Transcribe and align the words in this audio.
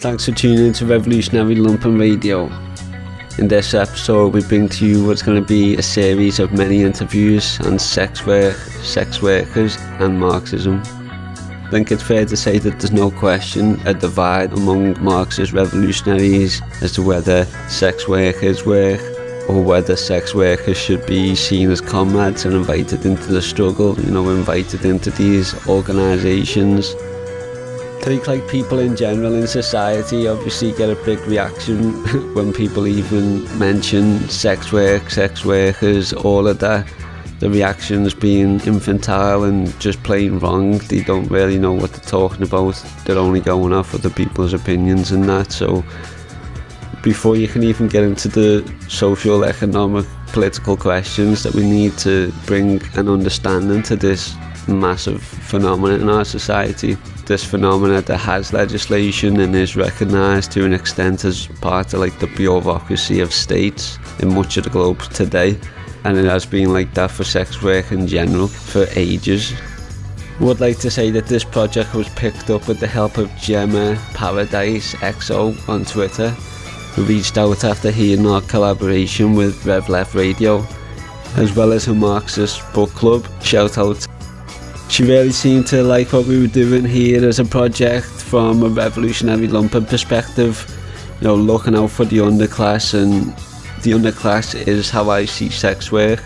Thanks 0.00 0.26
for 0.26 0.30
tuning 0.30 0.64
in 0.64 0.72
to 0.74 0.86
Revolutionary 0.86 1.56
Lumpen 1.56 1.98
Radio. 1.98 2.44
In 3.36 3.48
this 3.48 3.74
episode, 3.74 4.32
we 4.32 4.44
bring 4.44 4.68
to 4.68 4.86
you 4.86 5.04
what's 5.04 5.22
going 5.22 5.42
to 5.42 5.44
be 5.44 5.74
a 5.74 5.82
series 5.82 6.38
of 6.38 6.52
many 6.52 6.82
interviews 6.82 7.58
on 7.62 7.80
sex 7.80 8.24
work, 8.24 8.54
sex 8.54 9.20
workers, 9.20 9.76
and 9.98 10.20
Marxism. 10.20 10.80
I 10.84 11.68
think 11.72 11.90
it's 11.90 12.04
fair 12.04 12.24
to 12.26 12.36
say 12.36 12.58
that 12.58 12.78
there's 12.78 12.92
no 12.92 13.10
question 13.10 13.80
a 13.88 13.92
divide 13.92 14.52
among 14.52 15.02
Marxist 15.02 15.52
revolutionaries 15.52 16.62
as 16.80 16.92
to 16.92 17.02
whether 17.02 17.44
sex 17.68 18.06
workers 18.06 18.64
work 18.64 19.00
or 19.48 19.60
whether 19.64 19.96
sex 19.96 20.32
workers 20.32 20.76
should 20.76 21.04
be 21.06 21.34
seen 21.34 21.72
as 21.72 21.80
comrades 21.80 22.44
and 22.44 22.54
invited 22.54 23.04
into 23.04 23.32
the 23.32 23.42
struggle, 23.42 23.98
you 23.98 24.12
know, 24.12 24.30
invited 24.30 24.84
into 24.84 25.10
these 25.10 25.56
organisations 25.66 26.94
I 28.00 28.04
think 28.04 28.26
like 28.26 28.48
people 28.48 28.78
in 28.78 28.96
general 28.96 29.34
in 29.34 29.46
society 29.46 30.28
obviously 30.28 30.72
get 30.72 30.88
a 30.88 30.94
big 31.04 31.18
reaction 31.26 31.92
when 32.34 32.52
people 32.52 32.86
even 32.86 33.42
mention 33.58 34.20
sex 34.30 34.72
work, 34.72 35.10
sex 35.10 35.44
workers, 35.44 36.12
all 36.12 36.46
of 36.46 36.58
that. 36.60 36.86
The 37.40 37.50
reactions 37.50 38.14
being 38.14 38.60
infantile 38.60 39.44
and 39.44 39.78
just 39.78 40.02
plain 40.04 40.38
wrong. 40.38 40.78
They 40.78 41.02
don't 41.02 41.28
really 41.28 41.58
know 41.58 41.72
what 41.72 41.92
they're 41.92 42.08
talking 42.08 42.42
about. 42.42 42.82
They're 43.04 43.18
only 43.18 43.40
going 43.40 43.72
off 43.72 43.94
other 43.94 44.10
people's 44.10 44.54
opinions 44.54 45.10
and 45.10 45.28
that. 45.28 45.52
So 45.52 45.84
before 47.02 47.36
you 47.36 47.48
can 47.48 47.62
even 47.62 47.88
get 47.88 48.04
into 48.04 48.28
the 48.28 48.74
social, 48.88 49.44
economic, 49.44 50.06
political 50.28 50.76
questions 50.76 51.42
that 51.42 51.54
we 51.54 51.68
need 51.68 51.98
to 51.98 52.32
bring 52.46 52.80
an 52.94 53.08
understanding 53.08 53.82
to 53.82 53.96
this 53.96 54.34
massive 54.66 55.22
phenomenon 55.22 56.00
in 56.00 56.08
our 56.08 56.24
society. 56.24 56.96
This 57.28 57.44
phenomenon 57.44 58.04
that 58.04 58.16
has 58.16 58.54
legislation 58.54 59.40
and 59.40 59.54
is 59.54 59.76
recognised 59.76 60.50
to 60.52 60.64
an 60.64 60.72
extent 60.72 61.26
as 61.26 61.46
part 61.60 61.92
of 61.92 62.00
like 62.00 62.18
the 62.20 62.26
bureaucracy 62.26 63.20
of 63.20 63.34
states 63.34 63.98
in 64.20 64.34
much 64.34 64.56
of 64.56 64.64
the 64.64 64.70
globe 64.70 65.02
today. 65.12 65.58
And 66.04 66.16
it 66.16 66.24
has 66.24 66.46
been 66.46 66.72
like 66.72 66.94
that 66.94 67.10
for 67.10 67.24
sex 67.24 67.62
work 67.62 67.92
in 67.92 68.06
general 68.06 68.48
for 68.48 68.86
ages. 68.96 69.52
Would 70.40 70.60
like 70.60 70.78
to 70.78 70.90
say 70.90 71.10
that 71.10 71.26
this 71.26 71.44
project 71.44 71.94
was 71.94 72.08
picked 72.14 72.48
up 72.48 72.66
with 72.66 72.80
the 72.80 72.86
help 72.86 73.18
of 73.18 73.30
Gemma 73.36 74.02
Paradise 74.14 74.94
XO 74.94 75.68
on 75.68 75.84
Twitter, 75.84 76.30
who 76.30 77.04
reached 77.04 77.36
out 77.36 77.62
after 77.62 77.90
hearing 77.90 78.26
our 78.26 78.40
collaboration 78.40 79.34
with 79.34 79.66
Rev 79.66 79.90
Left 79.90 80.14
Radio, 80.14 80.66
as 81.36 81.54
well 81.54 81.72
as 81.72 81.88
a 81.88 81.94
Marxist 81.94 82.62
book 82.72 82.88
club. 82.92 83.26
Shout 83.42 83.76
out 83.76 84.06
she 84.88 85.04
really 85.04 85.32
seemed 85.32 85.66
to 85.68 85.82
like 85.82 86.12
what 86.12 86.26
we 86.26 86.40
were 86.40 86.46
doing 86.46 86.84
here 86.84 87.26
as 87.28 87.38
a 87.38 87.44
project 87.44 88.06
from 88.06 88.62
a 88.62 88.68
revolutionary 88.68 89.46
lumpen 89.46 89.86
perspective. 89.86 90.66
You 91.20 91.28
know, 91.28 91.34
looking 91.34 91.74
out 91.74 91.90
for 91.90 92.04
the 92.04 92.18
underclass, 92.18 92.94
and 92.94 93.26
the 93.82 93.92
underclass 93.92 94.54
is 94.66 94.88
how 94.90 95.10
I 95.10 95.24
see 95.24 95.50
sex 95.50 95.92
work. 95.92 96.22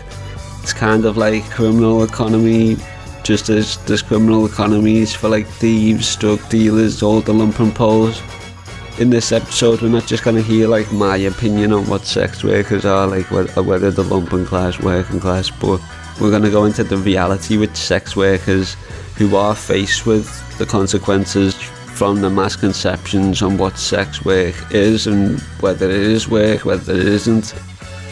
It's 0.61 0.73
kind 0.73 1.05
of 1.05 1.17
like 1.17 1.43
criminal 1.49 2.03
economy, 2.03 2.77
just 3.23 3.49
as 3.49 3.77
there's 3.85 4.01
criminal 4.01 4.45
economies 4.45 5.13
for 5.13 5.29
like 5.29 5.47
thieves, 5.47 6.15
drug 6.15 6.47
dealers, 6.49 7.03
all 7.03 7.21
the 7.21 7.33
lumpen 7.33 7.75
poles. 7.75 8.21
In 8.99 9.09
this 9.09 9.31
episode, 9.31 9.81
we're 9.81 9.89
not 9.89 10.05
just 10.05 10.23
going 10.23 10.35
to 10.35 10.43
hear 10.43 10.67
like 10.67 10.91
my 10.91 11.17
opinion 11.17 11.73
on 11.73 11.87
what 11.87 12.05
sex 12.05 12.43
workers 12.43 12.85
are, 12.85 13.07
like 13.07 13.29
whether 13.31 13.91
the 13.91 14.03
lumpen 14.03 14.45
class, 14.45 14.79
working 14.79 15.19
class, 15.19 15.49
but 15.49 15.81
we're 16.19 16.29
going 16.29 16.43
to 16.43 16.51
go 16.51 16.65
into 16.65 16.83
the 16.83 16.97
reality 16.97 17.57
with 17.57 17.75
sex 17.75 18.15
workers 18.15 18.75
who 19.17 19.35
are 19.35 19.55
faced 19.55 20.05
with 20.05 20.27
the 20.57 20.65
consequences 20.65 21.55
from 21.55 22.21
the 22.21 22.29
mass 22.29 22.55
conceptions 22.55 23.41
on 23.41 23.57
what 23.57 23.77
sex 23.77 24.25
work 24.25 24.55
is 24.71 25.07
and 25.07 25.39
whether 25.59 25.85
it 25.85 25.95
is 25.95 26.27
work, 26.27 26.65
whether 26.65 26.93
it 26.93 27.07
isn't. 27.07 27.51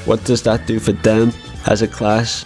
What 0.06 0.24
does 0.24 0.44
that 0.44 0.68
do 0.68 0.80
for 0.80 0.92
them 0.92 1.32
as 1.66 1.82
a 1.82 1.88
class? 1.88 2.46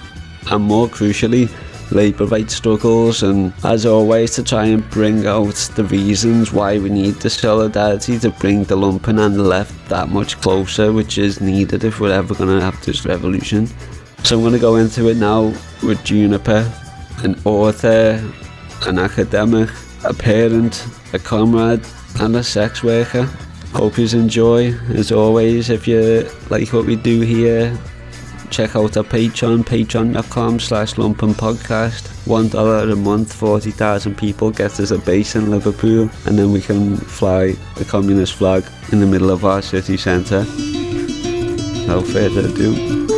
And 0.52 0.64
more 0.64 0.88
crucially, 0.88 1.49
labour 1.92 2.26
rights 2.26 2.55
struggles 2.55 3.23
and 3.23 3.54
as 3.64 3.86
always 3.86 4.32
to 4.36 4.43
try 4.43 4.66
and 4.66 4.89
bring 4.89 5.27
out 5.27 5.55
the 5.76 5.83
reasons 5.83 6.52
why 6.52 6.80
we 6.80 6.89
need 6.89 7.16
the 7.16 7.30
solidarity 7.30 8.17
to 8.20 8.30
bring 8.32 8.64
the 8.64 8.76
lumpen 8.76 9.23
and 9.23 9.36
the 9.36 9.43
left 9.43 9.73
that 9.89 10.10
much 10.10 10.39
closer 10.42 10.92
which 10.92 11.17
is 11.17 11.42
needed 11.42 11.83
if 11.83 11.99
we're 11.99 12.11
ever 12.11 12.33
going 12.33 12.58
to 12.58 12.64
have 12.64 12.83
this 12.86 13.05
revolution. 13.05 13.67
So 14.25 14.37
I'm 14.37 14.41
going 14.41 14.53
to 14.53 14.59
go 14.59 14.77
into 14.77 15.08
it 15.09 15.17
now 15.17 15.53
with 15.83 16.03
Juniper, 16.03 16.67
an 17.19 17.39
author, 17.45 18.19
an 18.87 18.97
academic, 18.97 19.69
a 20.03 20.15
parent, 20.15 20.87
a 21.13 21.19
comrade, 21.19 21.86
and 22.19 22.36
a 22.36 22.41
sex 22.43 22.83
worker. 22.83 23.30
Hope 23.73 23.99
you 23.99 24.08
enjoy. 24.17 24.73
As 24.95 25.11
always, 25.11 25.69
if 25.69 25.87
you 25.87 26.27
like 26.49 26.73
what 26.73 26.87
we 26.87 26.95
do 26.95 27.21
here, 27.21 27.77
check 28.49 28.75
out 28.75 28.97
our 28.97 29.03
Patreon, 29.03 29.63
patreon.com 29.63 30.59
slash 30.59 30.95
lumpen 30.95 31.36
podcast. 31.36 32.07
One 32.25 32.49
dollar 32.49 32.89
a 32.89 32.95
month, 32.95 33.31
40,000 33.31 34.17
people 34.17 34.49
get 34.49 34.80
us 34.80 34.89
a 34.89 34.97
base 34.97 35.36
in 35.36 35.52
Liverpool, 35.52 36.09
and 36.25 36.39
then 36.39 36.52
we 36.52 36.61
can 36.61 36.97
fly 36.97 37.52
the 37.75 37.86
communist 37.86 38.33
flag 38.33 38.65
in 38.92 39.02
the 39.02 39.05
middle 39.05 39.30
of 39.30 39.45
our 39.45 39.61
city 39.61 39.97
centre. 39.97 40.45
No 41.86 42.02
further 42.02 42.49
ado 42.49 43.14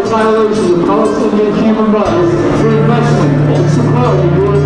violation 0.00 0.80
of 0.80 0.86
Palestinian 0.86 1.54
human 1.62 1.92
rights 1.92 2.60
through 2.60 2.80
investment 2.80 3.56
and 3.56 3.70
support 3.70 4.61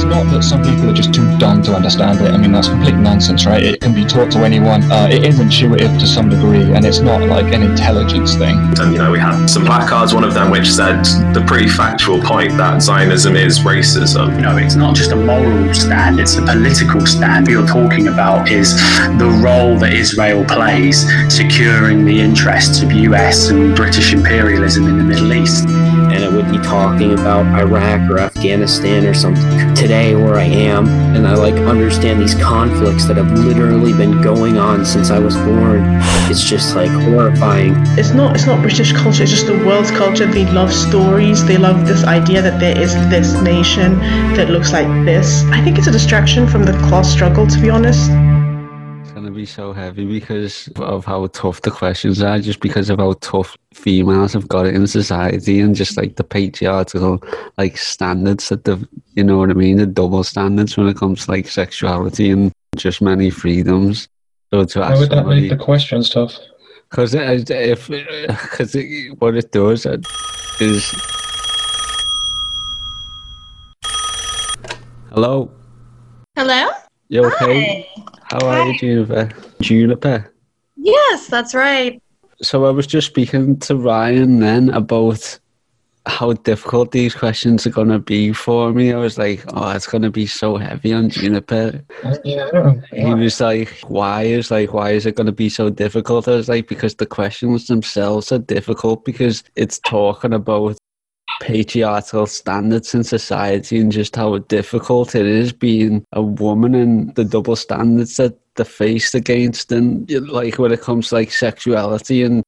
it's 0.00 0.08
not 0.08 0.24
that 0.32 0.42
some 0.42 0.62
people 0.62 0.88
are 0.88 0.94
just 0.94 1.12
too 1.12 1.26
dumb 1.36 1.62
to 1.62 1.74
understand 1.74 2.22
it. 2.22 2.30
I 2.32 2.38
mean, 2.38 2.52
that's 2.52 2.68
complete 2.68 2.94
nonsense, 2.94 3.44
right? 3.44 3.62
It 3.62 3.82
can 3.82 3.94
be 3.94 4.06
taught 4.06 4.32
to 4.32 4.38
anyone. 4.38 4.82
Uh, 4.90 5.08
it 5.10 5.26
is 5.26 5.40
intuitive 5.40 5.92
to 5.98 6.06
some 6.06 6.30
degree, 6.30 6.62
and 6.62 6.86
it's 6.86 7.00
not 7.00 7.20
like 7.28 7.52
an 7.52 7.62
intelligence 7.62 8.34
thing. 8.34 8.56
And, 8.80 8.94
you 8.94 8.98
know, 8.98 9.12
we 9.12 9.18
had 9.18 9.46
some 9.46 9.66
placards, 9.66 10.14
one 10.14 10.24
of 10.24 10.32
them 10.32 10.50
which 10.50 10.72
said 10.72 11.04
the 11.34 11.44
pretty 11.46 11.68
factual 11.68 12.18
point 12.22 12.56
that 12.56 12.80
Zionism 12.80 13.36
is 13.36 13.58
racism. 13.58 14.36
You 14.36 14.40
know, 14.40 14.56
it's 14.56 14.74
not 14.74 14.96
just 14.96 15.12
a 15.12 15.16
moral 15.16 15.74
stand, 15.74 16.18
it's 16.18 16.36
a 16.36 16.42
political 16.42 17.04
stand. 17.04 17.46
What 17.46 17.52
you're 17.52 17.66
talking 17.66 18.08
about 18.08 18.50
is 18.50 18.74
the 19.18 19.28
role 19.44 19.76
that 19.80 19.92
Israel 19.92 20.46
plays 20.46 21.04
securing 21.28 22.06
the 22.06 22.18
interests 22.18 22.80
of 22.80 22.90
US 22.90 23.50
and 23.50 23.76
British 23.76 24.14
imperialism 24.14 24.86
in 24.88 24.96
the 24.96 25.04
Middle 25.04 25.34
East. 25.34 25.68
And 26.20 26.34
it 26.34 26.36
would 26.36 26.52
be 26.52 26.58
talking 26.58 27.14
about 27.14 27.46
Iraq 27.58 28.10
or 28.10 28.18
Afghanistan 28.18 29.06
or 29.06 29.14
something 29.14 29.74
today 29.74 30.14
where 30.14 30.34
I 30.34 30.44
am 30.44 30.86
and 31.16 31.26
I 31.26 31.32
like 31.32 31.54
understand 31.54 32.20
these 32.20 32.34
conflicts 32.34 33.06
that 33.06 33.16
have 33.16 33.32
literally 33.32 33.94
been 33.94 34.20
going 34.20 34.58
on 34.58 34.84
since 34.84 35.10
I 35.10 35.18
was 35.18 35.34
born. 35.34 35.82
It's 36.28 36.44
just 36.44 36.76
like 36.76 36.90
horrifying. 36.90 37.72
It's 37.98 38.10
not 38.10 38.34
it's 38.34 38.44
not 38.44 38.60
British 38.60 38.92
culture, 38.92 39.22
it's 39.22 39.32
just 39.32 39.46
the 39.46 39.64
world's 39.64 39.90
culture. 39.90 40.26
They 40.26 40.44
love 40.44 40.70
stories. 40.70 41.42
They 41.46 41.56
love 41.56 41.86
this 41.86 42.04
idea 42.04 42.42
that 42.42 42.60
there 42.60 42.78
is 42.78 42.92
this 43.08 43.40
nation 43.40 43.98
that 44.36 44.50
looks 44.50 44.72
like 44.72 44.88
this. 45.06 45.42
I 45.44 45.64
think 45.64 45.78
it's 45.78 45.86
a 45.86 45.90
distraction 45.90 46.46
from 46.46 46.64
the 46.64 46.72
class 46.88 47.10
struggle 47.10 47.46
to 47.46 47.60
be 47.60 47.70
honest 47.70 48.10
be 49.40 49.46
so 49.46 49.72
heavy 49.72 50.04
because 50.04 50.68
of 50.76 51.06
how 51.06 51.26
tough 51.28 51.62
the 51.62 51.70
questions 51.70 52.20
are, 52.20 52.38
just 52.40 52.60
because 52.60 52.90
of 52.90 52.98
how 52.98 53.14
tough 53.20 53.56
females 53.72 54.34
have 54.34 54.46
got 54.46 54.66
it 54.66 54.74
in 54.74 54.86
society 54.86 55.60
and 55.60 55.74
just 55.74 55.96
like 55.96 56.16
the 56.16 56.24
patriarchal 56.24 57.22
like 57.56 57.78
standards 57.78 58.50
that 58.50 58.64
the 58.64 58.76
you 59.14 59.24
know 59.24 59.38
what 59.38 59.48
I 59.48 59.54
mean, 59.54 59.78
the 59.78 59.86
double 59.86 60.24
standards 60.24 60.76
when 60.76 60.88
it 60.88 60.98
comes 60.98 61.24
to 61.24 61.30
like 61.30 61.48
sexuality 61.48 62.30
and 62.30 62.52
just 62.76 63.00
many 63.00 63.30
freedoms. 63.30 64.08
So 64.52 64.64
to 64.64 64.82
ask 64.82 64.92
Why 64.92 65.00
would 65.00 65.10
that 65.10 65.26
make 65.26 65.48
the 65.48 65.56
questions 65.56 66.10
tough? 66.10 66.36
Because 66.90 67.14
if 67.14 67.88
because 68.52 68.76
what 69.20 69.36
it 69.36 69.52
does 69.52 69.86
is 70.60 70.84
hello. 75.08 75.50
Hello. 76.36 76.68
You 77.08 77.24
okay? 77.24 77.88
Hi. 77.96 78.09
How 78.30 78.46
are 78.46 78.62
Hi. 78.62 78.66
you, 78.68 78.78
Juniper? 78.78 79.28
Juniper? 79.60 80.32
Yes, 80.76 81.26
that's 81.26 81.52
right. 81.52 82.00
So 82.42 82.64
I 82.64 82.70
was 82.70 82.86
just 82.86 83.08
speaking 83.08 83.58
to 83.60 83.74
Ryan 83.74 84.38
then 84.38 84.70
about 84.70 85.38
how 86.06 86.34
difficult 86.34 86.92
these 86.92 87.12
questions 87.12 87.66
are 87.66 87.70
going 87.70 87.88
to 87.88 87.98
be 87.98 88.32
for 88.32 88.72
me. 88.72 88.92
I 88.92 88.98
was 88.98 89.18
like, 89.18 89.44
oh, 89.48 89.70
it's 89.70 89.88
going 89.88 90.02
to 90.02 90.12
be 90.12 90.26
so 90.26 90.56
heavy 90.56 90.92
on 90.92 91.10
Juniper. 91.10 91.84
Yeah, 92.24 92.74
He 92.92 93.12
was 93.14 93.40
like, 93.40 93.68
why 93.88 94.22
is 94.22 94.52
like, 94.52 94.72
why 94.72 94.92
is 94.92 95.06
it 95.06 95.16
going 95.16 95.26
to 95.26 95.32
be 95.32 95.48
so 95.48 95.68
difficult? 95.68 96.28
I 96.28 96.36
was 96.36 96.48
like, 96.48 96.68
because 96.68 96.94
the 96.94 97.06
questions 97.06 97.66
themselves 97.66 98.30
are 98.30 98.38
difficult 98.38 99.04
because 99.04 99.42
it's 99.56 99.80
talking 99.80 100.32
about 100.32 100.78
patriarchal 101.40 102.26
standards 102.26 102.94
in 102.94 103.02
society 103.02 103.80
and 103.80 103.90
just 103.90 104.14
how 104.14 104.38
difficult 104.38 105.14
it 105.14 105.26
is 105.26 105.52
being 105.52 106.04
a 106.12 106.22
woman 106.22 106.74
and 106.74 107.14
the 107.16 107.24
double 107.24 107.56
standards 107.56 108.16
that 108.16 108.38
they're 108.54 108.64
faced 108.64 109.14
against 109.14 109.72
and 109.72 110.10
like 110.28 110.58
when 110.58 110.70
it 110.70 110.80
comes 110.80 111.08
to 111.08 111.16
like 111.16 111.32
sexuality 111.32 112.22
and 112.22 112.44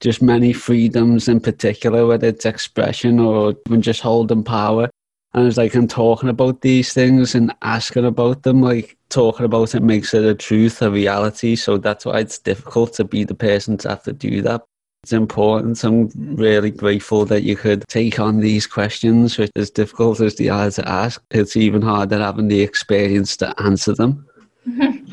just 0.00 0.20
many 0.20 0.52
freedoms 0.52 1.28
in 1.28 1.40
particular 1.40 2.06
whether 2.06 2.28
it's 2.28 2.44
expression 2.44 3.20
or 3.20 3.54
even 3.68 3.80
just 3.80 4.00
holding 4.00 4.42
power 4.42 4.90
And 5.34 5.46
it's 5.46 5.56
like, 5.56 5.74
I'm 5.74 5.88
talking 5.88 6.28
about 6.28 6.60
these 6.60 6.92
things 6.92 7.34
and 7.34 7.54
asking 7.62 8.04
about 8.04 8.42
them, 8.42 8.60
like 8.60 8.98
talking 9.08 9.46
about 9.46 9.74
it 9.74 9.82
makes 9.82 10.12
it 10.12 10.24
a 10.24 10.34
truth, 10.34 10.82
a 10.82 10.90
reality. 10.90 11.56
So 11.56 11.78
that's 11.78 12.04
why 12.04 12.18
it's 12.20 12.38
difficult 12.38 12.92
to 12.94 13.04
be 13.04 13.24
the 13.24 13.34
person 13.34 13.78
to 13.78 13.88
have 13.90 14.02
to 14.04 14.12
do 14.12 14.42
that. 14.42 14.62
It's 15.02 15.12
important. 15.12 15.82
I'm 15.82 16.08
really 16.14 16.70
grateful 16.70 17.24
that 17.24 17.42
you 17.42 17.56
could 17.56 17.84
take 17.88 18.20
on 18.20 18.38
these 18.38 18.68
questions, 18.68 19.36
which 19.36 19.50
as 19.56 19.68
difficult 19.68 20.20
as 20.20 20.36
they 20.36 20.48
are 20.48 20.70
to 20.70 20.88
ask, 20.88 21.20
it's 21.32 21.56
even 21.56 21.82
harder 21.82 22.18
having 22.18 22.46
the 22.46 22.60
experience 22.60 23.36
to 23.38 23.60
answer 23.60 23.94
them. 23.94 24.26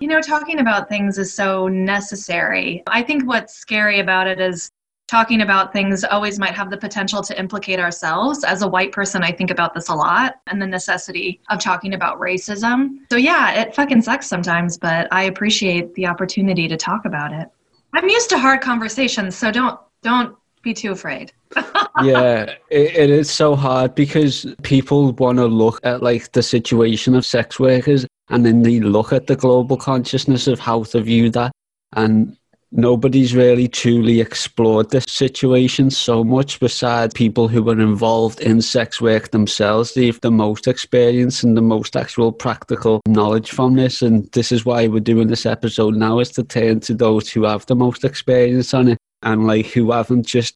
You 0.00 0.08
know, 0.08 0.22
talking 0.22 0.60
about 0.60 0.88
things 0.88 1.18
is 1.18 1.30
so 1.30 1.68
necessary. 1.68 2.82
I 2.86 3.02
think 3.02 3.26
what's 3.26 3.54
scary 3.54 4.00
about 4.00 4.26
it 4.26 4.40
is 4.40 4.70
talking 5.08 5.42
about 5.42 5.74
things 5.74 6.04
always 6.04 6.38
might 6.38 6.54
have 6.54 6.70
the 6.70 6.78
potential 6.78 7.22
to 7.22 7.38
implicate 7.38 7.78
ourselves. 7.78 8.42
As 8.42 8.62
a 8.62 8.68
white 8.68 8.92
person, 8.92 9.22
I 9.22 9.30
think 9.30 9.50
about 9.50 9.74
this 9.74 9.90
a 9.90 9.94
lot 9.94 10.36
and 10.46 10.60
the 10.60 10.66
necessity 10.66 11.42
of 11.50 11.60
talking 11.60 11.92
about 11.92 12.18
racism. 12.18 13.00
So, 13.10 13.18
yeah, 13.18 13.60
it 13.60 13.74
fucking 13.74 14.00
sucks 14.00 14.26
sometimes, 14.26 14.78
but 14.78 15.06
I 15.12 15.24
appreciate 15.24 15.92
the 15.96 16.06
opportunity 16.06 16.66
to 16.66 16.78
talk 16.78 17.04
about 17.04 17.34
it. 17.34 17.50
I'm 17.92 18.08
used 18.08 18.30
to 18.30 18.38
hard 18.38 18.60
conversations, 18.60 19.36
so 19.36 19.50
don't 19.50 19.78
don't 20.02 20.36
be 20.62 20.74
too 20.74 20.92
afraid. 20.92 21.32
yeah, 22.02 22.42
it, 22.70 22.96
it 22.96 23.10
is 23.10 23.30
so 23.30 23.56
hard 23.56 23.94
because 23.94 24.46
people 24.62 25.12
want 25.12 25.38
to 25.38 25.46
look 25.46 25.80
at 25.84 26.02
like 26.02 26.32
the 26.32 26.42
situation 26.42 27.14
of 27.14 27.26
sex 27.26 27.58
workers 27.58 28.06
and 28.28 28.46
then 28.46 28.62
they 28.62 28.80
look 28.80 29.12
at 29.12 29.26
the 29.26 29.36
global 29.36 29.76
consciousness 29.76 30.46
of 30.46 30.60
how 30.60 30.84
to 30.84 31.00
view 31.00 31.30
that 31.30 31.50
and 31.94 32.36
nobody's 32.72 33.34
really 33.34 33.68
truly 33.68 34.20
explored 34.20 34.90
this 34.90 35.04
situation 35.08 35.90
so 35.90 36.22
much 36.22 36.60
besides 36.60 37.14
people 37.14 37.48
who 37.48 37.62
were 37.62 37.80
involved 37.80 38.40
in 38.40 38.62
sex 38.62 39.00
work 39.00 39.30
themselves. 39.30 39.94
They've 39.94 40.20
the 40.20 40.30
most 40.30 40.66
experience 40.66 41.42
and 41.42 41.56
the 41.56 41.62
most 41.62 41.96
actual 41.96 42.32
practical 42.32 43.00
knowledge 43.08 43.50
from 43.50 43.74
this 43.74 44.02
and 44.02 44.30
this 44.32 44.52
is 44.52 44.64
why 44.64 44.86
we're 44.86 45.00
doing 45.00 45.28
this 45.28 45.46
episode 45.46 45.96
now 45.96 46.20
is 46.20 46.30
to 46.30 46.44
turn 46.44 46.80
to 46.80 46.94
those 46.94 47.30
who 47.30 47.44
have 47.44 47.66
the 47.66 47.76
most 47.76 48.04
experience 48.04 48.72
on 48.72 48.88
it 48.88 48.98
and 49.22 49.46
like 49.46 49.66
who 49.66 49.90
haven't 49.90 50.26
just 50.26 50.54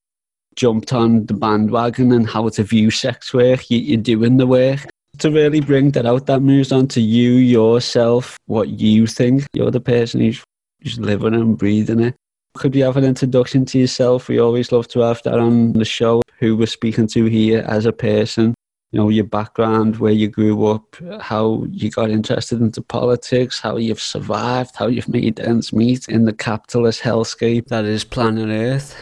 jumped 0.56 0.92
on 0.92 1.26
the 1.26 1.34
bandwagon 1.34 2.12
and 2.12 2.28
how 2.28 2.48
to 2.48 2.62
view 2.62 2.90
sex 2.90 3.34
work. 3.34 3.70
You, 3.70 3.78
you're 3.78 4.00
doing 4.00 4.36
the 4.36 4.46
work. 4.46 4.86
To 5.18 5.30
really 5.30 5.60
bring 5.60 5.92
that 5.92 6.06
out, 6.06 6.26
that 6.26 6.40
moves 6.40 6.72
on 6.72 6.88
to 6.88 7.00
you 7.00 7.32
yourself, 7.32 8.36
what 8.46 8.68
you 8.68 9.06
think. 9.06 9.46
You're 9.52 9.70
the 9.70 9.80
person 9.80 10.20
who's, 10.20 10.42
who's 10.84 10.98
living 11.00 11.34
and 11.34 11.58
breathing 11.58 12.00
it. 12.00 12.14
Could 12.56 12.74
you 12.76 12.84
have 12.84 12.96
an 12.96 13.04
introduction 13.04 13.64
to 13.66 13.78
yourself? 13.78 14.28
We 14.28 14.38
always 14.38 14.70
love 14.70 14.86
to 14.88 15.00
have 15.00 15.22
that 15.24 15.40
on 15.40 15.72
the 15.72 15.84
show. 15.84 16.22
Who 16.38 16.56
we're 16.56 16.66
speaking 16.66 17.08
to 17.08 17.24
here 17.24 17.64
as 17.66 17.86
a 17.86 17.92
person, 17.92 18.54
you 18.92 18.98
know, 18.98 19.08
your 19.08 19.24
background, 19.24 19.96
where 19.96 20.12
you 20.12 20.28
grew 20.28 20.66
up, 20.66 20.96
how 21.20 21.64
you 21.70 21.90
got 21.90 22.10
interested 22.10 22.60
into 22.60 22.82
politics, 22.82 23.58
how 23.58 23.76
you've 23.76 24.00
survived, 24.00 24.76
how 24.76 24.86
you've 24.88 25.08
made 25.08 25.40
ends 25.40 25.72
meet 25.72 26.08
in 26.08 26.26
the 26.26 26.32
capitalist 26.32 27.00
hellscape 27.00 27.66
that 27.68 27.84
is 27.84 28.04
planet 28.04 28.48
Earth. 28.50 28.94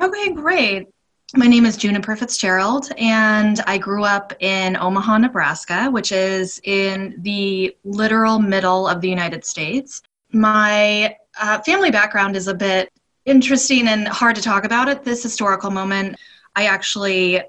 Okay, 0.00 0.32
great. 0.32 0.88
My 1.34 1.46
name 1.46 1.66
is 1.66 1.76
Juniper 1.76 2.16
Fitzgerald, 2.16 2.88
and 2.96 3.60
I 3.66 3.78
grew 3.78 4.04
up 4.04 4.32
in 4.40 4.76
Omaha, 4.76 5.18
Nebraska, 5.18 5.90
which 5.90 6.12
is 6.12 6.60
in 6.64 7.16
the 7.18 7.76
literal 7.84 8.38
middle 8.38 8.88
of 8.88 9.00
the 9.00 9.08
United 9.08 9.44
States. 9.44 10.02
My 10.36 11.16
uh, 11.40 11.60
family 11.62 11.90
background 11.90 12.36
is 12.36 12.46
a 12.46 12.52
bit 12.52 12.92
interesting 13.24 13.88
and 13.88 14.06
hard 14.06 14.36
to 14.36 14.42
talk 14.42 14.64
about 14.64 14.86
at 14.86 15.02
this 15.02 15.22
historical 15.22 15.70
moment. 15.70 16.16
I 16.54 16.66
actually, 16.66 17.40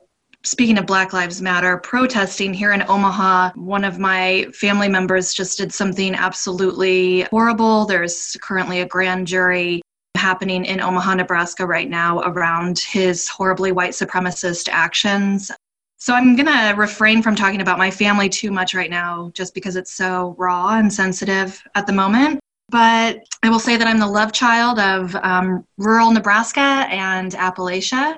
speaking 0.45 0.77
of 0.77 0.85
Black 0.85 1.11
Lives 1.11 1.41
Matter, 1.41 1.79
protesting 1.79 2.53
here 2.53 2.71
in 2.71 2.85
Omaha, 2.87 3.51
one 3.55 3.83
of 3.83 3.99
my 3.99 4.47
family 4.53 4.87
members 4.87 5.33
just 5.33 5.57
did 5.57 5.73
something 5.73 6.15
absolutely 6.15 7.23
horrible. 7.23 7.85
There's 7.85 8.37
currently 8.41 8.79
a 8.79 8.87
grand 8.87 9.27
jury 9.27 9.81
happening 10.15 10.63
in 10.63 10.79
Omaha, 10.79 11.15
Nebraska 11.15 11.65
right 11.65 11.89
now 11.89 12.21
around 12.21 12.79
his 12.79 13.27
horribly 13.27 13.73
white 13.73 13.91
supremacist 13.91 14.69
actions. 14.71 15.51
So 15.97 16.13
I'm 16.13 16.37
going 16.37 16.45
to 16.45 16.73
refrain 16.77 17.21
from 17.21 17.35
talking 17.35 17.59
about 17.59 17.77
my 17.77 17.91
family 17.91 18.29
too 18.29 18.49
much 18.49 18.73
right 18.73 18.89
now 18.89 19.29
just 19.33 19.53
because 19.53 19.75
it's 19.75 19.91
so 19.91 20.35
raw 20.37 20.77
and 20.77 20.93
sensitive 20.93 21.61
at 21.75 21.85
the 21.85 21.91
moment. 21.91 22.39
But 22.69 23.25
I 23.43 23.49
will 23.49 23.59
say 23.59 23.77
that 23.77 23.87
I'm 23.87 23.99
the 23.99 24.07
love 24.07 24.33
child 24.33 24.77
of 24.79 25.15
um, 25.15 25.65
rural 25.77 26.11
Nebraska 26.11 26.59
and 26.89 27.31
Appalachia. 27.33 28.17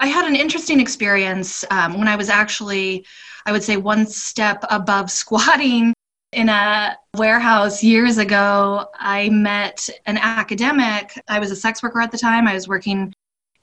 I 0.00 0.06
had 0.06 0.26
an 0.26 0.36
interesting 0.36 0.80
experience 0.80 1.64
um, 1.70 1.98
when 1.98 2.08
I 2.08 2.16
was 2.16 2.28
actually, 2.28 3.06
I 3.46 3.52
would 3.52 3.62
say, 3.62 3.76
one 3.76 4.06
step 4.06 4.64
above 4.70 5.10
squatting 5.22 5.94
in 6.32 6.48
a 6.48 6.96
warehouse 7.16 7.82
years 7.82 8.18
ago, 8.18 8.86
I 8.98 9.30
met 9.30 9.88
an 10.06 10.18
academic. 10.18 11.18
I 11.28 11.38
was 11.38 11.50
a 11.50 11.56
sex 11.56 11.82
worker 11.82 12.00
at 12.00 12.10
the 12.10 12.18
time. 12.18 12.46
I 12.46 12.54
was 12.54 12.68
working 12.68 13.14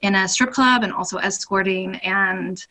in 0.02 0.16
a 0.16 0.28
strip 0.28 0.52
club 0.52 0.84
and 0.84 0.92
also 0.92 1.18
escorting. 1.18 1.96
And 1.98 2.66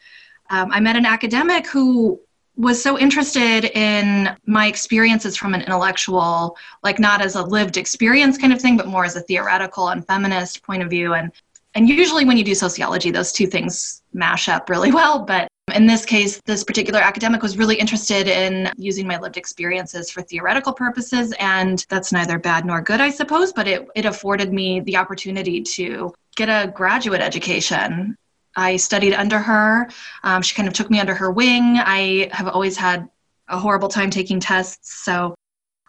um, 0.51 0.71
I 0.73 0.81
met 0.81 0.97
an 0.97 1.07
academic 1.07 1.67
who 1.67 2.21
was 2.57 2.83
so 2.83 2.99
interested 2.99 3.65
in 3.77 4.35
my 4.47 4.67
experiences 4.67 5.37
from 5.37 5.55
an 5.55 5.63
intellectual, 5.63 6.57
like 6.83 6.99
not 6.99 7.21
as 7.21 7.35
a 7.35 7.43
lived 7.43 7.77
experience 7.77 8.39
kind 8.39 8.53
of 8.53 8.61
thing, 8.61 8.77
but 8.77 8.87
more 8.87 9.05
as 9.05 9.17
a 9.17 9.21
theoretical 9.21 9.89
and 9.89 10.07
feminist 10.07 10.63
point 10.63 10.83
of 10.83 10.91
view. 10.91 11.15
And 11.15 11.33
and 11.77 11.89
usually 11.89 12.25
when 12.25 12.37
you 12.37 12.45
do 12.45 12.55
sociology, 12.55 13.11
those 13.11 13.33
two 13.33 13.49
things 13.49 14.03
mash 14.13 14.49
up 14.49 14.71
really 14.71 14.93
well. 14.99 15.19
But 15.19 15.49
in 15.75 15.87
this 15.87 16.05
case, 16.05 16.41
this 16.45 16.63
particular 16.63 17.01
academic 17.01 17.43
was 17.43 17.57
really 17.57 17.77
interested 17.77 18.29
in 18.29 18.71
using 18.77 19.07
my 19.07 19.19
lived 19.19 19.37
experiences 19.37 20.11
for 20.11 20.23
theoretical 20.23 20.73
purposes, 20.73 21.33
and 21.41 21.85
that's 21.89 22.13
neither 22.13 22.39
bad 22.39 22.65
nor 22.65 22.83
good, 22.83 23.01
I 23.01 23.11
suppose, 23.11 23.53
but 23.53 23.67
it, 23.67 23.89
it 23.97 24.05
afforded 24.05 24.53
me 24.53 24.81
the 24.81 24.97
opportunity 24.97 25.63
to 25.63 26.15
get 26.37 26.49
a 26.49 26.71
graduate 26.71 27.23
education. 27.23 28.17
I 28.57 28.77
studied 28.77 29.15
under 29.15 29.39
her. 29.39 29.89
Um, 30.23 30.43
she 30.43 30.55
kind 30.55 30.69
of 30.69 30.75
took 30.75 30.91
me 30.91 31.01
under 31.01 31.15
her 31.15 31.31
wing. 31.31 31.79
I 31.79 32.29
have 32.33 32.49
always 32.49 32.77
had 32.77 33.09
a 33.49 33.59
horrible 33.59 33.89
time 33.89 34.11
taking 34.11 34.41
tests, 34.41 35.05
so 35.05 35.35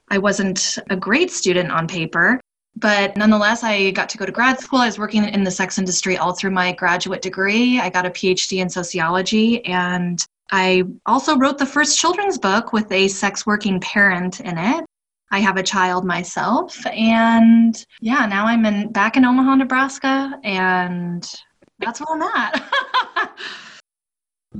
I 0.09 0.17
wasn't 0.17 0.77
a 0.89 0.95
great 0.95 1.31
student 1.31 1.71
on 1.71 1.87
paper. 1.87 2.39
But 2.77 3.15
nonetheless, 3.15 3.63
I 3.63 3.91
got 3.91 4.09
to 4.09 4.17
go 4.17 4.25
to 4.25 4.31
grad 4.31 4.59
school. 4.59 4.79
I 4.79 4.87
was 4.87 4.99
working 4.99 5.23
in 5.23 5.43
the 5.43 5.51
sex 5.51 5.77
industry 5.77 6.17
all 6.17 6.33
through 6.33 6.51
my 6.51 6.73
graduate 6.73 7.21
degree. 7.21 7.79
I 7.79 7.89
got 7.89 8.05
a 8.05 8.09
PhD 8.09 8.61
in 8.61 8.69
sociology, 8.69 9.63
and 9.65 10.23
I 10.51 10.83
also 11.05 11.37
wrote 11.37 11.57
the 11.57 11.65
first 11.65 11.97
children's 11.97 12.37
book 12.37 12.73
with 12.73 12.91
a 12.91 13.07
sex 13.07 13.45
working 13.45 13.79
parent 13.79 14.41
in 14.41 14.57
it. 14.57 14.85
I 15.31 15.39
have 15.39 15.57
a 15.57 15.63
child 15.63 16.05
myself, 16.05 16.85
and 16.85 17.83
yeah, 17.99 18.25
now 18.25 18.45
I'm 18.45 18.65
in 18.65 18.91
back 18.91 19.17
in 19.17 19.25
Omaha, 19.25 19.55
Nebraska, 19.55 20.39
and 20.43 21.27
that's 21.79 21.99
where 21.99 22.07
I'm 22.11 22.21
at. 22.21 23.39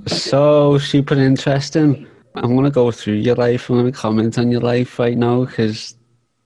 so 0.08 0.78
super 0.78 1.16
interesting. 1.16 2.08
I'm 2.36 2.56
to 2.66 2.72
go 2.72 2.92
through 2.92 3.16
your 3.16 3.36
life. 3.36 3.70
I'm 3.70 3.86
to 3.86 3.98
comment 3.98 4.38
on 4.38 4.52
your 4.52 4.62
life 4.62 5.00
right 5.00 5.18
now 5.18 5.46
because 5.46 5.96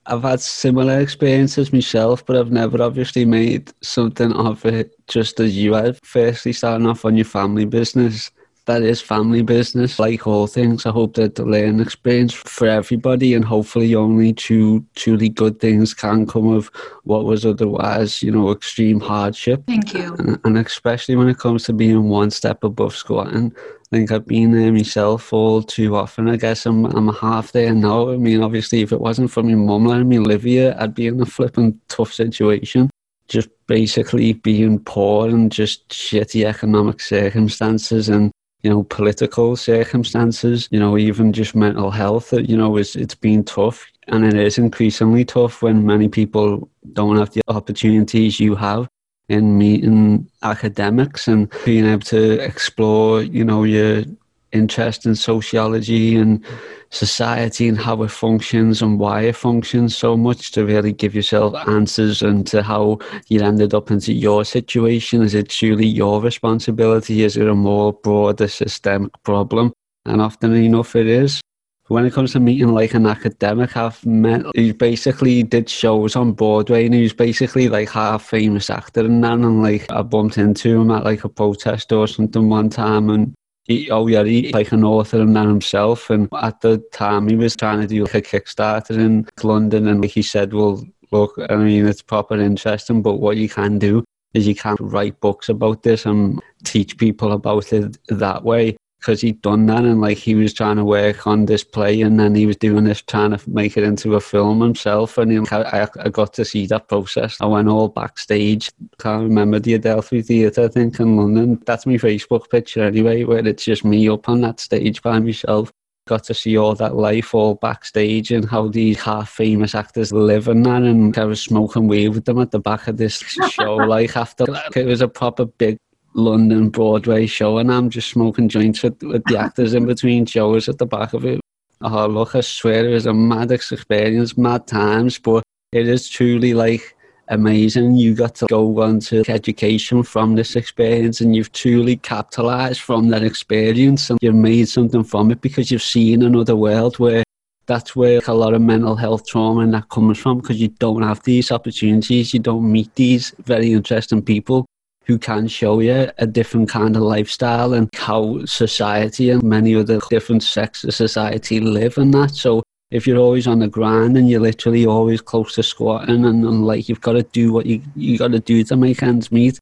I've 0.05 0.23
had 0.23 0.39
similar 0.39 0.99
experiences 0.99 1.73
myself, 1.73 2.25
but 2.25 2.35
I've 2.35 2.51
never 2.51 2.81
obviously 2.81 3.25
made 3.25 3.71
something 3.81 4.31
of 4.33 4.65
it 4.65 4.91
just 5.07 5.39
as 5.39 5.57
you 5.57 5.73
have. 5.73 5.99
Firstly, 6.03 6.53
starting 6.53 6.87
off 6.87 7.05
on 7.05 7.15
your 7.15 7.25
family 7.25 7.65
business. 7.65 8.31
That 8.69 8.83
is 8.83 9.01
family 9.01 9.41
business. 9.41 9.97
Like 9.97 10.27
all 10.27 10.45
things, 10.45 10.85
I 10.85 10.91
hope 10.91 11.15
that 11.15 11.33
the 11.33 11.43
learning 11.43 11.79
experience 11.79 12.33
for 12.33 12.67
everybody 12.67 13.33
and 13.33 13.43
hopefully 13.43 13.95
only 13.95 14.31
two 14.31 14.85
truly 14.95 15.27
good 15.27 15.59
things 15.59 15.95
can 15.95 16.27
come 16.27 16.49
of 16.49 16.69
what 17.03 17.25
was 17.25 17.47
otherwise, 17.47 18.21
you 18.21 18.31
know, 18.31 18.51
extreme 18.51 18.99
hardship. 18.99 19.63
Thank 19.65 19.95
you. 19.95 20.13
And, 20.19 20.39
and 20.43 20.55
especially 20.59 21.15
when 21.15 21.29
it 21.29 21.39
comes 21.39 21.63
to 21.63 21.73
being 21.73 22.09
one 22.09 22.29
step 22.29 22.63
above 22.63 22.95
squatting 22.95 23.55
I 23.91 23.95
think 23.95 24.11
I've 24.11 24.27
been 24.27 24.51
there 24.51 24.71
myself 24.71 25.33
all 25.33 25.63
too 25.63 25.95
often. 25.95 26.29
I 26.29 26.35
guess 26.35 26.67
I'm 26.67 26.85
I'm 26.85 27.07
half 27.07 27.53
there 27.53 27.73
now. 27.73 28.11
I 28.11 28.17
mean, 28.17 28.43
obviously, 28.43 28.81
if 28.81 28.91
it 28.91 29.01
wasn't 29.01 29.31
for 29.31 29.41
my 29.41 29.55
mum 29.55 29.87
letting 29.87 30.09
me 30.09 30.19
live 30.19 30.43
here, 30.43 30.75
I'd 30.77 30.93
be 30.93 31.07
in 31.07 31.19
a 31.19 31.25
flipping 31.25 31.81
tough 31.87 32.13
situation. 32.13 32.91
Just 33.29 33.49
basically 33.65 34.33
being 34.33 34.77
poor 34.77 35.27
and 35.27 35.51
just 35.51 35.89
shitty 35.89 36.45
economic 36.45 36.99
circumstances 36.99 38.09
and 38.09 38.31
you 38.63 38.69
know 38.69 38.83
political 38.83 39.55
circumstances. 39.55 40.67
You 40.71 40.79
know, 40.79 40.97
even 40.97 41.33
just 41.33 41.55
mental 41.55 41.91
health. 41.91 42.33
You 42.33 42.57
know, 42.57 42.77
it's 42.77 42.95
it's 42.95 43.15
been 43.15 43.43
tough, 43.43 43.85
and 44.07 44.25
it 44.25 44.35
is 44.35 44.57
increasingly 44.57 45.25
tough 45.25 45.61
when 45.61 45.85
many 45.85 46.07
people 46.07 46.69
don't 46.93 47.17
have 47.17 47.31
the 47.31 47.41
opportunities 47.47 48.39
you 48.39 48.55
have 48.55 48.89
in 49.29 49.57
meeting 49.57 50.27
academics 50.41 51.27
and 51.27 51.53
being 51.63 51.85
able 51.85 52.01
to 52.01 52.39
explore, 52.43 53.21
you 53.21 53.45
know, 53.45 53.63
your 53.63 54.03
interest 54.51 55.05
in 55.05 55.15
sociology 55.15 56.15
and 56.15 56.43
society 56.89 57.67
and 57.67 57.77
how 57.77 58.01
it 58.03 58.11
functions 58.11 58.81
and 58.81 58.99
why 58.99 59.21
it 59.21 59.35
functions 59.35 59.95
so 59.95 60.17
much 60.17 60.51
to 60.51 60.65
really 60.65 60.91
give 60.91 61.13
yourself 61.15 61.55
answers 61.67 62.21
and 62.21 62.47
to 62.47 62.63
how 62.63 62.99
you 63.27 63.41
ended 63.41 63.73
up 63.73 63.91
into 63.91 64.13
your 64.13 64.43
situation? 64.43 65.21
Is 65.21 65.35
it 65.35 65.49
truly 65.49 65.85
your 65.85 66.21
responsibility? 66.21 67.23
Is 67.23 67.37
it 67.37 67.47
a 67.47 67.55
more 67.55 67.93
broader 67.93 68.47
systemic 68.47 69.11
problem? 69.23 69.73
And 70.05 70.21
often 70.21 70.55
enough 70.55 70.95
it 70.95 71.07
is. 71.07 71.41
When 71.89 72.05
it 72.05 72.13
comes 72.13 72.33
to 72.33 72.39
meeting 72.39 72.71
like 72.71 72.93
an 72.93 73.07
academic, 73.07 73.75
I've 73.75 74.05
met 74.05 74.43
he 74.53 74.73
basically 74.73 75.41
did 75.41 75.67
shows 75.67 76.15
on 76.15 76.33
Broadway 76.33 76.85
and 76.85 77.01
was 77.01 77.13
basically 77.13 77.67
like 77.67 77.89
half 77.89 78.23
famous 78.23 78.69
actor 78.69 78.99
and 79.01 79.23
then 79.23 79.43
and 79.43 79.63
like 79.63 79.91
I 79.91 80.03
bumped 80.03 80.37
into 80.37 80.81
him 80.81 80.91
at 80.91 81.03
like 81.03 81.23
a 81.23 81.29
protest 81.29 81.91
or 81.91 82.07
something 82.07 82.47
one 82.47 82.69
time 82.69 83.09
and 83.09 83.33
he 83.69 83.89
already 83.91 84.51
like 84.51 84.71
an 84.71 84.83
author 84.83 85.21
and 85.21 85.37
himself. 85.37 86.09
And 86.09 86.27
at 86.41 86.59
the 86.61 86.79
time, 86.91 87.29
he 87.29 87.35
was 87.35 87.55
trying 87.55 87.79
to 87.81 87.87
do 87.87 88.03
like 88.03 88.15
a 88.15 88.21
Kickstarter 88.21 88.97
in 88.97 89.27
London, 89.43 89.87
and 89.87 90.01
like 90.01 90.11
he 90.11 90.23
said, 90.23 90.53
well, 90.53 90.83
look, 91.11 91.39
I 91.49 91.55
mean, 91.55 91.87
it's 91.87 92.01
proper 92.01 92.35
interesting, 92.35 93.01
but 93.03 93.17
what 93.17 93.37
you 93.37 93.47
can 93.47 93.77
do 93.77 94.03
is 94.33 94.47
you 94.47 94.55
can 94.55 94.75
write 94.79 95.19
books 95.21 95.49
about 95.49 95.83
this 95.83 96.05
and 96.05 96.41
teach 96.63 96.97
people 96.97 97.31
about 97.31 97.71
it 97.71 97.97
that 98.07 98.43
way. 98.43 98.75
Because 98.99 99.21
he'd 99.21 99.41
done 99.41 99.65
that 99.65 99.85
and 99.85 100.01
like 100.01 100.17
he 100.17 100.35
was 100.35 100.53
trying 100.53 100.75
to 100.75 100.83
work 100.83 101.25
on 101.25 101.45
this 101.45 101.63
play 101.63 102.01
and 102.01 102.19
then 102.19 102.35
he 102.35 102.45
was 102.45 102.57
doing 102.57 102.83
this 102.83 103.01
trying 103.01 103.31
to 103.31 103.49
make 103.49 103.77
it 103.77 103.83
into 103.83 104.15
a 104.15 104.19
film 104.19 104.59
himself. 104.61 105.17
And 105.17 105.31
he, 105.31 105.39
I, 105.51 105.87
I 106.03 106.09
got 106.09 106.33
to 106.33 106.43
see 106.43 106.67
that 106.67 106.89
process. 106.89 107.37
I 107.39 107.45
went 107.45 107.69
all 107.69 107.87
backstage. 107.87 108.71
Can't 108.99 109.23
remember 109.23 109.59
the 109.59 109.75
Adelphi 109.75 110.21
Theatre 110.21 110.65
I 110.65 110.67
think 110.67 110.99
in 110.99 111.15
London. 111.15 111.61
That's 111.65 111.85
my 111.85 111.93
Facebook 111.93 112.49
picture 112.49 112.83
anyway 112.83 113.23
where 113.23 113.45
it's 113.47 113.63
just 113.63 113.85
me 113.85 114.09
up 114.09 114.27
on 114.27 114.41
that 114.41 114.59
stage 114.59 115.01
by 115.01 115.19
myself. 115.19 115.71
Got 116.07 116.25
to 116.25 116.33
see 116.33 116.57
all 116.57 116.75
that 116.75 116.95
life 116.95 117.33
all 117.33 117.55
backstage 117.55 118.31
and 118.31 118.43
how 118.43 118.67
these 118.67 118.99
half 118.99 119.29
famous 119.29 119.75
actors 119.75 120.11
live 120.11 120.47
in 120.49 120.63
that 120.63 120.81
and 120.81 121.17
I 121.17 121.23
was 121.23 121.41
smoking 121.41 121.87
weed 121.87 122.09
with 122.09 122.25
them 122.25 122.39
at 122.39 122.51
the 122.51 122.59
back 122.59 122.87
of 122.87 122.97
this 122.97 123.19
show 123.49 123.75
like 123.75 124.17
after 124.17 124.45
like, 124.45 124.75
it 124.75 124.85
was 124.85 125.01
a 125.01 125.07
proper 125.07 125.45
big 125.45 125.77
London 126.13 126.69
Broadway 126.69 127.25
show, 127.25 127.57
and 127.57 127.71
I'm 127.71 127.89
just 127.89 128.09
smoking 128.09 128.49
joints 128.49 128.83
with, 128.83 129.01
with 129.03 129.23
the 129.25 129.37
actors 129.39 129.73
in 129.73 129.85
between 129.85 130.25
shows 130.25 130.69
at 130.69 130.77
the 130.77 130.85
back 130.85 131.13
of 131.13 131.25
it. 131.25 131.39
Oh, 131.81 132.07
look, 132.07 132.35
I 132.35 132.41
swear 132.41 132.87
it 132.87 132.93
was 132.93 133.05
a 133.05 133.13
mad 133.13 133.51
experience, 133.51 134.37
mad 134.37 134.67
times, 134.67 135.17
but 135.17 135.43
it 135.71 135.87
is 135.87 136.09
truly 136.09 136.53
like 136.53 136.95
amazing. 137.29 137.95
You 137.95 138.15
got 138.15 138.35
to 138.35 138.47
go 138.47 138.81
on 138.81 138.99
to 139.01 139.23
education 139.29 140.03
from 140.03 140.35
this 140.35 140.55
experience, 140.55 141.21
and 141.21 141.35
you've 141.35 141.51
truly 141.51 141.97
capitalized 141.97 142.81
from 142.81 143.09
that 143.09 143.23
experience, 143.23 144.09
and 144.09 144.19
you've 144.21 144.35
made 144.35 144.67
something 144.67 145.03
from 145.03 145.31
it 145.31 145.41
because 145.41 145.71
you've 145.71 145.81
seen 145.81 146.23
another 146.23 146.55
world 146.55 146.99
where 146.99 147.23
that's 147.65 147.95
where 147.95 148.19
a 148.27 148.33
lot 148.33 148.55
of 148.55 148.61
mental 148.63 148.95
health 148.95 149.27
trauma 149.27 149.61
and 149.61 149.75
that 149.75 149.87
comes 149.89 150.17
from 150.17 150.39
because 150.39 150.59
you 150.59 150.69
don't 150.79 151.03
have 151.03 151.21
these 151.23 151.51
opportunities, 151.51 152.33
you 152.33 152.39
don't 152.39 152.69
meet 152.69 152.93
these 152.95 153.33
very 153.45 153.71
interesting 153.71 154.23
people 154.23 154.65
who 155.09 155.17
can 155.17 155.47
show 155.47 155.79
you 155.79 156.07
a 156.19 156.27
different 156.27 156.69
kind 156.69 156.95
of 156.95 157.01
lifestyle 157.01 157.73
and 157.73 157.89
how 157.95 158.45
society 158.45 159.31
and 159.31 159.41
many 159.41 159.73
other 159.73 159.99
different 160.07 160.43
sects 160.43 160.83
of 160.83 160.93
society 160.93 161.59
live 161.59 161.97
and 161.97 162.13
that. 162.13 162.29
So 162.35 162.61
if 162.91 163.07
you're 163.07 163.17
always 163.17 163.47
on 163.47 163.57
the 163.57 163.67
ground 163.67 164.17
and 164.17 164.29
you're 164.29 164.39
literally 164.39 164.85
always 164.85 165.19
close 165.19 165.55
to 165.55 165.63
squatting 165.63 166.25
and, 166.25 166.45
and 166.45 166.63
like 166.63 166.87
you've 166.87 167.01
got 167.01 167.13
to 167.13 167.23
do 167.23 167.51
what 167.51 167.65
you 167.65 167.81
you 167.95 168.19
got 168.19 168.31
to 168.33 168.39
do 168.39 168.63
to 168.65 168.75
make 168.75 169.01
ends 169.01 169.31
meet, 169.31 169.57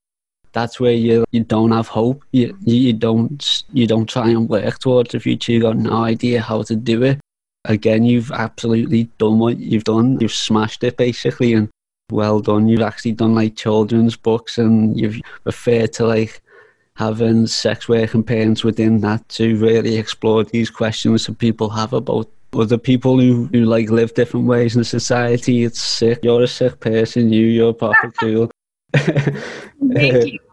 that's 0.52 0.82
where 0.82 0.92
you 0.92 1.24
you 1.32 1.46
don't 1.46 1.72
have 1.72 1.88
hope. 1.88 2.26
You 2.34 2.58
you 2.66 2.92
don't 2.92 3.64
you 3.72 3.88
don't 3.88 4.10
try 4.10 4.28
and 4.28 4.50
work 4.50 4.80
towards 4.80 5.12
the 5.14 5.20
future. 5.22 5.54
You 5.54 5.62
got 5.62 5.78
no 5.78 6.04
idea 6.04 6.42
how 6.42 6.64
to 6.64 6.76
do 6.76 7.04
it. 7.04 7.22
Again, 7.64 8.04
you've 8.04 8.34
absolutely 8.34 9.06
done 9.18 9.40
what 9.40 9.58
you've 9.60 9.86
done. 9.86 10.20
You've 10.20 10.34
smashed 10.34 10.84
it 10.84 10.98
basically, 10.98 11.54
and 11.54 11.70
well 12.12 12.40
done. 12.40 12.68
You've 12.68 12.82
actually 12.82 13.14
done 13.14 13.36
like 13.36 13.56
children's 13.56 14.16
books 14.16 14.58
and 14.58 15.00
you've 15.00 15.20
referred 15.44 15.94
to 15.94 16.06
like 16.06 16.42
having 16.96 17.46
sex 17.48 17.88
work 17.88 18.14
and 18.14 18.26
parents 18.26 18.64
within 18.64 19.02
that 19.02 19.28
to 19.30 19.56
really 19.58 19.98
explore 19.98 20.44
these 20.44 20.70
questions 20.70 21.26
that 21.26 21.38
people 21.38 21.70
have 21.70 21.94
about 21.94 22.30
other 22.54 22.78
people 22.78 23.20
who, 23.20 23.46
who 23.52 23.66
like 23.66 23.90
live 23.90 24.14
different 24.14 24.48
ways 24.48 24.76
in 24.76 24.84
society. 24.84 25.64
It's 25.64 25.82
sick. 25.82 26.20
You're 26.24 26.44
a 26.44 26.48
sick 26.48 26.80
person. 26.80 27.32
You, 27.32 27.46
you're 27.46 27.74
proper 27.74 28.12
cool. 28.20 28.52
Thank 28.94 30.34
you. 30.34 30.40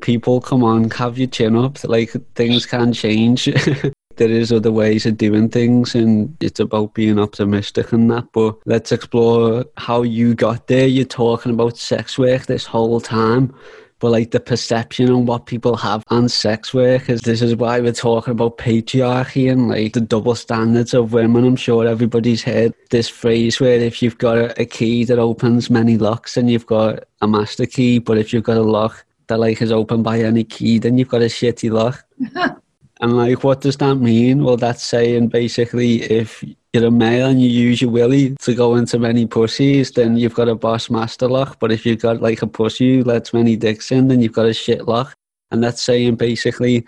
People, 0.00 0.40
come 0.40 0.64
on, 0.64 0.90
have 0.90 1.16
your 1.16 1.28
chin 1.28 1.54
up. 1.54 1.84
Like 1.84 2.10
things 2.34 2.66
can 2.66 2.92
change. 2.92 3.48
there 4.16 4.30
is 4.30 4.52
other 4.52 4.72
ways 4.72 5.06
of 5.06 5.16
doing 5.16 5.48
things 5.48 5.94
and 5.94 6.36
it's 6.40 6.60
about 6.60 6.94
being 6.94 7.18
optimistic 7.18 7.92
and 7.92 8.10
that 8.10 8.26
but 8.32 8.56
let's 8.66 8.92
explore 8.92 9.64
how 9.76 10.02
you 10.02 10.34
got 10.34 10.66
there. 10.66 10.86
You're 10.86 11.04
talking 11.04 11.52
about 11.52 11.76
sex 11.76 12.18
work 12.18 12.46
this 12.46 12.66
whole 12.66 13.00
time 13.00 13.54
but 14.02 14.10
like 14.10 14.32
the 14.32 14.40
perception 14.40 15.08
on 15.10 15.26
what 15.26 15.46
people 15.46 15.76
have 15.76 16.02
on 16.08 16.28
sex 16.28 16.74
work 16.74 17.08
is 17.08 17.20
this 17.20 17.40
is 17.40 17.54
why 17.54 17.78
we're 17.78 17.92
talking 17.92 18.32
about 18.32 18.58
patriarchy 18.58 19.48
and 19.48 19.68
like 19.68 19.92
the 19.92 20.00
double 20.00 20.34
standards 20.34 20.92
of 20.92 21.12
women. 21.12 21.44
I'm 21.44 21.54
sure 21.54 21.86
everybody's 21.86 22.42
heard 22.42 22.74
this 22.90 23.08
phrase 23.08 23.60
where 23.60 23.78
if 23.78 24.02
you've 24.02 24.18
got 24.18 24.58
a, 24.58 24.66
key 24.66 25.04
that 25.04 25.20
opens 25.20 25.70
many 25.70 25.98
locks 25.98 26.36
and 26.36 26.50
you've 26.50 26.66
got 26.66 27.04
a 27.20 27.28
master 27.28 27.64
key 27.64 28.00
but 28.00 28.18
if 28.18 28.32
you've 28.32 28.42
got 28.42 28.56
a 28.56 28.62
lock 28.62 29.04
that 29.28 29.38
like 29.38 29.62
is 29.62 29.70
opened 29.70 30.02
by 30.02 30.18
any 30.18 30.42
key 30.42 30.80
then 30.80 30.98
you've 30.98 31.06
got 31.06 31.22
a 31.22 31.26
shitty 31.26 31.70
lock 31.70 32.04
And 33.02 33.16
like, 33.16 33.42
what 33.42 33.60
does 33.60 33.76
that 33.78 33.96
mean? 33.96 34.44
Well, 34.44 34.56
that's 34.56 34.84
saying 34.84 35.28
basically 35.28 36.02
if 36.02 36.44
you're 36.72 36.86
a 36.86 36.90
male 36.90 37.26
and 37.26 37.42
you 37.42 37.48
use 37.48 37.82
your 37.82 37.90
willy 37.90 38.36
to 38.36 38.54
go 38.54 38.76
into 38.76 38.96
many 38.96 39.26
pussies, 39.26 39.90
then 39.90 40.16
you've 40.16 40.34
got 40.34 40.48
a 40.48 40.54
boss 40.54 40.88
master 40.88 41.28
lock. 41.28 41.58
But 41.58 41.72
if 41.72 41.84
you've 41.84 42.00
got 42.00 42.22
like 42.22 42.42
a 42.42 42.46
pussy 42.46 42.98
who 42.98 43.04
lets 43.04 43.34
many 43.34 43.56
dicks 43.56 43.90
in, 43.90 44.06
then 44.06 44.22
you've 44.22 44.32
got 44.32 44.46
a 44.46 44.54
shit 44.54 44.86
lock. 44.86 45.14
And 45.50 45.64
that's 45.64 45.82
saying 45.82 46.14
basically 46.14 46.86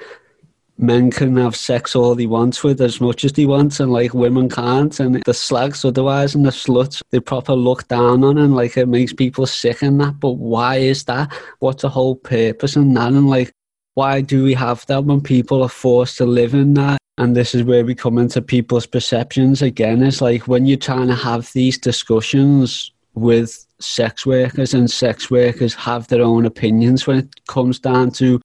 men 0.78 1.10
can 1.10 1.36
have 1.36 1.56
sex 1.56 1.96
all 1.96 2.14
they 2.14 2.26
want 2.26 2.62
with 2.62 2.80
as 2.80 3.00
much 3.00 3.24
as 3.24 3.32
they 3.32 3.46
want 3.46 3.78
and 3.80 3.92
like 3.92 4.14
women 4.14 4.48
can't 4.48 4.98
and 4.98 5.22
the 5.24 5.34
slags 5.34 5.84
otherwise 5.84 6.34
and 6.34 6.44
the 6.44 6.50
sluts 6.50 7.00
they 7.10 7.20
proper 7.20 7.54
look 7.54 7.86
down 7.86 8.24
on 8.24 8.38
and 8.38 8.56
like 8.56 8.76
it 8.76 8.86
makes 8.86 9.12
people 9.12 9.46
sick 9.46 9.82
and 9.82 10.00
that 10.00 10.18
but 10.18 10.32
why 10.32 10.76
is 10.76 11.04
that 11.04 11.32
what's 11.60 11.82
the 11.82 11.88
whole 11.88 12.16
purpose 12.16 12.74
in 12.74 12.92
that 12.92 13.12
and 13.12 13.30
like 13.30 13.52
why 13.94 14.20
do 14.20 14.44
we 14.44 14.54
have 14.54 14.84
that 14.86 15.04
when 15.04 15.20
people 15.20 15.62
are 15.62 15.68
forced 15.68 16.18
to 16.18 16.26
live 16.26 16.54
in 16.54 16.74
that? 16.74 16.98
And 17.16 17.36
this 17.36 17.54
is 17.54 17.62
where 17.62 17.84
we 17.84 17.94
come 17.94 18.18
into 18.18 18.42
people's 18.42 18.86
perceptions 18.86 19.62
again. 19.62 20.02
It's 20.02 20.20
like 20.20 20.48
when 20.48 20.66
you're 20.66 20.76
trying 20.76 21.06
to 21.08 21.14
have 21.14 21.52
these 21.52 21.78
discussions 21.78 22.92
with 23.14 23.64
sex 23.78 24.26
workers, 24.26 24.74
and 24.74 24.90
sex 24.90 25.30
workers 25.30 25.74
have 25.74 26.08
their 26.08 26.22
own 26.22 26.46
opinions 26.46 27.06
when 27.06 27.18
it 27.18 27.46
comes 27.46 27.78
down 27.78 28.10
to 28.12 28.40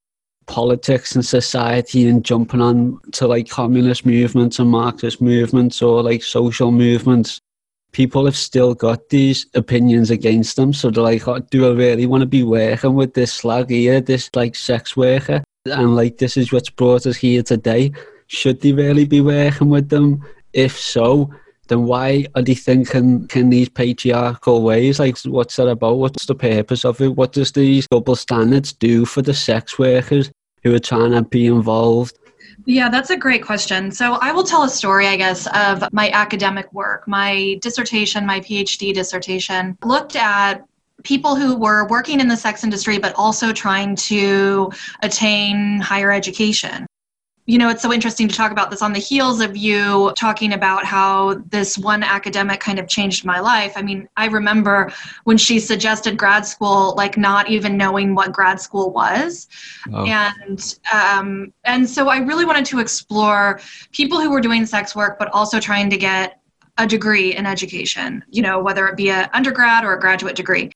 politics 0.45 1.15
and 1.15 1.25
society 1.25 2.07
and 2.07 2.25
jumping 2.25 2.61
on 2.61 2.99
to 3.11 3.27
like 3.27 3.49
communist 3.49 4.05
movements 4.05 4.59
and 4.59 4.69
Marxist 4.69 5.21
movements 5.21 5.81
or 5.81 6.03
like 6.03 6.23
social 6.23 6.71
movements. 6.71 7.39
People 7.91 8.25
have 8.25 8.37
still 8.37 8.75
got 8.75 9.09
these 9.09 9.47
opinions 9.55 10.11
against 10.11 10.55
them. 10.55 10.73
So 10.73 10.91
they're 10.91 11.03
like, 11.03 11.27
oh, 11.27 11.39
do 11.39 11.67
I 11.67 11.75
really 11.75 12.05
want 12.05 12.21
to 12.21 12.27
be 12.27 12.43
working 12.43 12.93
with 12.93 13.13
this 13.13 13.33
slag 13.33 13.69
here, 13.69 13.99
this 13.99 14.29
like 14.35 14.55
sex 14.55 14.95
worker? 14.95 15.43
and 15.65 15.95
like 15.95 16.17
this 16.17 16.37
is 16.37 16.51
what's 16.51 16.69
brought 16.69 17.05
us 17.05 17.17
here 17.17 17.43
today. 17.43 17.91
Should 18.27 18.61
they 18.61 18.73
really 18.73 19.05
be 19.05 19.21
working 19.21 19.69
with 19.69 19.89
them? 19.89 20.23
If 20.53 20.77
so, 20.77 21.33
then 21.67 21.83
why 21.83 22.25
are 22.35 22.41
they 22.41 22.55
thinking 22.55 23.29
in 23.33 23.49
these 23.49 23.69
patriarchal 23.69 24.63
ways? 24.63 24.99
Like, 24.99 25.17
what's 25.19 25.55
that 25.57 25.67
about? 25.67 25.97
What's 25.97 26.25
the 26.25 26.35
purpose 26.35 26.85
of 26.85 27.01
it? 27.01 27.15
What 27.15 27.33
does 27.33 27.51
these 27.51 27.87
double 27.87 28.15
standards 28.15 28.73
do 28.73 29.05
for 29.05 29.21
the 29.21 29.33
sex 29.33 29.77
workers 29.77 30.31
who 30.63 30.73
are 30.73 30.79
trying 30.79 31.11
to 31.11 31.23
be 31.23 31.45
involved? 31.45 32.17
Yeah, 32.65 32.89
that's 32.89 33.09
a 33.09 33.17
great 33.17 33.43
question. 33.43 33.91
So, 33.91 34.13
I 34.21 34.31
will 34.31 34.43
tell 34.43 34.63
a 34.63 34.69
story, 34.69 35.07
I 35.07 35.15
guess, 35.15 35.47
of 35.47 35.91
my 35.93 36.09
academic 36.11 36.71
work. 36.73 37.07
My 37.07 37.57
dissertation, 37.61 38.25
my 38.25 38.39
PhD 38.41 38.93
dissertation, 38.93 39.77
looked 39.83 40.15
at 40.15 40.65
people 41.03 41.35
who 41.35 41.55
were 41.55 41.87
working 41.87 42.19
in 42.19 42.27
the 42.27 42.35
sex 42.35 42.63
industry 42.63 42.97
but 42.97 43.13
also 43.15 43.53
trying 43.53 43.95
to 43.95 44.71
attain 45.01 45.79
higher 45.79 46.11
education. 46.11 46.85
You 47.49 47.57
know, 47.57 47.69
it's 47.69 47.81
so 47.81 47.91
interesting 47.91 48.27
to 48.27 48.35
talk 48.35 48.51
about 48.51 48.69
this 48.69 48.83
on 48.83 48.93
the 48.93 48.99
heels 48.99 49.41
of 49.41 49.57
you 49.57 50.13
talking 50.15 50.53
about 50.53 50.85
how 50.85 51.33
this 51.49 51.79
one 51.79 52.03
academic 52.03 52.59
kind 52.59 52.77
of 52.77 52.87
changed 52.87 53.25
my 53.25 53.39
life. 53.39 53.73
I 53.75 53.81
mean, 53.81 54.07
I 54.17 54.27
remember 54.27 54.93
when 55.23 55.35
she 55.35 55.59
suggested 55.59 56.15
grad 56.15 56.45
school, 56.45 56.93
like 56.95 57.17
not 57.17 57.49
even 57.49 57.75
knowing 57.75 58.13
what 58.13 58.31
grad 58.31 58.61
school 58.61 58.91
was, 58.91 59.47
oh. 59.91 60.05
and 60.05 60.77
um, 60.93 61.51
and 61.63 61.89
so 61.89 62.07
I 62.07 62.19
really 62.19 62.45
wanted 62.45 62.65
to 62.65 62.77
explore 62.77 63.59
people 63.93 64.21
who 64.21 64.29
were 64.29 64.41
doing 64.41 64.67
sex 64.67 64.95
work, 64.95 65.17
but 65.17 65.27
also 65.29 65.59
trying 65.59 65.89
to 65.89 65.97
get 65.97 66.39
a 66.77 66.85
degree 66.85 67.35
in 67.35 67.47
education. 67.47 68.23
You 68.29 68.43
know, 68.43 68.61
whether 68.61 68.87
it 68.87 68.95
be 68.95 69.09
an 69.09 69.27
undergrad 69.33 69.83
or 69.83 69.93
a 69.93 69.99
graduate 69.99 70.35
degree 70.35 70.71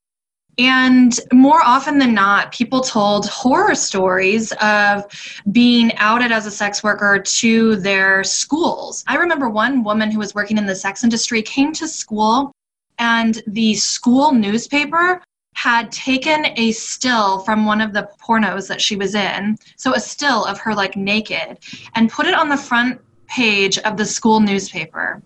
And 0.59 1.19
more 1.31 1.61
often 1.63 1.97
than 1.97 2.13
not, 2.13 2.51
people 2.51 2.81
told 2.81 3.27
horror 3.27 3.73
stories 3.73 4.51
of 4.61 5.03
being 5.51 5.95
outed 5.97 6.31
as 6.31 6.45
a 6.45 6.51
sex 6.51 6.83
worker 6.83 7.19
to 7.19 7.75
their 7.77 8.23
schools. 8.23 9.03
I 9.07 9.15
remember 9.15 9.49
one 9.49 9.83
woman 9.83 10.11
who 10.11 10.19
was 10.19 10.35
working 10.35 10.57
in 10.57 10.65
the 10.65 10.75
sex 10.75 11.03
industry 11.03 11.41
came 11.41 11.73
to 11.73 11.87
school, 11.87 12.51
and 12.99 13.41
the 13.47 13.73
school 13.73 14.31
newspaper 14.31 15.23
had 15.55 15.91
taken 15.91 16.47
a 16.57 16.71
still 16.71 17.39
from 17.39 17.65
one 17.65 17.81
of 17.81 17.93
the 17.93 18.09
pornos 18.21 18.67
that 18.67 18.81
she 18.81 18.95
was 18.95 19.15
in, 19.15 19.57
so 19.75 19.93
a 19.95 19.99
still 19.99 20.45
of 20.45 20.59
her 20.59 20.75
like 20.75 20.95
naked, 20.95 21.59
and 21.95 22.11
put 22.11 22.27
it 22.27 22.33
on 22.33 22.49
the 22.49 22.57
front 22.57 23.01
page 23.27 23.79
of 23.79 23.97
the 23.97 24.05
school 24.05 24.39
newspaper. 24.39 25.21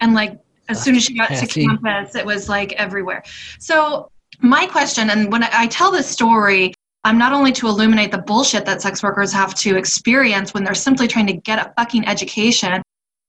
And 0.00 0.14
like 0.14 0.38
as 0.68 0.82
soon 0.82 0.94
as 0.94 1.04
she 1.04 1.16
got 1.16 1.30
to 1.30 1.46
campus, 1.46 2.14
it 2.14 2.24
was 2.24 2.48
like 2.48 2.72
everywhere. 2.74 3.24
So 3.58 4.10
my 4.40 4.66
question, 4.66 5.10
and 5.10 5.30
when 5.32 5.42
I 5.42 5.66
tell 5.66 5.90
this 5.90 6.08
story, 6.08 6.74
I'm 7.04 7.18
not 7.18 7.32
only 7.32 7.52
to 7.52 7.68
illuminate 7.68 8.10
the 8.10 8.18
bullshit 8.18 8.64
that 8.66 8.82
sex 8.82 9.02
workers 9.02 9.32
have 9.32 9.54
to 9.56 9.76
experience 9.76 10.52
when 10.52 10.64
they're 10.64 10.74
simply 10.74 11.08
trying 11.08 11.26
to 11.28 11.32
get 11.32 11.58
a 11.58 11.72
fucking 11.76 12.06
education, 12.06 12.82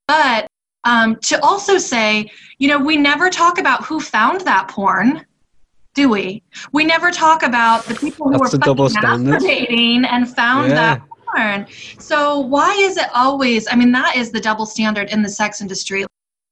but 0.08 0.48
um, 0.84 1.18
to 1.18 1.42
also 1.44 1.78
say, 1.78 2.32
you 2.58 2.68
know, 2.68 2.80
we 2.80 2.98
never 2.98 3.30
talk 3.30 3.58
about 3.58 3.86
who 3.86 4.00
found 4.00 4.42
that 4.42 4.70
porn, 4.70 5.26
do 5.94 6.10
we? 6.10 6.42
We 6.72 6.84
never 6.86 7.12
talk 7.12 7.44
about 7.44 7.86
the 7.86 7.96
people 7.96 8.28
who 8.28 8.38
That's 8.40 8.54
were 8.54 8.60
fucking 8.60 8.76
masturbating 8.76 10.08
and 10.10 10.34
found 10.34 10.70
Yeah. 10.70 10.76
that 10.76 11.02
porn. 11.26 11.68
So 12.00 12.40
why 12.40 12.74
is 12.74 12.98
it 12.98 13.08
always? 13.14 13.68
I 13.70 13.76
mean, 13.76 13.92
that 13.92 14.16
is 14.16 14.32
the 14.32 14.40
double 14.40 14.66
standard 14.66 15.10
in 15.10 15.22
the 15.22 15.30
sex 15.30 15.62
industry. 15.62 16.06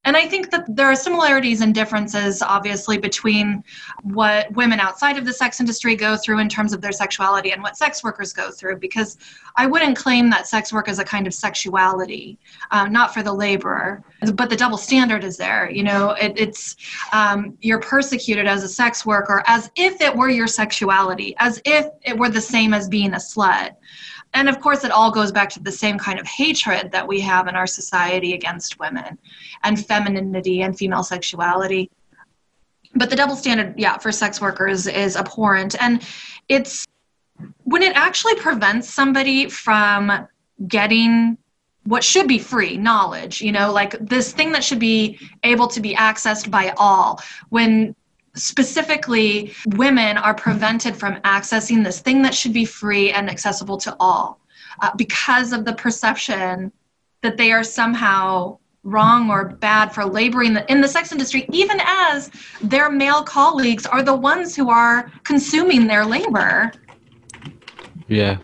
And 0.06 0.16
I 0.16 0.26
think 0.26 0.52
that 0.52 0.64
there 0.74 0.88
are 0.88 0.96
similarities 0.96 1.60
and 1.60 1.76
differences, 1.76 2.42
obviously, 2.42 2.98
between 2.98 3.62
what 4.04 4.50
women 4.54 4.80
outside 4.80 5.18
of 5.18 5.26
the 5.26 5.34
sex 5.34 5.60
industry 5.60 5.98
go 5.98 6.16
through 6.16 6.40
in 6.40 6.48
terms 6.48 6.72
of 6.72 6.80
their 6.80 6.94
sexuality 6.94 7.52
and 7.52 7.62
what 7.62 7.76
sex 7.76 8.06
workers 8.06 8.32
go 8.32 8.50
through. 8.50 8.78
Because 8.78 9.18
I 9.58 9.66
wouldn't 9.66 9.98
claim 9.98 10.30
that 10.30 10.48
sex 10.48 10.72
work 10.72 10.88
is 10.88 11.00
a 11.00 11.04
kind 11.04 11.28
of 11.28 11.34
sexuality, 11.34 12.40
uh, 12.72 12.88
not 12.88 13.14
for 13.14 13.22
the 13.22 13.34
laborer, 13.34 14.02
but 14.34 14.50
the 14.50 14.56
double 14.56 14.78
standard 14.78 15.26
is 15.26 15.36
there. 15.36 15.70
You 15.70 15.84
know, 15.84 16.12
it, 16.12 16.34
it's 16.38 16.78
um, 17.12 17.58
you're 17.60 17.82
persecuted 17.82 18.48
as 18.48 18.64
a 18.64 18.70
sex 18.70 19.06
worker 19.06 19.44
as 19.46 19.70
if 19.76 20.00
it 20.00 20.16
were 20.16 20.30
your 20.30 20.48
sexuality, 20.48 21.36
as 21.40 21.62
if 21.66 21.88
it 22.04 22.18
were 22.18 22.30
the 22.30 22.40
same 22.40 22.74
as 22.74 22.88
being 22.88 23.14
a 23.14 23.18
slut. 23.18 23.76
And 24.34 24.48
of 24.50 24.60
course, 24.60 24.84
it 24.84 24.92
all 24.92 25.12
goes 25.12 25.32
back 25.32 25.50
to 25.52 25.60
the 25.60 25.72
same 25.72 25.98
kind 25.98 26.20
of 26.20 26.28
hatred 26.28 26.92
that 26.92 27.08
we 27.08 27.20
have 27.22 27.48
in 27.48 27.56
our 27.56 27.68
society 27.68 28.34
against 28.34 28.80
women 28.80 29.18
and 29.64 29.84
femininity 29.84 30.62
and 30.62 30.78
female 30.78 31.04
sexuality. 31.04 31.90
But 32.96 33.10
the 33.10 33.16
double 33.16 33.36
standard, 33.36 33.76
yeah, 33.78 33.98
for 33.98 34.12
sex 34.12 34.42
workers 34.42 34.88
is 34.88 35.16
abhorrent. 35.16 35.76
And 35.82 36.02
it's 36.50 36.86
when 37.64 37.84
it 37.84 37.96
actually 37.96 38.36
prevents 38.36 38.90
somebody 38.90 39.50
from 39.50 40.28
getting 40.68 41.38
what 41.84 42.04
should 42.04 42.28
be 42.28 42.40
free 42.40 42.76
knowledge, 42.76 43.42
you 43.42 43.52
know, 43.52 43.72
like 43.72 43.98
this 44.00 44.34
thing 44.34 44.52
that 44.52 44.64
should 44.64 44.80
be 44.80 45.20
able 45.44 45.68
to 45.68 45.80
be 45.80 45.96
accessed 45.96 46.52
by 46.52 46.74
all, 46.78 47.22
when 47.50 47.96
specifically 48.36 49.54
women 49.68 50.18
are 50.18 50.34
prevented 50.34 50.96
from 50.96 51.16
accessing 51.22 51.84
this 51.84 52.00
thing 52.00 52.22
that 52.22 52.34
should 52.34 52.54
be 52.54 52.66
free 52.66 53.12
and 53.12 53.30
accessible 53.30 53.78
to 53.78 53.96
all 54.00 54.40
uh, 54.82 54.92
because 54.96 55.54
of 55.54 55.66
the 55.66 55.74
perception 55.74 56.72
that 57.22 57.38
they 57.38 57.52
are 57.52 57.64
somehow 57.64 58.58
wrong 58.88 59.30
or 59.30 59.50
bad 59.50 59.94
for 59.94 60.06
laboring 60.06 60.54
the, 60.54 60.70
in 60.72 60.82
the 60.82 60.88
sex 60.88 61.12
industry, 61.12 61.46
even 61.52 61.80
as 61.86 62.32
their 62.62 62.90
male 62.90 63.22
colleagues 63.24 63.86
are 63.86 64.02
the 64.02 64.16
ones 64.16 64.56
who 64.56 64.70
are 64.70 65.12
consuming 65.24 65.88
their 65.88 66.06
labor. 66.06 66.72
Yeah. 68.08 68.38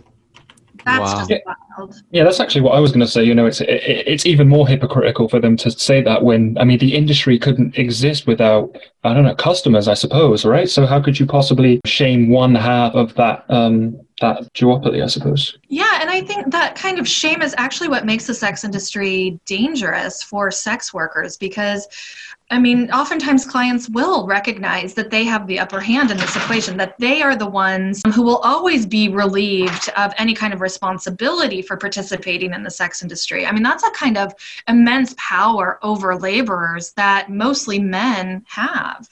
That's 0.86 1.14
Wow. 1.14 1.26
just 1.28 1.42
wild. 1.78 1.96
Yeah, 2.12 2.24
that's 2.26 2.42
actually 2.42 2.62
what 2.62 2.76
I 2.76 2.80
was 2.80 2.92
going 2.92 3.00
to 3.06 3.08
say. 3.08 3.24
You 3.24 3.34
know, 3.34 3.46
it's 3.46 3.62
it, 3.62 3.70
it's 4.06 4.26
even 4.26 4.50
more 4.50 4.68
hypocritical 4.68 5.30
for 5.30 5.40
them 5.40 5.56
to 5.58 5.72
say 5.72 6.02
that 6.02 6.24
when 6.24 6.58
I 6.60 6.66
mean 6.66 6.78
the 6.78 6.94
industry 6.94 7.40
couldn't 7.40 7.78
exist 7.78 8.28
without 8.28 8.78
I 9.06 9.14
don't 9.14 9.24
know 9.24 9.34
customers, 9.36 9.88
I 9.88 9.94
suppose, 9.94 10.44
right? 10.44 10.70
So 10.70 10.86
how 10.86 11.00
could 11.02 11.18
you 11.20 11.26
possibly 11.26 11.80
shame 11.86 12.28
one 12.30 12.54
half 12.54 12.94
of 12.96 13.14
that 13.16 13.46
um 13.48 13.98
that 14.20 14.52
duopoly? 14.54 15.02
I 15.02 15.08
suppose. 15.08 15.58
Yeah, 15.70 15.90
and 15.93 15.93
I 16.14 16.22
think 16.22 16.52
that 16.52 16.76
kind 16.76 17.00
of 17.00 17.08
shame 17.08 17.42
is 17.42 17.56
actually 17.58 17.88
what 17.88 18.06
makes 18.06 18.28
the 18.28 18.36
sex 18.36 18.64
industry 18.64 19.40
dangerous 19.48 20.22
for 20.22 20.52
sex 20.52 20.94
workers 20.94 21.38
because, 21.38 21.88
I 22.52 22.60
mean, 22.60 22.92
oftentimes 22.92 23.48
clients 23.48 23.90
will 23.90 24.28
recognize 24.28 24.94
that 24.94 25.10
they 25.10 25.24
have 25.24 25.48
the 25.48 25.60
upper 25.60 25.80
hand 25.80 26.12
in 26.12 26.18
this 26.18 26.36
equation, 26.36 26.78
that 26.78 27.00
they 27.00 27.24
are 27.24 27.36
the 27.36 27.50
ones 27.50 28.04
who 28.14 28.22
will 28.22 28.38
always 28.38 28.86
be 28.86 29.10
relieved 29.10 29.90
of 29.98 30.14
any 30.20 30.36
kind 30.36 30.54
of 30.54 30.62
responsibility 30.62 31.64
for 31.64 31.78
participating 31.78 32.54
in 32.54 32.62
the 32.62 32.70
sex 32.70 33.02
industry. 33.02 33.48
I 33.48 33.52
mean, 33.52 33.64
that's 33.64 33.84
a 33.84 33.90
kind 33.90 34.16
of 34.16 34.36
immense 34.68 35.16
power 35.18 35.80
over 35.82 36.16
laborers 36.16 36.92
that 36.92 37.32
mostly 37.32 37.80
men 37.80 38.46
have. 38.50 39.10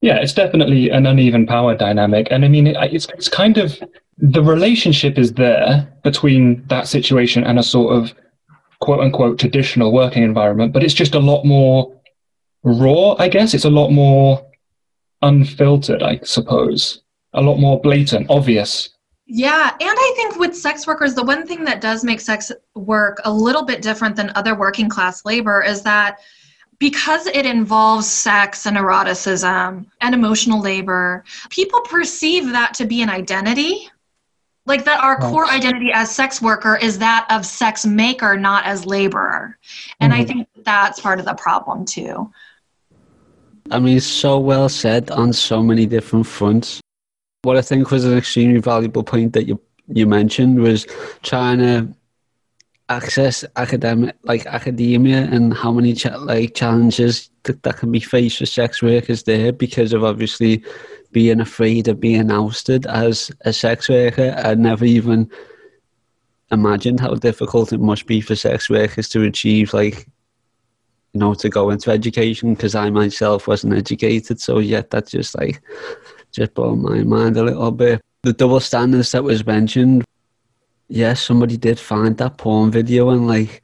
Yeah, 0.00 0.16
it's 0.16 0.34
definitely 0.34 0.90
an 0.90 1.06
uneven 1.06 1.46
power 1.46 1.76
dynamic, 1.76 2.26
and 2.32 2.44
I 2.44 2.48
mean, 2.48 2.66
it's 2.66 3.06
it's 3.14 3.28
kind 3.28 3.56
of 3.56 3.80
the 4.18 4.42
relationship 4.42 5.18
is 5.18 5.32
there 5.32 5.88
between 6.02 6.64
that 6.68 6.88
situation 6.88 7.44
and 7.44 7.58
a 7.58 7.62
sort 7.62 7.96
of 7.96 8.14
quote 8.80 9.00
unquote 9.00 9.38
traditional 9.38 9.92
working 9.92 10.22
environment, 10.22 10.72
but 10.72 10.82
it's 10.82 10.94
just 10.94 11.14
a 11.14 11.20
lot 11.20 11.44
more 11.44 11.94
raw. 12.62 13.14
I 13.18 13.28
guess 13.28 13.54
it's 13.54 13.64
a 13.64 13.70
lot 13.70 13.90
more 13.90 14.44
unfiltered. 15.22 16.02
I 16.02 16.20
suppose 16.24 17.02
a 17.34 17.40
lot 17.40 17.58
more 17.58 17.80
blatant, 17.80 18.28
obvious. 18.28 18.90
Yeah, 19.26 19.70
and 19.70 19.96
I 19.98 20.12
think 20.16 20.36
with 20.36 20.54
sex 20.54 20.86
workers, 20.86 21.14
the 21.14 21.22
one 21.22 21.46
thing 21.46 21.64
that 21.64 21.80
does 21.80 22.04
make 22.04 22.20
sex 22.20 22.52
work 22.74 23.20
a 23.24 23.32
little 23.32 23.64
bit 23.64 23.80
different 23.80 24.16
than 24.16 24.30
other 24.34 24.54
working 24.54 24.88
class 24.88 25.24
labor 25.24 25.62
is 25.62 25.82
that 25.82 26.18
because 26.78 27.28
it 27.28 27.46
involves 27.46 28.10
sex 28.10 28.66
and 28.66 28.76
eroticism 28.76 29.86
and 30.00 30.14
emotional 30.14 30.60
labor, 30.60 31.24
people 31.48 31.80
perceive 31.82 32.50
that 32.50 32.74
to 32.74 32.84
be 32.84 33.00
an 33.00 33.08
identity. 33.08 33.88
Like 34.64 34.84
that 34.84 35.02
our 35.02 35.18
core 35.18 35.48
identity 35.48 35.90
as 35.92 36.14
sex 36.14 36.40
worker 36.40 36.76
is 36.76 36.98
that 36.98 37.26
of 37.30 37.44
sex 37.44 37.84
maker, 37.84 38.36
not 38.36 38.64
as 38.64 38.86
laborer. 38.86 39.58
And 40.00 40.14
I 40.14 40.22
Mhm. 40.22 40.26
think 40.28 40.48
that's 40.64 41.00
part 41.00 41.18
of 41.18 41.24
the 41.24 41.34
problem 41.34 41.84
too. 41.84 42.30
I 43.70 43.78
mean, 43.80 44.00
so 44.00 44.38
well 44.38 44.68
said 44.68 45.10
on 45.10 45.32
so 45.32 45.62
many 45.62 45.86
different 45.86 46.26
fronts. 46.26 46.80
What 47.42 47.56
I 47.56 47.62
think 47.62 47.90
was 47.90 48.04
an 48.04 48.16
extremely 48.16 48.60
valuable 48.60 49.02
point 49.02 49.32
that 49.32 49.46
you 49.46 49.60
you 49.88 50.06
mentioned 50.06 50.60
was 50.60 50.86
trying 51.22 51.58
to 51.58 51.88
access 52.88 53.44
academic 53.56 54.14
like 54.22 54.46
academia 54.46 55.28
and 55.32 55.52
how 55.52 55.72
many 55.72 55.92
cha- 55.92 56.16
like 56.16 56.54
challenges 56.54 57.30
that, 57.42 57.62
that 57.64 57.78
can 57.78 57.90
be 57.90 57.98
faced 57.98 58.40
with 58.40 58.48
sex 58.48 58.80
workers 58.80 59.24
there 59.24 59.52
because 59.52 59.92
of 59.92 60.04
obviously 60.04 60.62
being 61.12 61.40
afraid 61.40 61.88
of 61.88 62.00
being 62.00 62.30
ousted 62.30 62.86
as 62.86 63.30
a 63.42 63.52
sex 63.52 63.88
worker. 63.88 64.34
I 64.36 64.54
never 64.54 64.84
even 64.84 65.30
imagined 66.50 67.00
how 67.00 67.14
difficult 67.14 67.72
it 67.72 67.80
must 67.80 68.06
be 68.06 68.20
for 68.20 68.36
sex 68.36 68.68
workers 68.68 69.08
to 69.10 69.22
achieve 69.22 69.72
like 69.72 70.06
you 71.12 71.20
know, 71.20 71.34
to 71.34 71.48
go 71.48 71.70
into 71.70 71.90
education 71.90 72.54
because 72.54 72.74
I 72.74 72.88
myself 72.90 73.46
wasn't 73.46 73.74
educated. 73.74 74.40
So 74.40 74.58
yet 74.58 74.90
that 74.90 75.08
just 75.08 75.36
like 75.38 75.60
just 76.30 76.54
blew 76.54 76.76
my 76.76 77.02
mind 77.02 77.36
a 77.36 77.42
little 77.42 77.70
bit. 77.70 78.00
The 78.22 78.32
double 78.32 78.60
standards 78.60 79.12
that 79.12 79.24
was 79.24 79.44
mentioned, 79.44 80.04
yes, 80.88 81.20
somebody 81.20 81.56
did 81.56 81.78
find 81.78 82.16
that 82.18 82.38
porn 82.38 82.70
video 82.70 83.10
and 83.10 83.26
like 83.26 83.62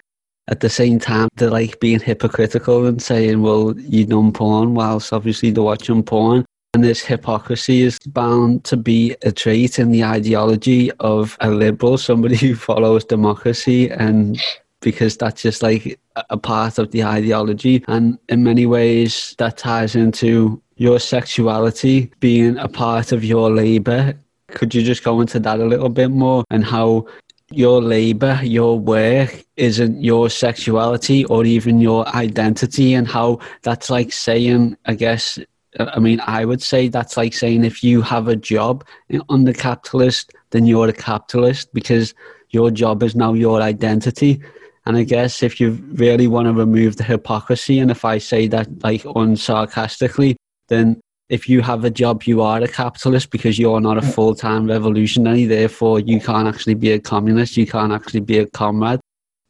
at 0.49 0.61
the 0.61 0.69
same 0.69 0.99
time 0.99 1.29
they're 1.37 1.51
like 1.51 1.81
being 1.81 2.01
hypocritical 2.01 2.87
and 2.87 3.01
saying, 3.01 3.41
Well, 3.41 3.79
you 3.79 4.05
done 4.05 4.33
porn 4.33 4.75
whilst 4.75 5.13
obviously 5.13 5.51
they're 5.51 5.63
watching 5.63 6.03
porn. 6.03 6.45
And 6.79 6.85
this 6.85 7.03
hypocrisy 7.03 7.83
is 7.83 7.99
bound 7.99 8.63
to 8.67 8.77
be 8.77 9.17
a 9.23 9.33
trait 9.33 9.81
in 9.81 9.91
the 9.91 10.05
ideology 10.05 10.93
of 11.01 11.37
a 11.41 11.51
liberal, 11.51 11.99
somebody 11.99 12.37
who 12.37 12.55
follows 12.55 13.05
democracy 13.05 13.91
and 13.91 14.41
because 14.79 15.17
that's 15.17 15.43
just 15.43 15.61
like 15.61 15.99
a- 16.15 16.37
part 16.37 16.79
of 16.79 16.93
the 16.93 17.03
ideology. 17.03 17.83
And 17.89 18.17
in 18.29 18.45
many 18.45 18.65
ways, 18.65 19.35
that 19.39 19.59
ties 19.59 19.97
into 19.97 20.63
your 20.77 21.01
sexuality 21.01 22.13
being 22.21 22.57
a 22.59 22.69
part 22.69 23.11
of 23.11 23.25
your 23.25 23.51
labor. 23.51 24.15
Could 24.47 24.73
you 24.73 24.85
just 24.85 25.03
go 25.03 25.21
into 25.21 25.41
that 25.41 25.59
a 25.59 25.67
little 25.67 25.89
bit 25.89 26.13
more 26.13 26.45
and 26.49 26.65
how 26.65 27.09
your 27.51 27.83
labor, 27.83 28.39
your 28.45 28.79
work 28.79 29.45
isn't 29.57 30.01
your 30.01 30.31
sexuality 30.31 31.25
or 31.25 31.45
even 31.45 31.81
your 31.81 32.07
identity, 32.15 32.95
and 32.95 33.09
how 33.09 33.41
that's 33.63 33.91
like 33.91 34.13
saying, 34.13 34.77
I 34.87 34.95
guess, 34.95 35.41
I 35.79 35.99
mean, 35.99 36.21
I 36.27 36.45
would 36.45 36.63
say 36.63 36.89
that's 36.89 37.17
like 37.17 37.35
saying 37.35 37.65
if 37.65 37.85
you 37.85 38.03
have 38.03 38.29
a 38.29 38.37
job 38.37 38.85
in- 39.09 39.23
under 39.29 39.53
capitalist, 39.53 40.33
then 40.51 40.67
you're 40.67 40.89
a 40.89 40.93
capitalist 40.93 41.73
because 41.73 42.15
your 42.51 42.71
job 42.71 43.03
is 43.03 43.15
now 43.15 43.35
your 43.35 43.61
identity. 43.61 44.43
And 44.87 44.97
I 44.97 45.05
guess 45.05 45.43
if 45.43 45.61
you 45.61 45.73
really 45.93 46.27
want 46.27 46.47
to 46.47 46.53
remove 46.53 46.97
the 46.97 47.05
hypocrisy, 47.05 47.79
and 47.79 47.91
if 47.91 48.05
I 48.05 48.19
say 48.19 48.49
that 48.49 48.83
like 48.83 49.03
unsarcastically, 49.03 50.37
then 50.69 51.01
if 51.29 51.49
you 51.49 51.61
have 51.61 51.85
a 51.85 51.91
job, 51.91 52.23
you 52.23 52.41
are 52.41 52.63
a 52.63 52.69
capitalist 52.69 53.31
because 53.31 53.59
you're 53.59 53.81
not 53.81 53.99
a 53.99 54.01
mm. 54.01 54.15
full 54.15 54.35
time 54.35 54.67
revolutionary. 54.67 55.45
Therefore, 55.45 56.01
you 56.01 56.21
can't 56.21 56.49
actually 56.49 56.75
be 56.75 56.93
a 56.93 56.99
communist. 56.99 57.57
You 57.57 57.67
can't 57.67 57.93
actually 57.93 58.21
be 58.21 58.39
a 58.39 58.47
comrade. 58.47 59.01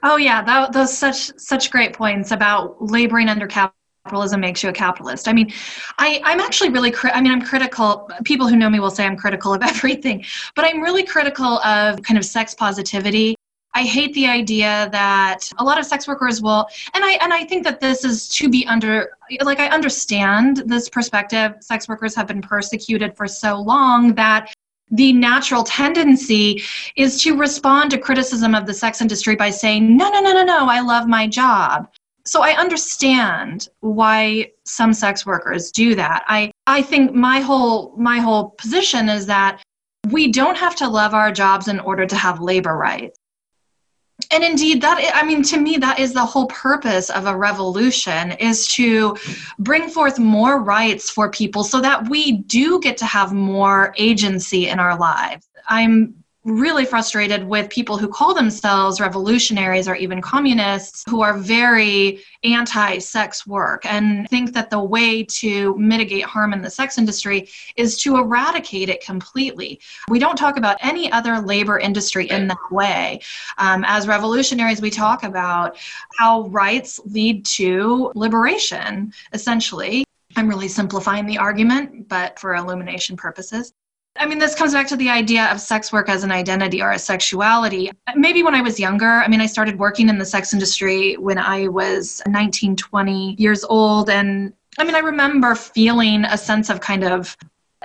Oh 0.03 0.17
yeah, 0.17 0.43
that, 0.43 0.73
those 0.73 0.97
such 0.97 1.33
such 1.39 1.71
great 1.71 1.93
points 1.93 2.31
about 2.31 2.81
laboring 2.81 3.29
under 3.29 3.47
capitalism 4.09 4.41
makes 4.41 4.63
you 4.63 4.71
a 4.71 4.73
capitalist. 4.73 5.29
I 5.29 5.33
mean, 5.33 5.53
I 5.99 6.21
I'm 6.25 6.41
actually 6.41 6.71
really 6.71 6.95
I 7.13 7.21
mean 7.21 7.33
I'm 7.33 7.43
critical. 7.43 8.11
People 8.25 8.49
who 8.49 8.57
know 8.57 8.71
me 8.71 8.81
will 8.81 8.91
say 8.91 9.05
I'm 9.05 9.17
critical 9.17 9.53
of 9.53 9.63
everything, 9.73 10.25
but 10.55 10.65
I'm 10.65 10.81
really 10.81 11.05
critical 11.05 11.59
of 11.59 12.03
kind 12.03 12.19
of 12.19 12.25
sex 12.25 12.55
positivity 12.55 13.37
I 13.75 13.83
hate 13.83 14.13
the 14.15 14.27
idea 14.27 14.89
that 14.93 15.49
a 15.59 15.65
lot 15.65 15.79
of 15.79 15.85
sex 15.85 16.09
workers 16.09 16.41
will 16.43 16.67
and 16.95 17.05
I 17.05 17.13
and 17.21 17.33
I 17.33 17.45
think 17.45 17.65
that 17.65 17.81
this 17.81 18.05
is 18.05 18.29
to 18.31 18.49
be 18.49 18.67
under 18.67 19.11
like 19.43 19.61
I 19.61 19.69
understand 19.69 20.63
this 20.67 20.89
perspective 20.89 21.55
sex 21.61 21.89
workers 21.89 22.15
have 22.17 22.27
been 22.27 22.43
persecuted 22.43 23.17
for 23.17 23.29
so 23.29 23.61
long 23.61 24.15
that 24.15 24.53
the 24.91 25.13
natural 25.13 25.65
tendency 25.65 26.63
is 26.97 27.23
to 27.23 27.37
respond 27.37 27.91
to 27.91 27.99
criticism 27.99 28.55
of 28.55 28.67
the 28.67 28.73
sex 28.75 29.01
industry 29.01 29.37
by 29.37 29.51
saying 29.51 29.97
no 29.97 30.11
no 30.11 30.21
no 30.21 30.33
no 30.33 30.43
no 30.43 30.67
I 30.67 30.81
love 30.81 31.07
my 31.07 31.27
job. 31.27 31.89
So 32.29 32.43
I 32.43 32.53
understand 32.57 33.69
why 33.81 34.51
some 34.65 34.93
sex 34.93 35.25
workers 35.25 35.71
do 35.71 35.95
that. 35.95 36.25
I 36.29 36.53
I 36.67 36.83
think 36.83 37.15
my 37.15 37.41
whole 37.41 37.95
my 37.97 38.19
whole 38.19 38.51
position 38.51 39.09
is 39.09 39.27
that 39.27 39.63
we 40.11 40.31
don't 40.31 40.57
have 40.57 40.77
to 40.77 40.89
love 40.89 41.15
our 41.15 41.33
jobs 41.33 41.69
in 41.69 41.81
order 41.81 42.07
to 42.07 42.17
have 42.17 42.41
labor 42.41 42.77
rights 42.77 43.19
and 44.31 44.43
indeed 44.43 44.81
that 44.83 44.99
i 45.15 45.25
mean 45.25 45.43
to 45.43 45.59
me 45.59 45.77
that 45.77 45.99
is 45.99 46.13
the 46.13 46.25
whole 46.25 46.47
purpose 46.47 47.09
of 47.11 47.27
a 47.27 47.37
revolution 47.37 48.33
is 48.33 48.67
to 48.67 49.17
bring 49.59 49.89
forth 49.89 50.19
more 50.19 50.61
rights 50.61 51.09
for 51.09 51.31
people 51.31 51.63
so 51.63 51.81
that 51.81 52.09
we 52.09 52.39
do 52.39 52.81
get 52.81 52.97
to 52.97 53.05
have 53.05 53.33
more 53.33 53.95
agency 53.97 54.69
in 54.69 54.81
our 54.81 54.99
lives 54.99 55.49
i'm 55.69 56.15
really 56.49 56.85
frustrated 56.85 57.45
with 57.45 57.69
people 57.71 57.99
who 57.99 58.09
call 58.09 58.35
themselves 58.35 59.01
revolutionaries 59.01 59.87
or 59.87 59.95
even 59.95 60.21
communists 60.21 61.05
who 61.09 61.21
are 61.21 61.37
very 61.37 62.21
anti 62.43 62.99
sex 62.99 63.47
work 63.47 63.85
and 63.85 64.29
think 64.29 64.55
that 64.55 64.71
the 64.71 64.83
way 64.83 65.23
to 65.23 65.77
mitigate 65.77 66.25
harm 66.25 66.53
in 66.53 66.63
the 66.63 66.71
sex 66.71 66.99
industry 66.99 67.49
is 67.77 67.99
to 67.99 68.17
eradicate 68.17 68.89
it 68.89 69.05
completely. 69.05 69.81
We 70.09 70.19
don't 70.19 70.37
talk 70.37 70.57
about 70.57 70.79
any 70.81 71.13
other 71.13 71.39
labor 71.39 71.79
industry 71.79 72.29
in 72.29 72.49
that 72.49 72.71
way. 72.71 73.21
Um, 73.59 73.85
as 73.87 74.09
revolutionaries, 74.09 74.81
we 74.81 74.91
talk 74.91 75.23
about 75.23 75.77
how 76.17 76.49
rights 76.49 76.99
lead 77.05 77.45
to 77.47 78.11
liberation, 78.15 79.13
essentially. 79.33 80.05
I'm 80.37 80.49
really 80.49 80.69
simplifying 80.69 81.27
the 81.27 81.39
argument, 81.39 82.09
but 82.09 82.39
for 82.39 82.55
illumination 82.55 83.17
purposes. 83.17 83.73
I 84.19 84.27
mean, 84.27 84.39
this 84.39 84.55
comes 84.55 84.73
back 84.73 84.89
to 84.89 84.97
the 84.97 85.09
idea 85.09 85.47
of 85.47 85.61
sex 85.61 85.93
work 85.93 86.09
as 86.09 86.25
an 86.25 86.33
identity 86.33 86.83
or 86.83 86.91
a 86.91 86.99
sexuality. 86.99 87.91
Maybe 88.17 88.43
when 88.43 88.55
I 88.55 88.61
was 88.61 88.79
younger, 88.81 89.07
I 89.07 89.29
mean, 89.29 89.41
I 89.41 89.47
started 89.47 89.79
working 89.79 90.09
in 90.09 90.19
the 90.19 90.25
sex 90.25 90.53
industry 90.53 91.15
when 91.15 91.39
I 91.39 91.69
was 91.69 92.21
19, 92.27 92.77
20 92.77 93.37
years 93.39 93.65
old. 93.65 94.11
And 94.11 94.53
I 94.79 94.85
mean, 94.85 94.95
I 94.95 95.01
remember 95.01 95.55
feeling 95.55 96.25
a 96.25 96.37
sense 96.37 96.69
of 96.69 96.81
kind 96.81 97.05
of 97.05 97.37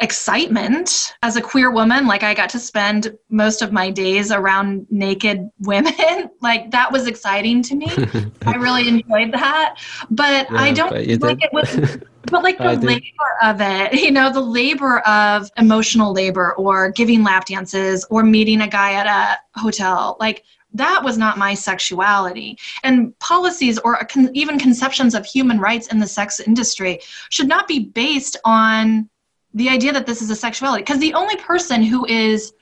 excitement. 0.01 1.13
As 1.21 1.35
a 1.35 1.41
queer 1.41 1.69
woman 1.69 2.07
like 2.07 2.23
i 2.23 2.33
got 2.33 2.49
to 2.49 2.59
spend 2.59 3.15
most 3.29 3.61
of 3.61 3.71
my 3.71 3.91
days 3.91 4.31
around 4.31 4.87
naked 4.89 5.49
women. 5.59 5.93
Like 6.41 6.71
that 6.71 6.91
was 6.91 7.07
exciting 7.07 7.61
to 7.63 7.75
me. 7.75 7.87
I 8.45 8.55
really 8.55 8.87
enjoyed 8.87 9.31
that. 9.31 9.75
But 10.09 10.51
yeah, 10.51 10.57
i 10.57 10.73
don't 10.73 10.91
like 10.91 11.41
it 11.41 11.53
was 11.53 11.99
but 12.31 12.43
like 12.43 12.57
the 12.57 12.75
labor 12.75 13.01
of 13.41 13.59
it 13.59 13.93
you 14.01 14.11
know 14.11 14.31
the 14.31 14.41
labor 14.41 14.99
of 14.99 15.49
emotional 15.57 16.13
labor 16.13 16.53
or 16.53 16.91
giving 16.91 17.23
lap 17.23 17.45
dances 17.45 18.05
or 18.09 18.23
meeting 18.23 18.61
a 18.61 18.67
guy 18.67 18.93
at 18.93 19.07
a 19.07 19.59
hotel 19.59 20.17
like 20.19 20.43
that 20.73 21.03
was 21.03 21.17
not 21.17 21.37
my 21.37 21.53
sexuality. 21.53 22.57
And 22.83 23.17
policies 23.19 23.77
or 23.79 23.97
con- 24.05 24.31
even 24.33 24.59
conceptions 24.59 25.13
of 25.13 25.25
human 25.25 25.59
rights 25.59 25.87
in 25.87 25.99
the 25.99 26.07
sex 26.07 26.39
industry 26.39 26.99
should 27.29 27.47
not 27.47 27.67
be 27.67 27.79
based 27.79 28.37
on 28.43 29.09
the 29.53 29.69
idea 29.69 29.93
that 29.93 30.07
this 30.07 30.21
is 30.21 30.31
a 30.31 30.35
sexuality. 30.35 30.81
Because 30.81 30.99
the 30.99 31.13
only 31.13 31.35
person 31.37 31.83
who 31.83 32.05
is 32.05 32.53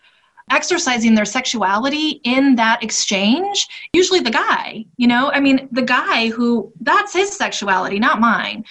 exercising 0.50 1.16
their 1.16 1.26
sexuality 1.26 2.20
in 2.26 2.56
that 2.56 2.84
exchange 2.84 3.68
usually 3.94 4.20
the 4.20 4.30
guy 4.30 4.84
you 4.98 5.08
know? 5.08 5.32
I 5.32 5.40
mean 5.40 5.70
the 5.72 5.82
guy 5.82 6.30
who 6.30 6.74
that's 6.82 7.14
his 7.14 7.36
sexuality 7.36 8.00
not 8.00 8.20
mine 8.20 8.66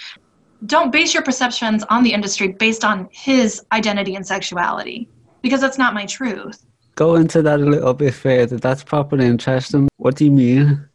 don't 0.66 0.90
base 0.90 1.14
your 1.14 1.22
perceptions 1.22 1.82
on 1.84 2.02
the 2.02 2.12
industry 2.12 2.48
based 2.48 2.84
on 2.84 3.08
his 3.10 3.62
identity 3.72 4.14
and 4.14 4.26
sexuality 4.26 5.08
because 5.42 5.60
that's 5.60 5.78
not 5.78 5.94
my 5.94 6.06
truth 6.06 6.64
go 6.94 7.16
into 7.16 7.42
that 7.42 7.60
a 7.60 7.64
little 7.64 7.94
bit 7.94 8.14
further 8.14 8.58
that's 8.58 8.84
properly 8.84 9.26
interesting 9.26 9.88
what 9.96 10.16
do 10.16 10.24
you 10.24 10.30
mean 10.30 10.86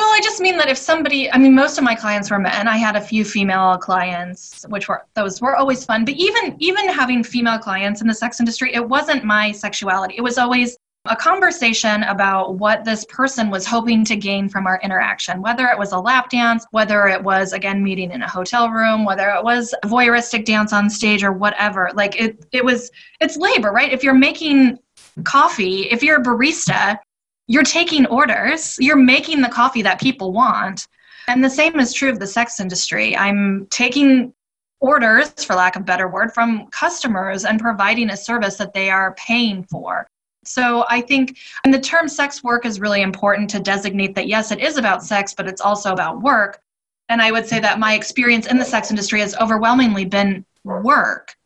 well, 0.00 0.08
I 0.08 0.20
just 0.22 0.40
mean 0.40 0.56
that 0.56 0.70
if 0.70 0.78
somebody, 0.78 1.30
I 1.30 1.36
mean, 1.36 1.54
most 1.54 1.76
of 1.76 1.84
my 1.84 1.94
clients 1.94 2.30
were 2.30 2.38
men. 2.38 2.66
I 2.66 2.78
had 2.78 2.96
a 2.96 3.00
few 3.02 3.22
female 3.22 3.76
clients, 3.76 4.64
which 4.70 4.88
were 4.88 5.04
those 5.12 5.42
were 5.42 5.56
always 5.56 5.84
fun. 5.84 6.06
But 6.06 6.14
even 6.14 6.56
even 6.58 6.88
having 6.88 7.22
female 7.22 7.58
clients 7.58 8.00
in 8.00 8.06
the 8.06 8.14
sex 8.14 8.40
industry, 8.40 8.72
it 8.72 8.88
wasn't 8.88 9.24
my 9.24 9.52
sexuality. 9.52 10.14
It 10.16 10.22
was 10.22 10.38
always 10.38 10.78
a 11.06 11.16
conversation 11.16 12.02
about 12.04 12.56
what 12.58 12.84
this 12.84 13.06
person 13.06 13.48
was 13.48 13.64
hoping 13.64 14.04
to 14.04 14.16
gain 14.16 14.50
from 14.50 14.66
our 14.66 14.78
interaction, 14.82 15.40
whether 15.40 15.66
it 15.68 15.78
was 15.78 15.92
a 15.92 15.98
lap 15.98 16.28
dance, 16.28 16.66
whether 16.72 17.06
it 17.06 17.22
was 17.22 17.54
again 17.54 17.82
meeting 17.82 18.10
in 18.10 18.20
a 18.20 18.28
hotel 18.28 18.68
room, 18.68 19.06
whether 19.06 19.30
it 19.30 19.42
was 19.42 19.74
a 19.82 19.86
voyeuristic 19.86 20.44
dance 20.44 20.74
on 20.74 20.90
stage 20.90 21.24
or 21.24 21.32
whatever. 21.32 21.90
Like 21.94 22.20
it 22.20 22.44
it 22.52 22.62
was 22.62 22.90
it's 23.20 23.38
labor, 23.38 23.72
right? 23.72 23.90
If 23.90 24.04
you're 24.04 24.12
making 24.12 24.78
coffee, 25.24 25.82
if 25.90 26.02
you're 26.02 26.20
a 26.20 26.22
barista, 26.22 26.98
you're 27.46 27.62
taking 27.62 28.04
orders, 28.06 28.76
you're 28.78 28.96
making 28.96 29.40
the 29.40 29.48
coffee 29.48 29.82
that 29.82 30.00
people 30.00 30.32
want. 30.32 30.86
And 31.28 31.42
the 31.42 31.50
same 31.50 31.80
is 31.80 31.94
true 31.94 32.10
of 32.10 32.18
the 32.18 32.26
sex 32.26 32.60
industry. 32.60 33.16
I'm 33.16 33.66
taking 33.70 34.34
orders, 34.80 35.44
for 35.44 35.54
lack 35.54 35.76
of 35.76 35.82
a 35.82 35.84
better 35.84 36.08
word, 36.08 36.32
from 36.34 36.66
customers 36.68 37.44
and 37.44 37.58
providing 37.58 38.10
a 38.10 38.16
service 38.16 38.56
that 38.56 38.74
they 38.74 38.90
are 38.90 39.14
paying 39.14 39.62
for. 39.64 40.06
So 40.50 40.84
I 40.88 41.00
think, 41.00 41.38
and 41.64 41.72
the 41.72 41.80
term 41.80 42.08
sex 42.08 42.42
work 42.42 42.66
is 42.66 42.80
really 42.80 43.02
important 43.02 43.50
to 43.50 43.60
designate 43.60 44.14
that 44.14 44.28
yes, 44.28 44.50
it 44.50 44.60
is 44.60 44.76
about 44.76 45.02
sex, 45.02 45.34
but 45.34 45.46
it's 45.46 45.60
also 45.60 45.92
about 45.92 46.22
work. 46.22 46.60
And 47.08 47.20
I 47.20 47.32
would 47.32 47.46
say 47.46 47.60
that 47.60 47.78
my 47.78 47.94
experience 47.94 48.46
in 48.46 48.58
the 48.58 48.64
sex 48.64 48.90
industry 48.90 49.20
has 49.20 49.34
overwhelmingly 49.36 50.04
been 50.04 50.44
work 50.64 51.36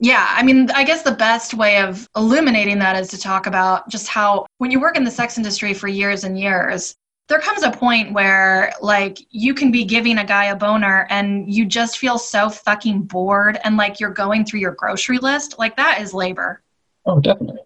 yeah, 0.00 0.28
I 0.30 0.42
mean, 0.42 0.70
I 0.72 0.84
guess 0.84 1.02
the 1.02 1.12
best 1.12 1.54
way 1.54 1.80
of 1.80 2.08
illuminating 2.16 2.78
that 2.80 2.96
is 2.96 3.08
to 3.08 3.18
talk 3.18 3.46
about 3.46 3.88
just 3.88 4.08
how 4.08 4.46
when 4.58 4.70
you 4.70 4.80
work 4.80 4.96
in 4.96 5.04
the 5.04 5.10
sex 5.10 5.38
industry 5.38 5.72
for 5.72 5.86
years 5.86 6.24
and 6.24 6.38
years, 6.38 6.96
there 7.28 7.38
comes 7.38 7.62
a 7.62 7.70
point 7.70 8.12
where 8.12 8.72
like 8.82 9.18
you 9.30 9.54
can 9.54 9.70
be 9.70 9.84
giving 9.84 10.18
a 10.18 10.24
guy 10.24 10.46
a 10.46 10.56
boner 10.56 11.06
and 11.10 11.52
you 11.52 11.64
just 11.64 11.98
feel 11.98 12.18
so 12.18 12.50
fucking 12.50 13.02
bored 13.02 13.58
and 13.64 13.76
like 13.76 14.00
you're 14.00 14.10
going 14.10 14.44
through 14.44 14.60
your 14.60 14.72
grocery 14.72 15.18
list. 15.18 15.58
Like 15.58 15.76
that 15.76 16.00
is 16.00 16.12
labor. 16.12 16.60
Oh, 17.06 17.20
definitely. 17.20 17.60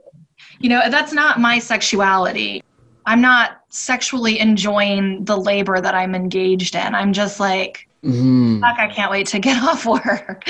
You 0.61 0.68
know, 0.71 0.90
that's 0.90 1.12
not 1.12 1.40
my 1.40 1.59
sexuality. 1.59 2.62
I'm 3.07 3.21
not 3.21 3.62
sexually 3.68 4.38
enjoying 4.38 5.25
the 5.25 5.37
labor 5.37 5.81
that 5.81 5.94
I'm 5.94 6.14
engaged 6.14 6.75
in. 6.75 6.94
I'm 6.94 7.12
just 7.12 7.40
like, 7.40 7.88
Mm. 8.05 8.61
Fuck, 8.61 8.79
I 8.79 8.88
can't 8.88 9.11
wait 9.11 9.27
to 9.29 9.38
get 9.38 9.62
off 9.62 9.85
work. 9.85 10.44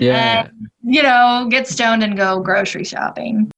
Yeah. 0.00 0.46
And, 0.46 0.68
you 0.82 1.02
know, 1.02 1.46
get 1.50 1.68
stoned 1.68 2.02
and 2.02 2.16
go 2.16 2.40
grocery 2.40 2.84
shopping. 2.84 3.50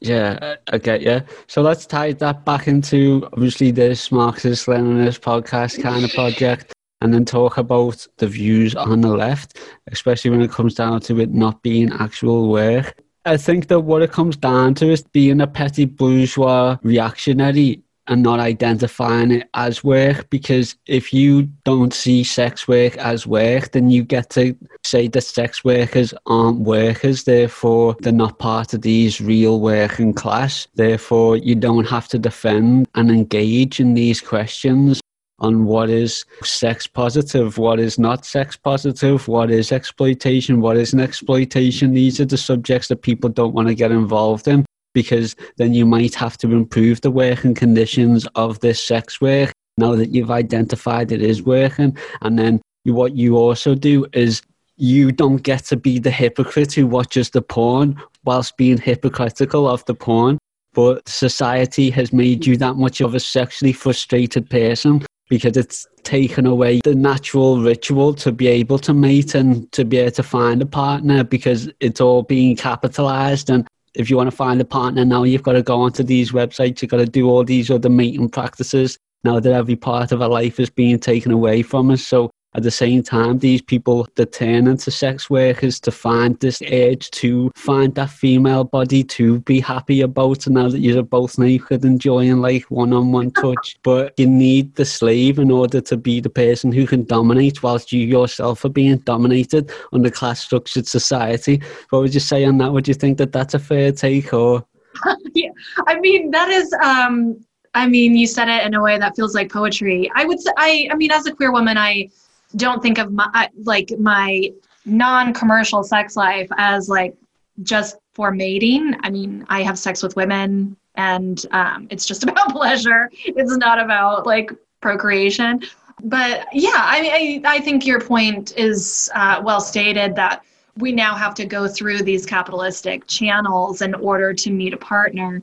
Yeah, 0.00 0.56
I 0.72 0.78
get 0.78 1.02
you. 1.02 1.20
So 1.46 1.60
let's 1.60 1.84
tie 1.84 2.12
that 2.14 2.44
back 2.46 2.68
into 2.68 3.28
obviously 3.34 3.70
this 3.70 4.10
Marxist 4.10 4.66
Leninist 4.66 5.20
podcast 5.20 5.82
kind 5.82 6.04
of 6.04 6.12
project 6.14 6.72
and 7.02 7.12
then 7.12 7.26
talk 7.26 7.58
about 7.58 8.06
the 8.16 8.26
views 8.26 8.74
on 8.74 9.02
the 9.02 9.14
left, 9.14 9.58
especially 9.92 10.30
when 10.30 10.40
it 10.40 10.50
comes 10.50 10.74
down 10.74 11.00
to 11.02 11.20
it 11.20 11.34
not 11.34 11.62
being 11.62 11.92
actual 11.92 12.48
work. 12.48 12.96
I 13.26 13.36
think 13.36 13.68
that 13.68 13.80
what 13.80 14.02
it 14.02 14.12
comes 14.12 14.36
down 14.36 14.74
to 14.76 14.90
is 14.90 15.02
being 15.02 15.40
a 15.40 15.46
petty 15.46 15.84
bourgeois 15.84 16.78
reactionary 16.82 17.82
and 18.06 18.22
not 18.22 18.40
identifying 18.40 19.30
it 19.30 19.48
as 19.54 19.84
work 19.84 20.28
because 20.30 20.74
if 20.86 21.12
you 21.12 21.42
don't 21.64 21.92
see 21.92 22.24
sex 22.24 22.66
work 22.66 22.96
as 22.96 23.26
work 23.26 23.70
then 23.72 23.90
you 23.90 24.02
get 24.02 24.30
to 24.30 24.56
say 24.84 25.06
that 25.06 25.20
sex 25.20 25.64
workers 25.64 26.12
aren't 26.26 26.60
workers 26.60 27.24
therefore 27.24 27.94
they're 28.00 28.12
not 28.12 28.38
part 28.38 28.74
of 28.74 28.82
these 28.82 29.20
real 29.20 29.60
working 29.60 30.12
class. 30.12 30.66
Therefore 30.74 31.36
you 31.36 31.54
don't 31.54 31.86
have 31.86 32.08
to 32.08 32.18
defend 32.18 32.88
and 32.94 33.10
engage 33.10 33.80
in 33.80 33.94
these 33.94 34.20
questions 34.20 35.00
on 35.40 35.64
what 35.64 35.90
is 35.90 36.24
sex 36.42 36.86
positive, 36.86 37.58
what 37.58 37.80
is 37.80 37.98
not 37.98 38.24
sex 38.26 38.56
positive, 38.56 39.26
what 39.28 39.50
is 39.50 39.72
exploitation, 39.72 40.60
what 40.60 40.76
isn't 40.76 41.00
exploitation. 41.00 41.94
These 41.94 42.20
are 42.20 42.26
the 42.26 42.36
subjects 42.36 42.88
that 42.88 43.02
people 43.02 43.30
don't 43.30 43.54
want 43.54 43.68
to 43.68 43.74
get 43.74 43.90
involved 43.90 44.48
in 44.48 44.66
because 44.92 45.36
then 45.56 45.72
you 45.72 45.86
might 45.86 46.14
have 46.14 46.36
to 46.38 46.52
improve 46.52 47.00
the 47.00 47.10
working 47.10 47.54
conditions 47.54 48.26
of 48.34 48.60
this 48.60 48.82
sex 48.82 49.20
work 49.20 49.52
now 49.78 49.94
that 49.94 50.10
you've 50.10 50.30
identified 50.30 51.12
it 51.12 51.22
is 51.22 51.42
working. 51.42 51.96
And 52.20 52.38
then 52.38 52.60
what 52.84 53.16
you 53.16 53.36
also 53.36 53.74
do 53.74 54.06
is 54.12 54.42
you 54.76 55.12
don't 55.12 55.42
get 55.42 55.64
to 55.66 55.76
be 55.76 55.98
the 55.98 56.10
hypocrite 56.10 56.72
who 56.72 56.86
watches 56.86 57.30
the 57.30 57.42
porn 57.42 58.00
whilst 58.24 58.56
being 58.56 58.78
hypocritical 58.78 59.68
of 59.68 59.84
the 59.86 59.94
porn. 59.94 60.38
But 60.72 61.08
society 61.08 61.90
has 61.90 62.12
made 62.12 62.46
you 62.46 62.56
that 62.58 62.76
much 62.76 63.00
of 63.00 63.14
a 63.14 63.20
sexually 63.20 63.72
frustrated 63.72 64.48
person 64.48 65.04
because 65.30 65.56
it's 65.56 65.86
taken 66.02 66.44
away 66.44 66.80
the 66.84 66.94
natural 66.94 67.60
ritual 67.60 68.12
to 68.12 68.32
be 68.32 68.48
able 68.48 68.78
to 68.80 68.92
mate 68.92 69.34
and 69.34 69.70
to 69.72 69.84
be 69.84 69.96
able 69.96 70.10
to 70.10 70.22
find 70.22 70.60
a 70.60 70.66
partner 70.66 71.24
because 71.24 71.70
it's 71.78 72.00
all 72.00 72.22
being 72.22 72.56
capitalized. 72.56 73.48
And 73.48 73.66
if 73.94 74.10
you 74.10 74.16
want 74.16 74.28
to 74.28 74.36
find 74.36 74.60
a 74.60 74.64
partner 74.64 75.04
now 75.04 75.22
you've 75.22 75.42
got 75.42 75.52
to 75.52 75.62
go 75.62 75.80
onto 75.80 76.02
these 76.02 76.32
websites. 76.32 76.82
You've 76.82 76.90
got 76.90 76.98
to 76.98 77.06
do 77.06 77.30
all 77.30 77.44
these 77.44 77.70
other 77.70 77.88
mating 77.88 78.28
practices 78.28 78.98
now 79.22 79.38
that 79.38 79.52
every 79.52 79.76
part 79.76 80.12
of 80.12 80.20
our 80.20 80.28
life 80.28 80.58
is 80.58 80.68
being 80.68 80.98
taken 80.98 81.30
away 81.30 81.62
from 81.62 81.90
us. 81.90 82.04
So 82.04 82.30
at 82.54 82.64
the 82.64 82.70
same 82.70 83.02
time, 83.02 83.38
these 83.38 83.62
people 83.62 84.08
that 84.16 84.32
turn 84.32 84.66
into 84.66 84.90
sex 84.90 85.30
workers 85.30 85.78
to 85.80 85.92
find 85.92 86.38
this 86.40 86.60
urge 86.72 87.10
to 87.12 87.50
find 87.54 87.94
that 87.94 88.10
female 88.10 88.64
body 88.64 89.04
to 89.04 89.38
be 89.40 89.60
happy 89.60 90.00
about. 90.00 90.46
And 90.46 90.56
now 90.56 90.68
that 90.68 90.80
you're 90.80 91.02
both 91.02 91.38
naked, 91.38 91.84
enjoying 91.84 92.40
like 92.40 92.64
one 92.64 92.92
on 92.92 93.12
one 93.12 93.30
touch, 93.30 93.76
but 93.84 94.14
you 94.18 94.26
need 94.26 94.74
the 94.74 94.84
slave 94.84 95.38
in 95.38 95.50
order 95.50 95.80
to 95.80 95.96
be 95.96 96.20
the 96.20 96.30
person 96.30 96.72
who 96.72 96.86
can 96.86 97.04
dominate, 97.04 97.62
whilst 97.62 97.92
you 97.92 98.04
yourself 98.04 98.64
are 98.64 98.68
being 98.68 98.98
dominated 98.98 99.70
under 99.92 100.10
class 100.10 100.40
structured 100.40 100.88
society. 100.88 101.62
What 101.90 102.00
would 102.00 102.14
you 102.14 102.20
say 102.20 102.44
on 102.44 102.58
that? 102.58 102.72
Would 102.72 102.88
you 102.88 102.94
think 102.94 103.18
that 103.18 103.32
that's 103.32 103.54
a 103.54 103.60
fair 103.60 103.92
take 103.92 104.34
or? 104.34 104.66
yeah, 105.34 105.50
I 105.86 106.00
mean 106.00 106.32
that 106.32 106.48
is 106.48 106.72
um 106.82 107.44
I 107.74 107.86
mean, 107.86 108.16
you 108.16 108.26
said 108.26 108.48
it 108.48 108.66
in 108.66 108.74
a 108.74 108.82
way 108.82 108.98
that 108.98 109.14
feels 109.14 109.32
like 109.32 109.52
poetry. 109.52 110.10
I 110.16 110.24
would 110.24 110.40
say, 110.40 110.50
I, 110.56 110.88
I 110.90 110.96
mean, 110.96 111.12
as 111.12 111.26
a 111.26 111.32
queer 111.32 111.52
woman, 111.52 111.78
I 111.78 112.10
don't 112.56 112.82
think 112.82 112.98
of 112.98 113.12
my 113.12 113.50
like 113.62 113.92
my 113.98 114.50
non-commercial 114.84 115.82
sex 115.82 116.16
life 116.16 116.48
as 116.56 116.88
like 116.88 117.14
just 117.62 117.96
for 118.12 118.30
mating. 118.30 118.94
I 119.02 119.10
mean, 119.10 119.44
I 119.48 119.62
have 119.62 119.78
sex 119.78 120.02
with 120.02 120.16
women, 120.16 120.76
and 120.94 121.44
um, 121.52 121.86
it's 121.90 122.06
just 122.06 122.22
about 122.28 122.50
pleasure. 122.50 123.10
It's 123.24 123.56
not 123.56 123.78
about 123.78 124.26
like 124.26 124.50
procreation. 124.80 125.62
But 126.02 126.46
yeah, 126.52 126.70
I 126.74 127.40
I, 127.44 127.56
I 127.56 127.60
think 127.60 127.86
your 127.86 128.00
point 128.00 128.56
is 128.56 129.10
uh, 129.14 129.40
well 129.44 129.60
stated 129.60 130.16
that 130.16 130.42
we 130.76 130.92
now 130.92 131.14
have 131.14 131.34
to 131.34 131.44
go 131.44 131.68
through 131.68 132.02
these 132.02 132.24
capitalistic 132.24 133.06
channels 133.06 133.82
in 133.82 133.94
order 133.94 134.32
to 134.32 134.50
meet 134.50 134.72
a 134.72 134.78
partner. 134.78 135.42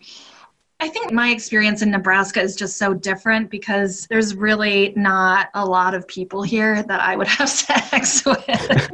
I 0.80 0.90
think 0.90 1.12
my 1.12 1.30
experience 1.30 1.82
in 1.82 1.90
Nebraska 1.90 2.40
is 2.40 2.56
just 2.56 2.78
so 2.78 2.94
different 2.94 3.50
because 3.50 4.06
there's 4.12 4.36
really 4.36 4.94
not 4.96 5.50
a 5.56 5.66
lot 5.66 5.96
of 5.96 6.08
people 6.08 6.44
here 6.44 6.84
that 6.84 7.00
I 7.00 7.16
would 7.16 7.28
have 7.40 7.50
sex 7.50 8.24
with. 8.26 8.90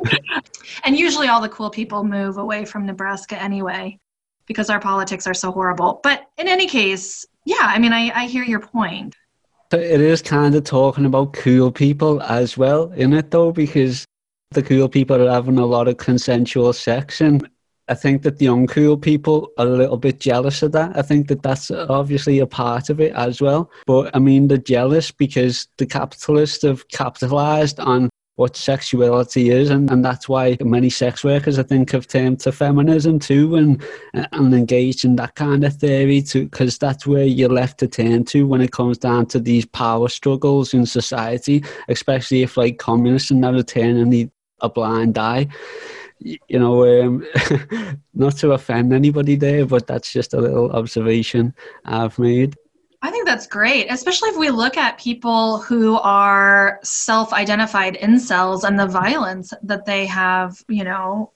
and 0.85 0.97
usually 0.97 1.27
all 1.27 1.41
the 1.41 1.49
cool 1.49 1.69
people 1.69 2.03
move 2.03 2.37
away 2.37 2.63
from 2.63 2.85
Nebraska 2.85 3.41
anyway 3.41 3.99
because 4.45 4.69
our 4.69 4.79
politics 4.79 5.27
are 5.27 5.33
so 5.33 5.51
horrible. 5.51 5.99
But 6.03 6.27
in 6.37 6.47
any 6.47 6.67
case, 6.67 7.25
yeah, 7.45 7.57
I 7.61 7.79
mean, 7.79 7.91
I, 7.91 8.11
I 8.11 8.27
hear 8.27 8.43
your 8.43 8.59
point. 8.59 9.15
It 9.71 10.01
is 10.01 10.21
kind 10.21 10.55
of 10.55 10.63
talking 10.63 11.05
about 11.05 11.33
cool 11.33 11.71
people 11.71 12.21
as 12.21 12.57
well, 12.57 12.91
in 12.91 13.11
it 13.13 13.31
though, 13.31 13.51
because 13.51 14.05
the 14.51 14.61
cool 14.61 14.87
people 14.87 15.21
are 15.21 15.31
having 15.31 15.57
a 15.57 15.65
lot 15.65 15.87
of 15.87 15.97
consensual 15.97 16.71
sex 16.73 17.21
and 17.21 17.49
I 17.89 17.95
think 17.95 18.21
that 18.23 18.37
the 18.37 18.45
uncool 18.45 19.01
people 19.01 19.51
are 19.57 19.67
a 19.67 19.69
little 19.69 19.97
bit 19.97 20.19
jealous 20.19 20.63
of 20.63 20.71
that. 20.71 20.97
I 20.97 21.01
think 21.01 21.27
that 21.27 21.43
that's 21.43 21.69
obviously 21.69 22.39
a 22.39 22.47
part 22.47 22.89
of 22.89 23.01
it 23.01 23.13
as 23.13 23.41
well. 23.41 23.69
But 23.85 24.15
I 24.15 24.19
mean, 24.19 24.47
they're 24.47 24.57
jealous 24.57 25.11
because 25.11 25.67
the 25.77 25.85
capitalists 25.85 26.63
have 26.63 26.87
capitalized 26.87 27.79
on 27.79 28.09
what 28.35 28.55
sexuality 28.55 29.51
is, 29.51 29.69
and, 29.69 29.91
and 29.91 30.03
that's 30.03 30.27
why 30.27 30.57
many 30.59 30.89
sex 30.89 31.23
workers, 31.23 31.59
I 31.59 31.63
think, 31.63 31.91
have 31.91 32.07
turned 32.07 32.39
to 32.39 32.51
feminism 32.51 33.19
too 33.19 33.55
and 33.55 33.83
and 34.13 34.53
engaged 34.53 35.05
in 35.05 35.17
that 35.17 35.35
kind 35.35 35.63
of 35.63 35.75
theory 35.75 36.21
too, 36.21 36.45
because 36.45 36.77
that's 36.77 37.05
where 37.05 37.25
you're 37.25 37.49
left 37.49 37.79
to 37.79 37.87
turn 37.87 38.23
to 38.25 38.47
when 38.47 38.61
it 38.61 38.71
comes 38.71 38.97
down 38.97 39.27
to 39.27 39.39
these 39.39 39.65
power 39.65 40.07
struggles 40.07 40.73
in 40.73 40.85
society, 40.85 41.63
especially 41.89 42.41
if 42.41 42.57
like 42.57 42.79
communists 42.79 43.29
are 43.29 43.35
never 43.35 43.61
turning 43.61 44.31
a 44.61 44.69
blind 44.69 45.17
eye 45.17 45.47
you 46.19 46.59
know, 46.59 46.85
um, 46.85 47.25
not 48.13 48.37
to 48.37 48.51
offend 48.51 48.93
anybody 48.93 49.35
there, 49.35 49.65
but 49.65 49.87
that's 49.87 50.11
just 50.11 50.33
a 50.33 50.41
little 50.41 50.71
observation 50.71 51.53
I've 51.85 52.17
made. 52.19 52.55
I 53.01 53.11
think 53.11 53.25
that's 53.27 53.47
great, 53.47 53.87
especially 53.89 54.29
if 54.29 54.37
we 54.37 54.49
look 54.49 54.77
at 54.77 54.97
people 54.97 55.59
who 55.59 55.97
are 55.97 56.79
self 56.83 57.33
identified 57.33 57.95
incels 57.95 58.63
and 58.63 58.79
the 58.79 58.87
violence 58.87 59.53
that 59.61 59.85
they 59.85 60.05
have, 60.05 60.63
you 60.69 60.85
know, 60.85 61.33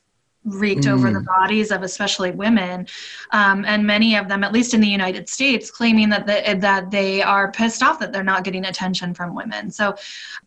wreaked 0.48 0.84
mm. 0.84 0.92
over 0.92 1.12
the 1.12 1.20
mm. 1.20 1.26
bodies 1.26 1.72
of 1.72 1.84
especially 1.84 2.32
women, 2.32 2.88
um, 3.32 3.66
and 3.66 3.86
many 3.86 4.16
of 4.16 4.28
them, 4.28 4.44
at 4.44 4.52
least 4.52 4.74
in 4.74 4.82
the 4.82 4.88
United 4.88 5.30
States, 5.30 5.70
claiming 5.70 6.10
that 6.10 6.26
the, 6.26 6.58
that 6.60 6.90
they 6.92 7.22
are 7.22 7.52
pissed 7.52 7.84
off 7.84 8.00
that 8.00 8.12
they're 8.12 8.24
not 8.24 8.44
getting 8.44 8.66
attention 8.66 9.14
from 9.14 9.36
women. 9.36 9.70
So, 9.70 9.96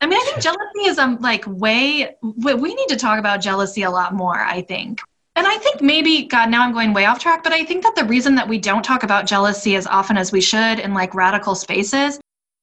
I 0.01 0.07
mean, 0.07 0.19
I 0.19 0.25
think 0.25 0.43
jealousy 0.43 0.85
is 0.87 0.99
um 0.99 1.19
like 1.21 1.45
way 1.47 2.17
we 2.23 2.75
need 2.75 2.89
to 2.89 2.97
talk 2.97 3.19
about 3.19 3.41
jealousy 3.41 3.83
a 3.83 3.91
lot 3.91 4.15
more. 4.15 4.41
I 4.41 4.63
think. 4.63 5.01
And 5.37 5.47
I 5.47 5.57
think 5.59 5.81
maybe, 5.81 6.25
God, 6.25 6.51
now 6.51 6.63
I'm 6.63 6.73
going 6.73 6.93
way 6.93 7.07
off 7.07 7.21
track, 7.21 7.45
but 7.45 7.53
I 7.53 7.65
think 7.65 7.85
that 7.85 7.95
the 7.95 8.05
reason 8.05 8.35
that 8.35 8.49
we 8.49 8.59
don't 8.59 8.83
talk 8.83 9.05
about 9.05 9.27
jealousy 9.27 9.77
as 9.77 9.87
often 9.87 10.17
as 10.17 10.33
we 10.33 10.41
should 10.41 10.81
in 10.81 10.93
like 10.93 11.15
radical 11.15 11.55
spaces 11.55 12.21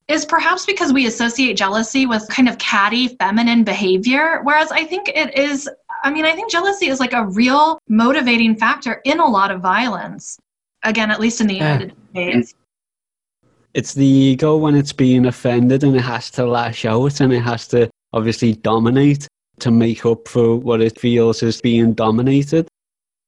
is 0.07 0.25
perhaps 0.25 0.65
because 0.65 0.93
we 0.93 1.05
associate 1.05 1.57
jealousy 1.57 2.05
with 2.05 2.27
kind 2.29 2.47
of 2.47 2.57
catty 2.57 3.09
feminine 3.09 3.63
behavior, 3.63 4.41
whereas 4.43 4.71
I 4.71 4.85
think 4.85 5.09
it 5.09 5.37
is 5.37 5.69
I 6.03 6.11
mean, 6.11 6.25
I 6.25 6.33
think 6.33 6.51
jealousy 6.51 6.87
is 6.87 6.99
like 6.99 7.13
a 7.13 7.25
real 7.25 7.79
motivating 7.87 8.55
factor 8.55 9.01
in 9.05 9.19
a 9.19 9.25
lot 9.25 9.51
of 9.51 9.61
violence. 9.61 10.37
Again, 10.83 11.11
at 11.11 11.19
least 11.19 11.41
in 11.41 11.47
the 11.47 11.55
United 11.55 11.93
yeah. 12.13 12.21
States. 12.29 12.53
It's 13.73 13.93
the 13.93 14.05
ego 14.05 14.57
when 14.57 14.75
it's 14.75 14.93
being 14.93 15.25
offended 15.25 15.83
and 15.83 15.95
it 15.95 16.01
has 16.01 16.31
to 16.31 16.45
lash 16.45 16.85
out 16.85 17.19
and 17.19 17.33
it 17.33 17.41
has 17.41 17.67
to 17.69 17.89
obviously 18.13 18.53
dominate 18.53 19.27
to 19.59 19.71
make 19.71 20.05
up 20.05 20.27
for 20.27 20.55
what 20.55 20.81
it 20.81 20.99
feels 20.99 21.43
is 21.43 21.61
being 21.61 21.93
dominated. 21.93 22.67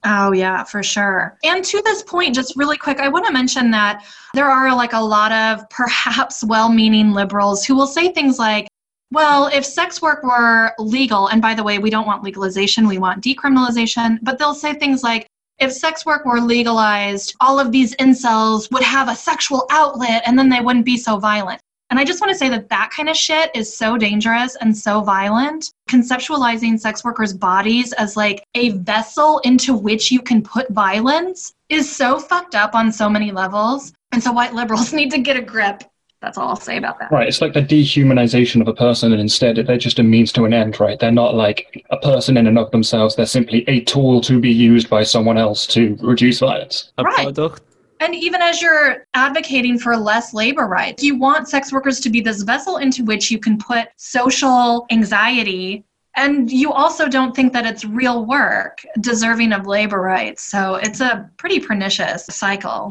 Oh, 0.06 0.32
yeah, 0.32 0.64
for 0.64 0.82
sure. 0.82 1.38
And 1.44 1.64
to 1.66 1.82
this 1.84 2.04
point, 2.04 2.34
just 2.34 2.56
really 2.56 2.78
quick, 2.78 3.00
I 3.00 3.10
want 3.10 3.26
to 3.26 3.34
mention 3.34 3.70
that 3.72 4.06
there 4.34 4.48
are 4.48 4.74
like 4.74 4.94
a 4.94 5.02
lot 5.02 5.32
of 5.32 5.70
perhaps 5.70 6.44
well 6.44 6.72
meaning 6.72 7.12
liberals 7.12 7.66
who 7.66 7.76
will 7.76 7.88
say 7.88 8.12
things 8.12 8.40
like, 8.40 8.68
well, 9.12 9.48
if 9.48 9.66
sex 9.66 10.02
work 10.02 10.24
were 10.24 10.74
legal, 10.78 11.28
and 11.28 11.42
by 11.42 11.56
the 11.56 11.64
way, 11.64 11.80
we 11.80 11.90
don't 11.90 12.06
want 12.06 12.24
legalization, 12.24 12.88
we 12.88 13.00
want 13.00 13.24
decriminalization, 13.24 14.20
but 14.22 14.38
they'll 14.38 14.54
say 14.54 14.74
things 14.74 15.04
like, 15.04 15.28
if 15.58 15.74
sex 15.74 16.06
work 16.06 16.26
were 16.26 16.40
legalized, 16.40 17.36
all 17.42 17.60
of 17.60 17.72
these 17.72 17.96
incels 17.96 18.72
would 18.72 18.84
have 18.84 19.10
a 19.10 19.16
sexual 19.16 19.66
outlet 19.72 20.24
and 20.26 20.38
then 20.40 20.48
they 20.48 20.62
wouldn't 20.62 20.86
be 20.86 20.96
so 20.96 21.18
violent. 21.18 21.60
And 21.90 22.00
I 22.00 22.06
just 22.06 22.22
want 22.22 22.32
to 22.32 22.38
say 22.38 22.50
that 22.50 22.70
that 22.70 22.92
kind 22.96 23.10
of 23.10 23.18
shit 23.18 23.50
is 23.56 23.76
so 23.76 23.98
dangerous 23.98 24.56
and 24.62 24.78
so 24.78 25.02
violent. 25.02 25.72
Conceptualizing 25.90 26.80
sex 26.80 27.04
workers' 27.04 27.34
bodies 27.34 27.94
as 27.94 28.16
like 28.16 28.44
a 28.54 28.70
vessel 28.70 29.40
into 29.40 29.74
which 29.74 30.12
you 30.12 30.22
can 30.22 30.44
put 30.44 30.70
violence 30.70 31.52
is 31.68 31.94
so 31.94 32.20
fucked 32.20 32.54
up 32.54 32.76
on 32.76 32.92
so 32.92 33.10
many 33.10 33.32
levels. 33.32 33.92
And 34.12 34.22
so 34.22 34.32
white 34.32 34.54
liberals 34.54 34.94
need 35.00 35.10
to 35.12 35.18
get 35.18 35.36
a 35.36 35.42
grip 35.42 35.84
that's 36.22 36.38
all 36.38 36.50
I'll 36.50 36.56
say 36.56 36.78
about 36.78 37.00
that. 37.00 37.12
Right. 37.12 37.28
It's 37.28 37.42
like 37.42 37.54
the 37.54 37.62
dehumanization 37.62 38.62
of 38.62 38.68
a 38.68 38.74
person, 38.74 39.12
and 39.12 39.22
instead 39.22 39.56
they're 39.56 39.78
just 39.78 40.00
a 40.00 40.04
means 40.04 40.32
to 40.34 40.46
an 40.46 40.54
end, 40.54 40.80
right? 40.80 41.00
They're 41.00 41.12
not 41.12 41.36
like 41.36 41.86
a 41.90 41.98
person 41.98 42.36
in 42.38 42.48
and 42.48 42.58
of 42.58 42.72
themselves. 42.72 43.16
They're 43.16 43.26
simply 43.26 43.64
a 43.68 43.82
tool 43.82 44.22
to 44.22 44.40
be 44.40 44.52
used 44.52 44.90
by 44.90 45.04
someone 45.04 45.38
else 45.38 45.66
to 45.68 45.98
reduce 46.02 46.40
violence. 46.40 46.92
A 46.98 47.04
right. 47.04 47.24
product. 47.24 47.64
And 48.02 48.16
even 48.16 48.42
as 48.42 48.62
you're 48.62 49.08
advocating 49.14 49.78
for 49.78 49.98
less 49.98 50.34
labor 50.34 50.68
rights, 50.68 51.04
you 51.04 51.18
want 51.18 51.50
sex 51.50 51.74
workers 51.74 52.00
to 52.02 52.10
be 52.10 52.22
this 52.22 52.44
vessel 52.44 52.78
into 52.78 53.04
which 53.04 53.30
you 53.30 53.40
can 53.40 53.58
put 53.58 53.90
social 53.98 54.86
anxiety. 54.90 55.84
And 56.16 56.50
you 56.50 56.72
also 56.72 57.08
don't 57.08 57.36
think 57.36 57.54
that 57.54 57.66
it's 57.66 57.84
real 57.86 58.26
work 58.26 58.82
deserving 59.02 59.52
of 59.52 59.68
labor 59.68 60.02
rights. 60.02 60.44
So 60.44 60.76
it's 60.76 61.02
a 61.02 61.30
pretty 61.38 61.60
pernicious 61.60 62.26
cycle. 62.26 62.90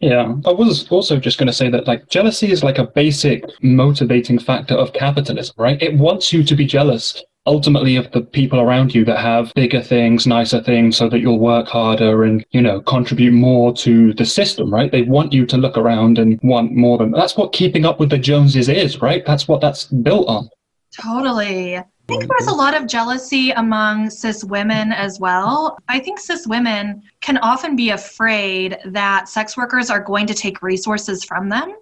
Yeah, 0.00 0.34
I 0.44 0.52
was 0.52 0.88
also 0.90 1.18
just 1.18 1.38
going 1.38 1.48
to 1.48 1.52
say 1.52 1.70
that 1.70 1.88
like 1.88 2.08
jealousy 2.08 2.52
is 2.52 2.62
like 2.62 2.78
a 2.78 2.86
basic 2.86 3.44
motivating 3.62 4.38
factor 4.38 4.74
of 4.74 4.92
capitalism, 4.92 5.54
right? 5.58 5.80
It 5.82 5.94
wants 5.94 6.32
you 6.32 6.44
to 6.44 6.54
be 6.54 6.66
jealous 6.66 7.22
ultimately 7.48 7.96
of 7.96 8.10
the 8.12 8.20
people 8.20 8.60
around 8.60 8.94
you 8.94 9.04
that 9.06 9.18
have 9.18 9.52
bigger 9.54 9.80
things, 9.80 10.26
nicer 10.26 10.62
things 10.62 10.96
so 10.96 11.08
that 11.08 11.20
you'll 11.20 11.38
work 11.38 11.66
harder 11.66 12.24
and, 12.24 12.44
you 12.50 12.60
know, 12.60 12.80
contribute 12.82 13.32
more 13.32 13.72
to 13.72 14.12
the 14.14 14.24
system, 14.24 14.72
right? 14.72 14.92
They 14.92 15.02
want 15.02 15.32
you 15.32 15.46
to 15.46 15.56
look 15.56 15.78
around 15.78 16.18
and 16.18 16.38
want 16.42 16.72
more 16.72 16.98
than 16.98 17.10
that's 17.10 17.36
what 17.36 17.52
keeping 17.52 17.86
up 17.86 17.98
with 17.98 18.10
the 18.10 18.18
Joneses 18.18 18.68
is, 18.68 19.00
right? 19.00 19.24
That's 19.26 19.48
what 19.48 19.60
that's 19.62 19.84
built 19.84 20.28
on. 20.28 20.48
Totally. 21.00 21.82
I 22.10 22.16
think 22.16 22.26
there's 22.26 22.48
a 22.48 22.54
lot 22.54 22.74
of 22.74 22.86
jealousy 22.86 23.50
among 23.50 24.08
cis 24.08 24.42
women 24.42 24.92
as 24.92 25.20
well. 25.20 25.78
I 25.88 25.98
think 25.98 26.18
cis 26.18 26.46
women 26.46 27.02
can 27.20 27.36
often 27.38 27.76
be 27.76 27.90
afraid 27.90 28.78
that 28.86 29.28
sex 29.28 29.58
workers 29.58 29.90
are 29.90 30.00
going 30.00 30.26
to 30.28 30.34
take 30.34 30.62
resources 30.62 31.22
from 31.22 31.50
them. 31.50 31.74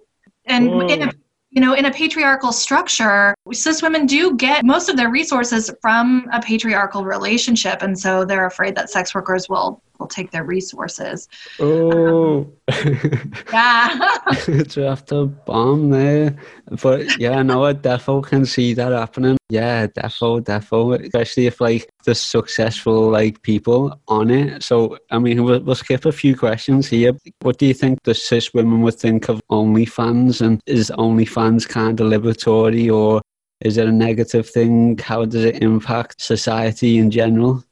And 0.45 0.67
in 0.91 1.03
a, 1.03 1.07
mm. 1.07 1.17
you 1.51 1.61
know, 1.61 1.75
in 1.75 1.85
a 1.85 1.91
patriarchal 1.91 2.51
structure, 2.51 3.35
cis 3.53 3.81
women 3.81 4.05
do 4.05 4.35
get 4.35 4.65
most 4.65 4.89
of 4.89 4.97
their 4.97 5.09
resources 5.09 5.71
from 5.81 6.27
a 6.31 6.41
patriarchal 6.41 7.03
relationship 7.03 7.81
and 7.81 7.97
so 7.97 8.25
they're 8.25 8.45
afraid 8.45 8.75
that 8.75 8.89
sex 8.89 9.13
workers 9.13 9.47
will 9.49 9.81
will 9.99 10.07
take 10.07 10.31
their 10.31 10.43
resources. 10.43 11.27
Oh. 11.59 12.51
Um, 12.67 13.33
yeah. 13.53 14.17
Dropped 14.67 15.11
a 15.11 15.25
bomb 15.25 15.89
there. 15.89 16.35
But 16.81 17.19
yeah 17.19 17.41
no 17.41 17.63
i 17.63 17.73
definitely 17.73 18.29
can 18.29 18.45
see 18.45 18.73
that 18.73 18.91
happening. 18.91 19.37
Yeah 19.49 19.87
definitely 19.87 20.41
definitely. 20.41 21.07
Especially 21.07 21.47
if 21.47 21.61
like 21.61 21.89
the 22.05 22.15
successful 22.15 23.09
like 23.09 23.41
people 23.41 23.99
on 24.07 24.29
it. 24.29 24.63
So 24.63 24.97
i 25.11 25.19
mean 25.19 25.43
we'll, 25.43 25.61
we'll 25.61 25.75
skip 25.75 26.05
a 26.05 26.11
few 26.11 26.35
questions 26.35 26.87
here. 26.87 27.13
What 27.41 27.57
do 27.57 27.65
you 27.65 27.73
think 27.73 28.03
the 28.03 28.13
cis 28.13 28.53
women 28.53 28.81
would 28.81 28.95
think 28.95 29.29
of 29.29 29.41
onlyfans 29.49 30.41
and 30.41 30.61
is 30.65 30.91
onlyfans 30.97 31.67
kind 31.67 31.99
of 31.99 32.07
liberatory 32.07 32.93
or 32.93 33.21
is 33.61 33.77
it 33.77 33.87
a 33.87 33.91
negative 33.91 34.49
thing? 34.49 34.97
How 34.97 35.25
does 35.25 35.43
it 35.43 35.61
impact 35.63 36.21
society 36.21 36.97
in 36.97 37.11
general? 37.11 37.63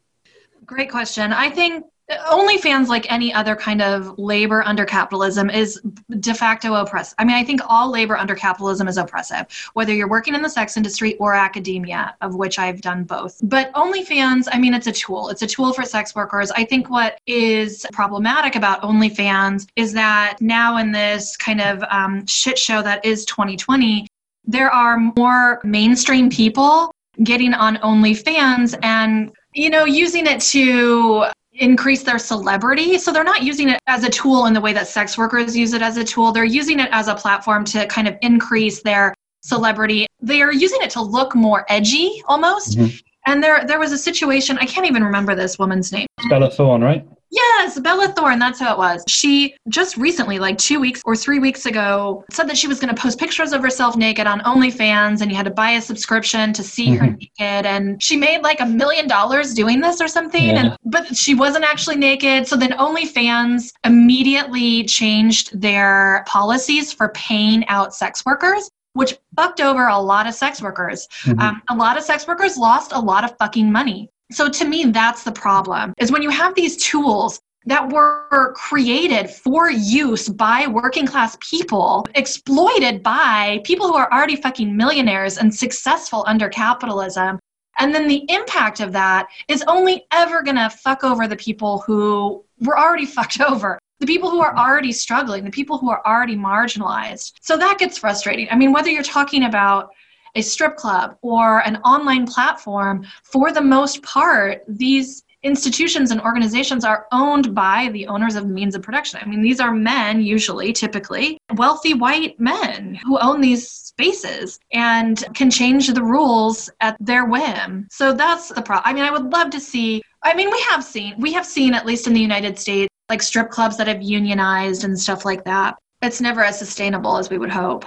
Great 0.65 0.89
question. 0.89 1.31
I 1.31 1.49
think 1.49 1.85
OnlyFans, 2.11 2.87
like 2.87 3.11
any 3.11 3.33
other 3.33 3.55
kind 3.55 3.81
of 3.81 4.17
labor 4.19 4.61
under 4.63 4.85
capitalism, 4.85 5.49
is 5.49 5.81
de 6.19 6.33
facto 6.35 6.75
oppressive. 6.75 7.15
I 7.17 7.25
mean, 7.25 7.35
I 7.35 7.43
think 7.43 7.61
all 7.67 7.89
labor 7.89 8.15
under 8.15 8.35
capitalism 8.35 8.87
is 8.87 8.97
oppressive, 8.97 9.47
whether 9.73 9.91
you're 9.91 10.09
working 10.09 10.35
in 10.35 10.43
the 10.43 10.49
sex 10.49 10.77
industry 10.77 11.15
or 11.17 11.33
academia, 11.33 12.15
of 12.21 12.35
which 12.35 12.59
I've 12.59 12.81
done 12.81 13.05
both. 13.05 13.39
But 13.43 13.73
OnlyFans, 13.73 14.47
I 14.51 14.59
mean, 14.59 14.75
it's 14.75 14.85
a 14.85 14.91
tool. 14.91 15.29
It's 15.29 15.41
a 15.41 15.47
tool 15.47 15.73
for 15.73 15.83
sex 15.83 16.13
workers. 16.13 16.51
I 16.51 16.63
think 16.63 16.91
what 16.91 17.19
is 17.25 17.87
problematic 17.91 18.55
about 18.55 18.83
OnlyFans 18.83 19.67
is 19.75 19.93
that 19.93 20.37
now 20.39 20.77
in 20.77 20.91
this 20.91 21.35
kind 21.35 21.61
of 21.61 21.83
um, 21.89 22.25
shit 22.27 22.59
show 22.59 22.83
that 22.83 23.03
is 23.03 23.25
2020, 23.25 24.07
there 24.47 24.69
are 24.69 24.97
more 25.17 25.61
mainstream 25.63 26.29
people 26.29 26.91
getting 27.23 27.53
on 27.53 27.77
OnlyFans 27.77 28.77
and, 28.83 29.31
you 29.53 29.69
know, 29.69 29.85
using 29.85 30.27
it 30.27 30.41
to 30.41 31.25
increase 31.53 32.03
their 32.03 32.19
celebrity. 32.19 32.97
So 32.97 33.11
they're 33.11 33.23
not 33.23 33.43
using 33.43 33.69
it 33.69 33.79
as 33.87 34.03
a 34.03 34.09
tool 34.09 34.45
in 34.45 34.53
the 34.53 34.61
way 34.61 34.73
that 34.73 34.87
sex 34.87 35.17
workers 35.17 35.55
use 35.55 35.73
it 35.73 35.81
as 35.81 35.97
a 35.97 36.03
tool. 36.03 36.31
They're 36.31 36.43
using 36.43 36.79
it 36.79 36.89
as 36.91 37.07
a 37.07 37.15
platform 37.15 37.63
to 37.65 37.87
kind 37.87 38.07
of 38.07 38.15
increase 38.21 38.81
their 38.81 39.13
celebrity. 39.41 40.07
They 40.21 40.41
are 40.41 40.51
using 40.51 40.81
it 40.81 40.89
to 40.91 41.01
look 41.01 41.35
more 41.35 41.65
edgy 41.69 42.21
almost. 42.27 42.77
Mm-hmm. 42.77 42.97
And 43.27 43.43
there 43.43 43.65
there 43.65 43.79
was 43.79 43.91
a 43.91 43.97
situation, 43.97 44.57
I 44.59 44.65
can't 44.65 44.85
even 44.85 45.03
remember 45.03 45.33
this 45.33 45.57
woman's 45.57 45.91
name. 45.91 46.05
Bella 46.29 46.51
Thorne, 46.51 46.81
right? 46.81 47.07
Yes, 47.35 47.77
Bella 47.81 48.07
Thorne, 48.07 48.39
that's 48.39 48.61
how 48.61 48.71
it 48.71 48.77
was. 48.77 49.03
She 49.09 49.57
just 49.67 49.97
recently, 49.97 50.39
like 50.39 50.57
two 50.57 50.79
weeks 50.79 51.01
or 51.03 51.17
three 51.17 51.37
weeks 51.37 51.65
ago, 51.65 52.23
said 52.31 52.47
that 52.47 52.57
she 52.57 52.67
was 52.67 52.79
going 52.79 52.95
to 52.95 52.99
post 52.99 53.19
pictures 53.19 53.51
of 53.51 53.61
herself 53.61 53.97
naked 53.97 54.25
on 54.25 54.39
OnlyFans 54.41 55.19
and 55.19 55.29
you 55.29 55.35
had 55.35 55.43
to 55.45 55.51
buy 55.51 55.71
a 55.71 55.81
subscription 55.81 56.53
to 56.53 56.63
see 56.63 56.87
mm-hmm. 56.87 57.05
her 57.05 57.11
naked. 57.11 57.65
And 57.65 58.01
she 58.01 58.15
made 58.15 58.41
like 58.41 58.61
a 58.61 58.65
million 58.65 59.05
dollars 59.05 59.53
doing 59.53 59.81
this 59.81 59.99
or 59.99 60.07
something. 60.07 60.45
Yeah. 60.45 60.59
And, 60.59 60.77
but 60.85 61.13
she 61.13 61.35
wasn't 61.35 61.65
actually 61.65 61.97
naked. 61.97 62.47
So 62.47 62.55
then 62.55 62.71
OnlyFans 62.71 63.73
immediately 63.83 64.85
changed 64.85 65.59
their 65.59 66.23
policies 66.27 66.93
for 66.93 67.09
paying 67.09 67.67
out 67.67 67.93
sex 67.93 68.25
workers 68.25 68.69
which 68.93 69.17
fucked 69.35 69.59
over 69.59 69.87
a 69.87 69.99
lot 69.99 70.25
of 70.25 70.33
sex 70.33 70.61
workers. 70.61 71.05
Mm-hmm. 71.25 71.37
Um, 71.41 71.61
a 71.69 71.75
lot 71.75 71.97
of 71.97 72.03
sex 72.03 72.25
workers 72.27 72.55
lost 72.55 72.93
a 72.93 72.99
lot 72.99 73.25
of 73.25 73.37
fucking 73.37 73.69
money. 73.69 74.09
So 74.31 74.49
to 74.49 74.65
me, 74.65 74.85
that's 74.85 75.23
the 75.23 75.31
problem 75.31 75.93
is 75.99 76.11
when 76.11 76.23
you 76.23 76.29
have 76.29 76.55
these 76.55 76.77
tools 76.77 77.39
that 77.65 77.91
were 77.91 78.53
created 78.55 79.29
for 79.29 79.69
use 79.71 80.29
by 80.29 80.67
working 80.67 81.05
class 81.05 81.37
people, 81.41 82.05
exploited 82.15 83.01
by 83.01 83.61
people 83.63 83.87
who 83.87 83.95
are 83.95 84.11
already 84.11 84.35
fucking 84.35 84.75
millionaires 84.75 85.37
and 85.37 85.53
successful 85.53 86.23
under 86.27 86.47
capitalism. 86.47 87.39
And 87.79 87.93
then 87.93 88.07
the 88.07 88.23
impact 88.29 88.79
of 88.79 88.91
that 88.93 89.27
is 89.47 89.63
only 89.67 90.05
ever 90.11 90.43
going 90.43 90.57
to 90.57 90.69
fuck 90.69 91.03
over 91.03 91.27
the 91.27 91.35
people 91.35 91.79
who 91.79 92.43
were 92.61 92.79
already 92.79 93.05
fucked 93.17 93.41
over. 93.41 93.79
The 93.99 94.05
people 94.05 94.29
who 94.29 94.41
are 94.41 94.49
mm-hmm. 94.49 94.59
already 94.59 94.91
struggling, 94.91 95.43
the 95.43 95.51
people 95.51 95.77
who 95.77 95.89
are 95.89 96.05
already 96.05 96.35
marginalized. 96.35 97.33
So 97.41 97.57
that 97.57 97.79
gets 97.79 97.97
frustrating. 97.97 98.47
I 98.51 98.55
mean, 98.55 98.73
whether 98.73 98.89
you're 98.89 99.03
talking 99.03 99.45
about 99.45 99.89
a 100.35 100.41
strip 100.41 100.75
club 100.75 101.17
or 101.21 101.59
an 101.65 101.77
online 101.77 102.27
platform, 102.27 103.05
for 103.23 103.51
the 103.51 103.61
most 103.61 104.01
part, 104.03 104.63
these 104.67 105.23
institutions 105.43 106.09
and 106.09 106.19
organizations 106.21 106.83
are 106.83 107.05
owned 107.11 107.53
by 107.53 107.89
the 107.93 108.07
owners 108.07 108.35
of 108.35 108.47
the 108.47 108.53
means 108.53 108.73
of 108.73 108.81
production. 108.81 109.19
I 109.21 109.27
mean, 109.27 109.43
these 109.43 109.59
are 109.59 109.71
men, 109.71 110.21
usually, 110.21 110.73
typically, 110.73 111.37
wealthy 111.53 111.93
white 111.93 112.39
men 112.39 112.99
who 113.03 113.19
own 113.19 113.41
these 113.41 113.69
spaces 113.69 114.59
and 114.73 115.23
can 115.35 115.51
change 115.51 115.87
the 115.87 116.03
rules 116.03 116.69
at 116.81 116.97
their 116.99 117.25
whim. 117.25 117.87
So 117.91 118.11
that's 118.11 118.49
the 118.49 118.61
problem. 118.61 118.83
I 118.85 118.93
mean, 118.93 119.03
I 119.03 119.11
would 119.11 119.31
love 119.31 119.51
to 119.51 119.59
see. 119.59 120.01
I 120.23 120.33
mean, 120.33 120.49
we 120.49 120.59
have 120.71 120.83
seen, 120.83 121.13
we 121.19 121.31
have 121.33 121.45
seen, 121.45 121.75
at 121.75 121.85
least 121.85 122.07
in 122.07 122.13
the 122.13 122.19
United 122.19 122.57
States, 122.57 122.89
like 123.09 123.21
strip 123.21 123.51
clubs 123.51 123.77
that 123.77 123.87
have 123.87 124.01
unionized 124.01 124.83
and 124.83 124.99
stuff 124.99 125.25
like 125.25 125.45
that. 125.45 125.77
It's 126.01 126.21
never 126.21 126.43
as 126.43 126.57
sustainable 126.57 127.17
as 127.17 127.29
we 127.29 127.37
would 127.37 127.51
hope. 127.51 127.85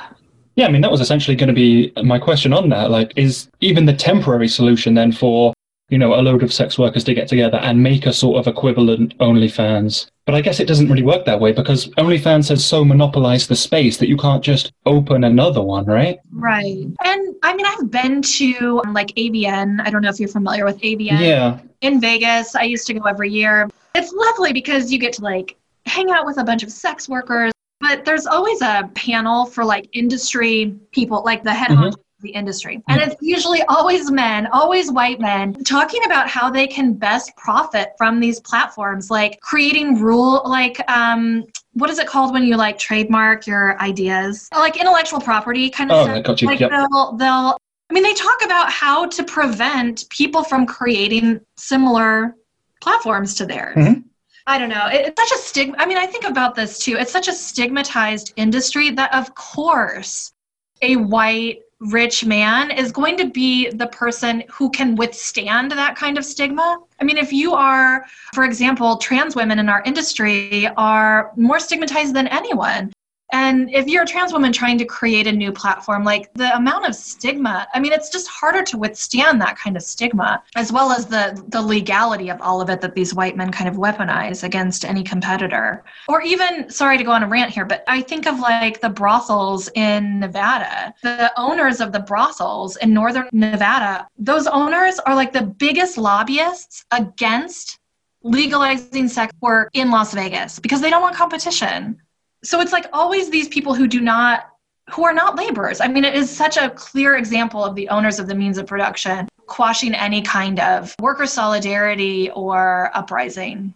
Yeah, 0.59 0.67
I 0.67 0.73
mean, 0.73 0.83
that 0.83 0.91
was 0.91 1.01
essentially 1.01 1.37
going 1.37 1.47
to 1.47 1.55
be 1.55 1.93
my 2.03 2.19
question 2.19 2.53
on 2.53 2.69
that. 2.71 2.91
Like, 2.91 3.13
is 3.15 3.49
even 3.61 3.87
the 3.87 3.93
temporary 3.93 4.49
solution 4.49 4.93
then 4.93 5.13
for, 5.13 5.55
you 5.89 5.99
know, 5.99 6.15
a 6.15 6.21
load 6.21 6.43
of 6.43 6.53
sex 6.53 6.77
workers 6.77 7.05
to 7.05 7.15
get 7.15 7.29
together 7.29 7.59
and 7.59 7.81
make 7.81 8.07
a 8.07 8.13
sort 8.13 8.41
of 8.41 8.49
equivalent 8.49 9.17
OnlyFans? 9.19 10.09
But 10.27 10.35
I 10.35 10.41
guess 10.41 10.59
it 10.59 10.67
doesn't 10.67 10.89
really 10.89 11.05
work 11.05 11.25
that 11.27 11.39
way 11.39 11.53
because 11.53 11.87
OnlyFans 11.91 12.49
has 12.49 12.65
so 12.65 12.85
monopolized 12.85 13.49
the 13.49 13.55
space 13.55 13.99
that 13.99 14.09
you 14.09 14.17
can't 14.17 14.43
just 14.43 14.73
open 14.85 15.23
another 15.23 15.63
one, 15.63 15.85
right? 15.85 16.19
Right. 16.33 16.89
And 17.05 17.37
I 17.45 17.55
mean, 17.55 17.65
I've 17.65 17.89
been 17.89 18.21
to 18.21 18.83
um, 18.85 18.93
like 18.95 19.15
AVN. 19.15 19.87
I 19.87 19.91
don't 19.91 20.03
know 20.03 20.11
if 20.11 20.19
you're 20.19 20.29
familiar 20.29 20.65
with 20.65 20.81
AVN. 20.81 21.21
Yeah. 21.21 21.61
In 21.83 22.01
Vegas, 22.01 22.57
I 22.57 22.65
used 22.65 22.85
to 22.89 22.95
go 22.95 23.05
every 23.05 23.31
year. 23.31 23.71
It's 23.95 24.13
lovely 24.13 24.53
because 24.53 24.91
you 24.91 24.99
get 24.99 25.13
to 25.13 25.23
like 25.23 25.57
hang 25.87 26.11
out 26.11 26.27
with 26.27 26.39
a 26.39 26.45
bunch 26.45 26.65
of 26.65 26.73
sex 26.73 27.09
workers 27.09 27.53
but 27.81 28.05
there's 28.05 28.27
always 28.27 28.61
a 28.61 28.91
panel 28.95 29.47
for 29.47 29.65
like 29.65 29.89
industry 29.93 30.79
people, 30.93 31.23
like 31.25 31.43
the 31.43 31.55
head 31.55 31.71
mm-hmm. 31.71 31.85
of 31.85 31.97
the 32.21 32.31
industry. 32.31 32.83
And 32.89 33.01
it's 33.01 33.15
usually 33.21 33.63
always 33.69 34.11
men, 34.11 34.49
always 34.49 34.91
white 34.91 35.21
men, 35.21 35.55
talking 35.65 36.05
about 36.05 36.29
how 36.29 36.51
they 36.51 36.67
can 36.67 36.95
best 36.95 37.37
profit 37.37 37.93
from 37.97 38.19
these 38.19 38.41
platforms, 38.41 39.11
like 39.11 39.41
creating 39.41 40.01
rule, 40.01 40.43
like, 40.45 40.81
um, 40.91 41.45
what 41.75 41.91
is 41.91 42.01
it 42.01 42.09
called 42.09 42.33
when 42.33 42.43
you 42.43 42.57
like 42.57 42.77
trademark 42.77 43.47
your 43.47 43.81
ideas? 43.81 44.49
Like 44.53 44.77
intellectual 44.77 45.21
property 45.21 45.71
kind 45.71 45.93
of 45.93 45.99
oh, 45.99 46.05
stuff. 46.05 46.25
Got 46.25 46.43
you. 46.43 46.49
Like 46.49 46.59
yep. 46.59 46.71
they'll, 46.71 47.13
they'll, 47.13 47.57
I 47.91 47.95
mean, 47.95 48.03
they 48.03 48.15
talk 48.15 48.45
about 48.45 48.71
how 48.71 49.07
to 49.07 49.23
prevent 49.23 50.09
people 50.11 50.43
from 50.43 50.67
creating 50.67 51.41
similar 51.57 52.35
platforms 52.83 53.35
to 53.37 53.47
theirs. 53.47 53.77
Mm-hmm. 53.77 54.01
I 54.49 54.57
don't 54.57 54.71
know. 54.71 54.89
It's 54.91 55.21
such 55.21 55.39
a 55.39 55.43
stigma. 55.43 55.77
I 55.79 55.85
mean, 55.85 55.99
I 55.99 56.07
think 56.07 56.25
about 56.25 56.55
this 56.55 56.79
too. 56.79 56.97
It's 56.97 57.13
such 57.13 57.29
a 57.29 57.35
stigmatized 57.35 58.33
industry 58.37 58.89
that, 58.93 59.15
of 59.15 59.35
course, 59.35 60.33
a 60.81 60.97
white 60.97 61.61
rich 61.81 62.25
man 62.25 62.71
is 62.71 62.91
going 62.91 63.19
to 63.19 63.29
be 63.29 63.69
the 63.69 63.89
person 63.89 64.43
who 64.51 64.71
can 64.71 64.97
withstand 64.97 65.71
that 65.73 65.97
kind 65.97 66.17
of 66.17 66.25
stigma. 66.25 66.79
I 66.99 67.05
mean, 67.05 67.19
if 67.19 67.31
you 67.31 67.53
are, 67.53 68.07
for 68.33 68.45
example, 68.45 68.97
trans 68.97 69.37
women 69.37 69.59
in 69.59 69.69
our 69.69 69.83
industry 69.85 70.67
are 70.79 71.31
more 71.37 71.61
stigmatized 71.61 72.15
than 72.15 72.27
anyone. 72.29 72.91
And 73.33 73.71
if 73.71 73.87
you're 73.87 74.05
a 74.05 74.07
trans 74.07 74.33
woman 74.33 74.53
trying 74.53 74.79
to 74.79 74.85
create 74.85 75.27
a 75.27 75.33
new 75.33 75.53
platform, 75.53 76.05
like 76.05 76.33
the 76.35 76.55
amount 76.57 76.87
of 76.87 76.95
stigma, 76.95 77.67
I 77.75 77.81
mean, 77.81 77.93
it's 77.93 78.09
just 78.09 78.27
harder 78.29 78.63
to 78.65 78.79
withstand 78.79 79.41
that 79.41 79.59
kind 79.59 79.77
of 79.77 79.83
stigma, 79.83 80.43
as 80.57 80.73
well 80.73 80.93
as 80.93 81.07
the, 81.07 81.43
the 81.49 81.61
legality 81.61 82.31
of 82.31 82.41
all 82.41 82.61
of 82.61 82.71
it 82.71 82.81
that 82.81 82.95
these 82.95 83.15
white 83.15 83.37
men 83.37 83.53
kind 83.53 83.69
of 83.69 83.77
weaponize 83.77 84.45
against 84.45 84.85
any 84.85 85.03
competitor. 85.03 85.85
Or 86.09 86.23
even, 86.23 86.71
sorry 86.71 86.97
to 86.97 87.05
go 87.05 87.11
on 87.13 87.23
a 87.23 87.29
rant 87.29 87.53
here, 87.53 87.67
but 87.67 87.85
I 87.87 88.01
think 88.01 88.27
of 88.27 88.39
like 88.41 88.81
the 88.81 88.89
brothels 88.89 89.69
in 89.75 90.21
Nevada. 90.21 90.95
The 91.03 91.33
owners 91.37 91.81
of 91.81 91.93
the 91.93 92.01
brothels 92.01 92.77
in 92.77 92.95
northern 92.95 93.29
Nevada, 93.33 94.09
those 94.19 94.47
owners 94.47 94.99
are 95.01 95.15
like 95.15 95.33
the 95.33 95.43
biggest 95.43 95.99
lobbyists 95.99 96.85
against 96.93 97.79
legalizing 98.23 99.09
sex 99.09 99.33
work 99.41 99.71
in 99.75 99.91
Las 99.91 100.13
Vegas 100.15 100.59
because 100.59 100.81
they 100.81 100.91
don't 100.91 101.03
want 101.03 101.15
competition 101.15 102.01
so 102.43 102.61
it's 102.61 102.73
like 102.73 102.87
always 102.93 103.31
these 103.31 103.49
people 103.49 103.75
who 103.75 103.87
do 103.87 104.01
not 104.01 104.51
who 104.91 105.05
are 105.05 105.13
not 105.13 105.37
laborers. 105.37 105.81
I 105.81 105.89
mean, 105.89 106.05
it 106.05 106.15
is 106.15 106.35
such 106.35 106.57
a 106.57 106.71
clear 106.71 107.17
example 107.17 107.63
of 107.63 107.75
the 107.75 107.89
owners 107.91 108.19
of 108.19 108.27
the 108.27 108.35
means 108.35 108.57
of 108.57 108.67
production 108.67 109.29
quashing 109.49 109.95
any 109.95 110.23
kind 110.23 110.61
of 110.61 110.95
worker 111.01 111.27
solidarity 111.27 112.31
or 112.31 112.91
uprising. 112.95 113.75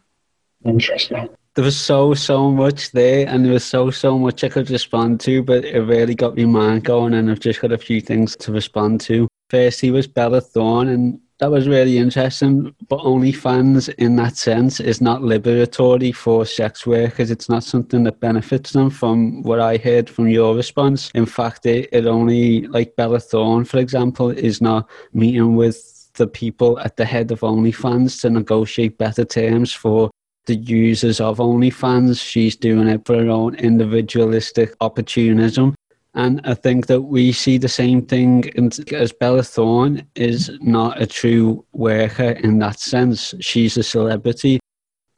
Interesting. 0.65 1.29
There 1.55 1.65
was 1.65 1.77
so, 1.77 2.15
so 2.15 2.51
much 2.51 2.93
there, 2.93 3.27
and 3.29 3.45
there 3.45 3.53
was 3.53 3.65
so, 3.65 3.91
so 3.91 4.19
much 4.19 4.45
I 4.45 4.49
could 4.49 4.71
respond 4.71 5.21
to, 5.21 5.43
but 5.43 5.65
it 5.65 5.81
really 5.81 6.15
got 6.15 6.35
me 6.35 6.47
mind 6.47 6.85
going, 6.85 7.15
and 7.15 7.31
I've 7.31 7.41
just 7.41 7.61
got 7.61 7.73
a 7.73 7.79
few 7.79 8.01
things 8.01 8.37
to 8.37 8.53
respond 8.53 9.01
to. 9.03 9.29
First, 9.51 9.81
he 9.81 9.91
was 9.91 10.07
Bella 10.07 10.41
Thorne, 10.41 10.89
and 10.89 11.21
that 11.43 11.51
was 11.51 11.67
really 11.67 11.99
interesting. 11.99 12.73
But 12.89 13.01
OnlyFans, 13.01 13.93
in 13.95 14.15
that 14.15 14.37
sense, 14.37 14.79
is 14.79 15.01
not 15.01 15.23
liberatory 15.23 16.15
for 16.15 16.47
sex 16.47 16.87
workers. 16.87 17.33
It's 17.33 17.49
not 17.49 17.65
something 17.65 18.05
that 18.05 18.21
benefits 18.21 18.71
them. 18.71 18.91
From 18.91 19.43
what 19.43 19.59
I 19.59 19.77
heard 19.77 20.09
from 20.09 20.29
your 20.29 20.55
response, 20.55 21.11
in 21.17 21.27
fact, 21.27 21.67
it, 21.67 21.89
it 21.91 22.07
only 22.07 22.69
like 22.69 22.95
Bella 22.95 23.19
Thorne, 23.19 23.65
for 23.65 23.79
example, 23.79 24.31
is 24.31 24.61
not 24.61 24.89
meeting 25.13 25.57
with 25.57 26.13
the 26.13 26.29
people 26.29 26.79
at 26.79 26.97
the 26.97 27.05
head 27.05 27.33
of 27.33 27.41
OnlyFans 27.41 28.21
to 28.21 28.31
negotiate 28.31 28.97
better 28.97 29.25
terms 29.25 29.73
for 29.73 30.13
the 30.47 30.55
users 30.55 31.21
of 31.21 31.39
OnlyFans. 31.39 32.25
She's 32.25 32.55
doing 32.55 32.87
it 32.87 33.05
for 33.05 33.17
her 33.17 33.29
own 33.29 33.57
individualistic 33.57 34.77
opportunism. 34.81 35.75
And 36.15 36.41
I 36.45 36.55
think 36.55 36.87
that 36.89 37.03
we 37.03 37.33
see 37.33 37.57
the 37.57 37.69
same 37.69 38.03
thing 38.03 38.45
as 38.93 39.13
Bella 39.13 39.43
Thorne 39.43 40.07
is 40.15 40.51
not 40.61 41.01
a 41.01 41.07
true 41.07 41.65
worker 41.73 42.33
in 42.33 42.59
that 42.59 42.81
sense. 42.81 43.35
She's 43.41 43.79
a 43.79 43.83
celebrity 43.83 44.61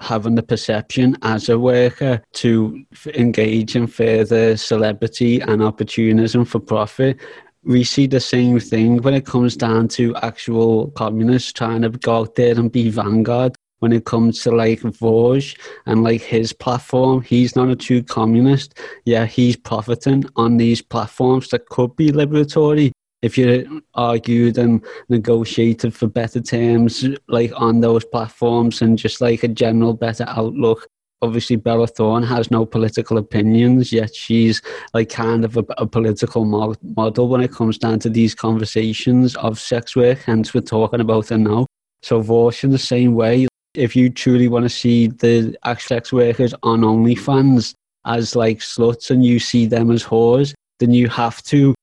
having 0.01 0.35
the 0.35 0.43
perception 0.43 1.17
as 1.23 1.49
a 1.49 1.59
worker 1.59 2.23
to 2.35 2.85
engage 3.15 3.75
in 3.75 3.87
further 3.87 4.57
celebrity 4.57 5.41
and 5.41 5.63
opportunism 5.63 6.45
for 6.45 6.61
profit. 6.61 7.19
We 7.65 7.83
see 7.83 8.07
the 8.07 8.21
same 8.21 8.61
thing 8.61 9.03
when 9.03 9.15
it 9.15 9.27
comes 9.27 9.57
down 9.57 9.89
to 9.89 10.15
actual 10.17 10.91
communists 10.93 11.53
trying 11.53 11.83
to 11.83 11.91
go 11.91 12.19
out 12.19 12.35
there 12.35 12.59
and 12.59 12.71
be 12.71 12.91
vanguard 12.91 13.57
when 13.85 13.93
it 13.93 14.07
comes 14.07 14.41
to 14.41 14.51
like 14.51 14.81
Vaush 14.81 15.59
and 15.85 16.03
like 16.03 16.23
his 16.23 16.55
platform. 16.55 17.21
He's 17.21 17.55
not 17.55 17.69
a 17.69 17.77
true 17.77 18.03
communist. 18.03 18.81
Yeah, 19.05 19.27
he's 19.27 19.57
profiting 19.57 20.25
on 20.37 20.57
these 20.57 20.81
platforms 20.81 21.49
that 21.51 21.69
could 21.69 21.95
be 21.97 22.11
liberatory 22.11 22.93
if 23.21 23.37
you 23.37 23.83
argued 23.93 24.57
and 24.57 24.83
negotiated 25.11 25.93
for 25.93 26.07
better 26.07 26.41
terms 26.41 27.05
like 27.29 27.53
on 27.57 27.81
those 27.81 28.07
platforms 28.07 28.81
and 28.81 28.97
just 28.97 29.21
like 29.21 29.43
a 29.43 29.49
general 29.49 29.93
better 29.93 30.25
outlook 30.29 30.89
obviously 31.21 31.57
Bella 31.57 31.87
Thorne 31.87 32.23
has 32.23 32.51
no 32.51 32.67
political 32.67 33.17
opinions, 33.17 33.93
yet 33.93 34.15
she's 34.15 34.61
like 34.93 35.09
kind 35.09 35.45
of 35.45 35.57
a, 35.57 35.65
a 35.79 35.87
political 35.87 36.45
mo- 36.45 36.75
model 36.83 37.29
when 37.29 37.41
it 37.41 37.51
comes 37.51 37.79
down 37.79 37.99
to 38.01 38.11
these 38.11 38.35
conversations 38.35 39.35
of 39.37 39.59
sex 39.59 39.97
work. 39.97 40.19
Hence, 40.19 40.53
we're 40.53 40.61
talking 40.61 41.01
about 41.01 41.31
her 41.31 41.39
now. 41.39 41.67
So, 42.03 42.23
Vaush 42.23 42.63
in 42.63 42.71
the 42.71 42.79
same 42.79 43.15
way, 43.15 43.49
if 43.75 43.95
you 43.97 44.11
truly 44.11 44.49
want 44.49 44.65
to 44.65 44.69
see 44.69 45.09
the 45.09 45.57
sex 45.79 46.13
workers 46.13 46.55
on 46.63 46.81
OnlyFans 46.81 47.75
as 48.07 48.37
like 48.37 48.59
sluts 48.59 49.11
and 49.11 49.25
you 49.25 49.39
see 49.39 49.67
them 49.67 49.91
as 49.91 50.05
whores, 50.05 50.55
then 50.79 50.93
you 50.93 51.09
have 51.09 51.43
to 51.45 51.75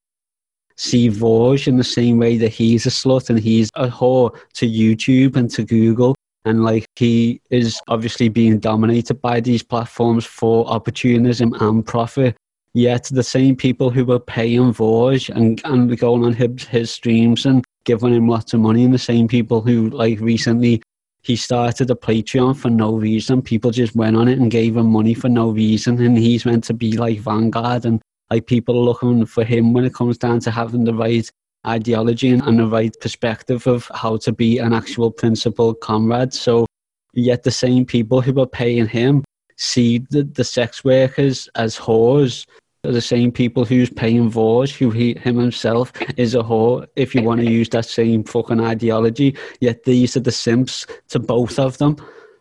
see 0.77 1.09
Vaush 1.09 1.67
in 1.67 1.77
the 1.77 1.83
same 1.83 2.17
way 2.17 2.37
that 2.37 2.49
he's 2.49 2.85
a 2.85 2.89
slut 2.89 3.29
and 3.29 3.39
he's 3.39 3.69
a 3.75 3.87
whore 3.87 4.35
to 4.53 4.67
YouTube 4.67 5.35
and 5.35 5.49
to 5.51 5.63
Google. 5.63 6.15
And 6.43 6.63
like 6.63 6.85
he 6.95 7.39
is 7.51 7.79
obviously 7.87 8.29
being 8.29 8.59
dominated 8.59 9.21
by 9.21 9.41
these 9.41 9.61
platforms 9.61 10.25
for 10.25 10.65
opportunism 10.67 11.53
and 11.59 11.85
profit. 11.85 12.35
Yet 12.73 13.09
the 13.11 13.23
same 13.23 13.55
people 13.55 13.89
who 13.89 14.05
were 14.05 14.19
paying 14.19 14.73
Vaush 14.73 15.29
and, 15.29 15.61
and 15.65 15.95
going 15.99 16.23
on 16.23 16.33
his, 16.33 16.63
his 16.63 16.89
streams 16.89 17.45
and 17.45 17.63
giving 17.83 18.13
him 18.13 18.27
lots 18.27 18.53
of 18.53 18.61
money 18.61 18.83
and 18.83 18.93
the 18.93 18.99
same 18.99 19.27
people 19.27 19.61
who 19.61 19.89
like 19.89 20.19
recently 20.19 20.81
he 21.23 21.35
started 21.35 21.91
a 21.91 21.95
Patreon 21.95 22.57
for 22.57 22.69
no 22.69 22.93
reason. 22.93 23.41
People 23.41 23.71
just 23.71 23.95
went 23.95 24.15
on 24.15 24.27
it 24.27 24.39
and 24.39 24.49
gave 24.49 24.75
him 24.75 24.87
money 24.87 25.13
for 25.13 25.29
no 25.29 25.51
reason. 25.51 26.01
And 26.01 26.17
he's 26.17 26.45
meant 26.45 26.63
to 26.65 26.73
be 26.73 26.97
like 26.97 27.19
Vanguard 27.19 27.85
and 27.85 28.01
like 28.31 28.47
people 28.47 28.83
looking 28.83 29.25
for 29.25 29.43
him 29.43 29.73
when 29.73 29.85
it 29.85 29.93
comes 29.93 30.17
down 30.17 30.39
to 30.41 30.51
having 30.51 30.83
the 30.83 30.93
right 30.93 31.29
ideology 31.67 32.29
and, 32.29 32.41
and 32.43 32.57
the 32.57 32.65
right 32.65 32.95
perspective 33.01 33.67
of 33.67 33.89
how 33.93 34.17
to 34.17 34.31
be 34.31 34.57
an 34.57 34.73
actual 34.73 35.11
principled 35.11 35.79
comrade. 35.81 36.33
So 36.33 36.65
yet 37.13 37.43
the 37.43 37.51
same 37.51 37.85
people 37.85 38.21
who 38.21 38.39
are 38.39 38.47
paying 38.47 38.87
him 38.87 39.23
see 39.57 39.99
the, 40.09 40.23
the 40.23 40.43
sex 40.43 40.83
workers 40.83 41.47
as 41.55 41.77
whores 41.77 42.47
are 42.83 42.91
the 42.91 43.01
same 43.01 43.31
people 43.31 43.63
who's 43.63 43.89
paying 43.89 44.31
Vaush, 44.31 44.75
who 44.75 44.89
he 44.89 45.13
him 45.13 45.37
himself 45.37 45.93
is 46.17 46.33
a 46.33 46.39
whore, 46.39 46.87
if 46.95 47.13
you 47.13 47.21
want 47.21 47.41
to 47.41 47.49
use 47.49 47.69
that 47.69 47.85
same 47.85 48.23
fucking 48.23 48.59
ideology. 48.59 49.37
Yet 49.59 49.83
these 49.83 50.17
are 50.17 50.21
the 50.21 50.31
simps 50.31 50.87
to 51.09 51.19
both 51.19 51.59
of 51.59 51.77
them. 51.77 51.97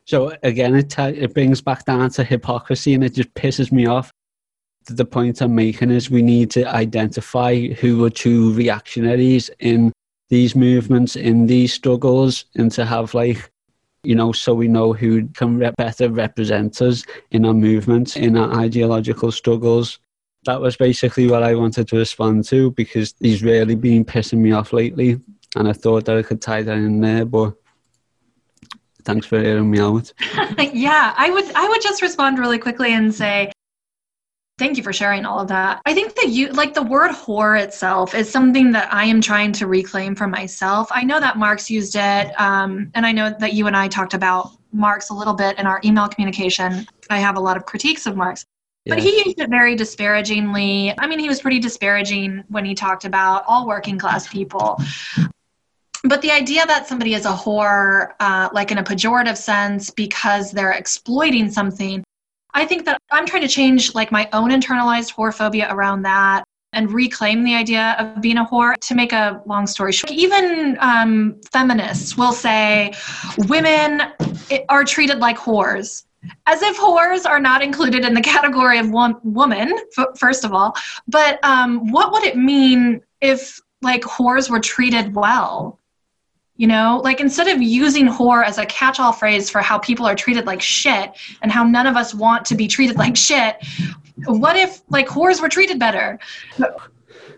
So 0.06 0.34
again, 0.42 0.74
it, 0.74 0.90
t- 0.90 1.02
it 1.02 1.34
brings 1.34 1.60
back 1.60 1.84
down 1.84 2.10
to 2.10 2.24
hypocrisy 2.24 2.94
and 2.94 3.04
it 3.04 3.14
just 3.14 3.32
pisses 3.34 3.70
me 3.70 3.86
off. 3.86 4.10
The 4.86 5.04
point 5.04 5.42
I'm 5.42 5.54
making 5.54 5.90
is 5.90 6.10
we 6.10 6.22
need 6.22 6.50
to 6.52 6.64
identify 6.64 7.68
who 7.68 8.04
are 8.04 8.10
true 8.10 8.52
reactionaries 8.54 9.50
in 9.60 9.92
these 10.30 10.56
movements, 10.56 11.16
in 11.16 11.46
these 11.46 11.74
struggles, 11.74 12.46
and 12.56 12.72
to 12.72 12.86
have 12.86 13.14
like 13.14 13.50
you 14.02 14.14
know, 14.14 14.32
so 14.32 14.54
we 14.54 14.66
know 14.66 14.94
who 14.94 15.28
can 15.28 15.58
re- 15.58 15.72
better 15.76 16.08
represent 16.08 16.80
us 16.80 17.04
in 17.32 17.44
our 17.44 17.52
movements, 17.52 18.16
in 18.16 18.34
our 18.34 18.58
ideological 18.58 19.30
struggles 19.30 19.98
that 20.44 20.60
was 20.60 20.76
basically 20.76 21.28
what 21.28 21.42
I 21.42 21.54
wanted 21.54 21.88
to 21.88 21.96
respond 21.96 22.44
to 22.46 22.70
because 22.72 23.14
he's 23.20 23.42
really 23.42 23.74
been 23.74 24.04
pissing 24.04 24.38
me 24.38 24.52
off 24.52 24.72
lately, 24.72 25.20
and 25.56 25.68
I 25.68 25.72
thought 25.72 26.04
that 26.06 26.16
I 26.16 26.22
could 26.22 26.40
tie 26.40 26.62
that 26.62 26.76
in 26.76 27.00
there, 27.00 27.24
but 27.24 27.54
thanks 29.04 29.26
for 29.26 29.40
hearing 29.40 29.70
me 29.70 29.80
out. 29.80 30.12
yeah, 30.72 31.14
I 31.16 31.30
would 31.30 31.52
I 31.54 31.68
would 31.68 31.82
just 31.82 32.02
respond 32.02 32.38
really 32.38 32.58
quickly 32.58 32.94
and 32.94 33.14
say 33.14 33.52
thank 34.58 34.76
you 34.76 34.82
for 34.82 34.92
sharing 34.92 35.24
all 35.24 35.40
of 35.40 35.48
that. 35.48 35.80
I 35.86 35.94
think 35.94 36.14
that 36.16 36.28
you 36.28 36.48
like 36.48 36.74
the 36.74 36.82
word 36.82 37.10
whore 37.12 37.60
itself 37.60 38.14
is 38.14 38.30
something 38.30 38.72
that 38.72 38.92
I 38.92 39.04
am 39.04 39.20
trying 39.20 39.52
to 39.52 39.66
reclaim 39.66 40.14
for 40.14 40.26
myself. 40.26 40.88
I 40.90 41.02
know 41.02 41.18
that 41.18 41.38
Marx 41.38 41.70
used 41.70 41.96
it, 41.96 42.38
um, 42.40 42.90
and 42.94 43.06
I 43.06 43.12
know 43.12 43.34
that 43.40 43.54
you 43.54 43.66
and 43.66 43.76
I 43.76 43.88
talked 43.88 44.14
about 44.14 44.50
Marx 44.72 45.10
a 45.10 45.14
little 45.14 45.34
bit 45.34 45.58
in 45.58 45.66
our 45.66 45.80
email 45.84 46.08
communication. 46.08 46.86
I 47.08 47.18
have 47.18 47.36
a 47.36 47.40
lot 47.40 47.56
of 47.56 47.64
critiques 47.64 48.06
of 48.06 48.16
Marx. 48.16 48.44
But 48.86 48.98
he 48.98 49.24
used 49.24 49.38
it 49.38 49.50
very 49.50 49.76
disparagingly. 49.76 50.94
I 50.98 51.06
mean, 51.06 51.18
he 51.18 51.28
was 51.28 51.40
pretty 51.40 51.58
disparaging 51.58 52.44
when 52.48 52.64
he 52.64 52.74
talked 52.74 53.04
about 53.04 53.44
all 53.46 53.66
working 53.66 53.98
class 53.98 54.26
people. 54.26 54.80
But 56.04 56.22
the 56.22 56.30
idea 56.30 56.64
that 56.66 56.86
somebody 56.86 57.14
is 57.14 57.26
a 57.26 57.32
whore, 57.32 58.12
uh, 58.20 58.48
like 58.52 58.70
in 58.70 58.78
a 58.78 58.82
pejorative 58.82 59.36
sense, 59.36 59.90
because 59.90 60.50
they're 60.50 60.72
exploiting 60.72 61.50
something, 61.50 62.02
I 62.54 62.64
think 62.64 62.86
that 62.86 62.98
I'm 63.12 63.26
trying 63.26 63.42
to 63.42 63.48
change 63.48 63.94
like 63.94 64.10
my 64.10 64.28
own 64.32 64.50
internalized 64.50 65.14
whorephobia 65.14 65.70
around 65.70 66.02
that 66.02 66.44
and 66.72 66.90
reclaim 66.90 67.44
the 67.44 67.54
idea 67.54 67.96
of 67.98 68.22
being 68.22 68.38
a 68.38 68.44
whore. 68.46 68.76
To 68.80 68.94
make 68.94 69.12
a 69.12 69.42
long 69.44 69.66
story 69.66 69.92
short, 69.92 70.10
even 70.10 70.78
um, 70.80 71.38
feminists 71.52 72.16
will 72.16 72.32
say 72.32 72.94
women 73.36 74.02
are 74.70 74.84
treated 74.84 75.18
like 75.18 75.36
whores 75.36 76.04
as 76.46 76.62
if 76.62 76.76
whores 76.78 77.26
are 77.26 77.40
not 77.40 77.62
included 77.62 78.04
in 78.04 78.14
the 78.14 78.20
category 78.20 78.78
of 78.78 78.90
one 78.90 79.16
woman 79.22 79.72
first 80.16 80.44
of 80.44 80.52
all. 80.52 80.74
But 81.08 81.38
um, 81.42 81.90
what 81.90 82.12
would 82.12 82.24
it 82.24 82.36
mean 82.36 83.00
if 83.20 83.60
like 83.82 84.02
whores 84.02 84.50
were 84.50 84.60
treated 84.60 85.14
well? 85.14 85.78
You 86.56 86.66
know 86.66 87.00
like 87.02 87.20
instead 87.20 87.48
of 87.48 87.62
using 87.62 88.06
whore 88.06 88.44
as 88.44 88.58
a 88.58 88.66
catch-all 88.66 89.12
phrase 89.12 89.48
for 89.48 89.62
how 89.62 89.78
people 89.78 90.04
are 90.04 90.14
treated 90.14 90.44
like 90.44 90.60
shit 90.60 91.12
and 91.40 91.50
how 91.50 91.64
none 91.64 91.86
of 91.86 91.96
us 91.96 92.14
want 92.14 92.44
to 92.46 92.54
be 92.54 92.68
treated 92.68 92.96
like 92.96 93.16
shit 93.16 93.56
what 94.26 94.56
if 94.56 94.82
like 94.90 95.08
whores 95.08 95.40
were 95.40 95.48
treated 95.48 95.78
better 95.78 96.18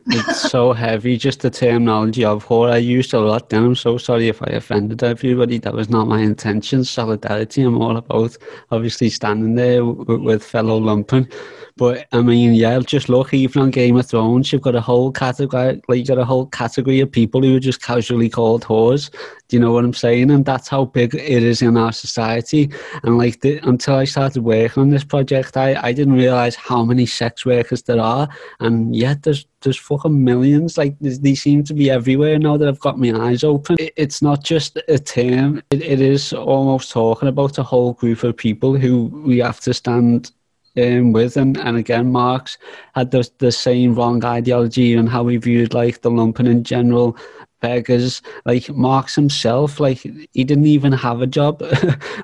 it's 0.07 0.50
so 0.50 0.72
heavy, 0.72 1.16
just 1.16 1.40
the 1.40 1.50
terminology 1.50 2.24
of 2.24 2.46
whore 2.46 2.70
I 2.70 2.78
used 2.78 3.14
a 3.14 3.20
lot. 3.20 3.53
And 3.53 3.66
I'm 3.66 3.74
so 3.74 3.98
sorry 3.98 4.28
if 4.28 4.42
I 4.42 4.46
offended 4.46 5.03
everybody. 5.03 5.59
That 5.59 5.74
was 5.74 5.88
not 5.88 6.09
my 6.09 6.20
intention. 6.20 6.84
Solidarity, 6.84 7.62
I'm 7.62 7.80
all 7.80 7.96
about 7.96 8.36
obviously 8.70 9.11
standing 9.11 9.55
there 9.55 9.84
with, 9.84 10.20
with 10.20 10.44
fellow 10.44 10.80
lumpen. 10.80 11.32
But 11.77 12.07
I 12.12 12.20
mean, 12.20 12.55
yeah, 12.55 12.79
just 12.81 13.09
look, 13.09 13.33
even 13.33 13.62
on 13.62 13.70
Game 13.70 13.97
of 13.97 14.07
Thrones, 14.07 14.53
you've 14.53 14.62
got 14.62 14.75
a 14.75 14.81
whole 14.81 15.11
category, 15.11 15.81
like 15.89 15.99
you 15.99 16.05
got 16.05 16.18
a 16.18 16.25
whole 16.25 16.47
category 16.47 17.01
of 17.01 17.11
people 17.11 17.43
who 17.43 17.57
are 17.57 17.61
just 17.61 17.83
casually 17.83 18.29
called 18.29 18.64
whores. 18.64 19.11
Do 19.49 19.57
you 19.57 19.61
know 19.61 19.73
what 19.73 19.85
I'm 19.85 19.95
saying? 19.95 20.31
And 20.31 20.45
that's 20.45 20.68
how 20.68 20.87
big 20.87 21.14
it 21.14 21.43
is 21.43 21.62
in 21.62 21.77
our 21.77 21.93
society. 21.93 22.70
And 23.03 23.18
like 23.18 23.41
the, 23.41 23.59
until 23.68 23.97
I 23.97 24.05
started 24.05 24.43
working 24.43 24.83
on 24.83 24.91
this 24.91 25.05
project, 25.05 25.57
I, 25.57 25.81
I 25.83 25.93
didn't 25.93 26.14
realize 26.14 26.55
how 26.55 26.85
many 26.85 27.07
sex 27.07 27.45
workers 27.45 27.83
there 27.83 28.01
are. 28.01 28.29
And 28.61 28.95
yet 28.95 29.23
there's 29.23 29.47
there's 29.62 29.79
fucking 29.79 30.25
millions. 30.25 30.77
Like 30.77 30.97
they 30.99 31.35
seem 31.35 31.64
to 31.64 31.75
be 31.75 31.91
everywhere 31.91 32.39
now 32.39 32.57
that 32.57 32.68
I've 32.68 32.81
got 32.81 32.99
my 32.99 33.12
eyes 33.12 33.45
open. 33.45 33.77
It, 33.79 33.93
it's 33.97 34.20
not 34.20 34.43
just 34.43 34.79
a 34.89 34.99
term. 34.99 35.62
It, 35.70 35.83
it 35.83 36.01
is 36.01 36.33
almost 36.33 36.91
talking 36.91 37.29
about 37.29 37.59
a 37.59 37.62
whole 37.62 37.93
group 37.95 38.25
of 38.25 38.37
people 38.37 38.77
who 38.77 39.07
we 39.25 39.39
have 39.39 39.61
to 39.61 39.75
stand 39.75 40.33
um, 40.77 41.12
with 41.12 41.37
and, 41.37 41.57
and 41.59 41.77
again 41.77 42.11
Marx 42.11 42.59
had 42.95 43.11
the, 43.11 43.29
the 43.39 43.53
same 43.53 43.95
wrong 43.95 44.25
ideology 44.25 44.95
and 44.95 45.09
how 45.09 45.27
he 45.27 45.37
viewed 45.37 45.75
like 45.75 46.01
the 46.01 46.11
lumpen 46.11 46.49
in 46.49 46.64
general 46.64 47.16
beggars. 47.61 48.23
Like 48.45 48.68
Marx 48.70 49.14
himself 49.14 49.81
like 49.81 49.99
he 50.33 50.45
didn't 50.45 50.66
even 50.66 50.93
have 50.93 51.23
a 51.23 51.27
job. 51.27 51.62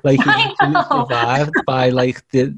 Like 0.03 0.21
he 0.21 0.75
survived 0.91 1.53
by 1.65 1.89
like 1.89 2.27
the 2.29 2.55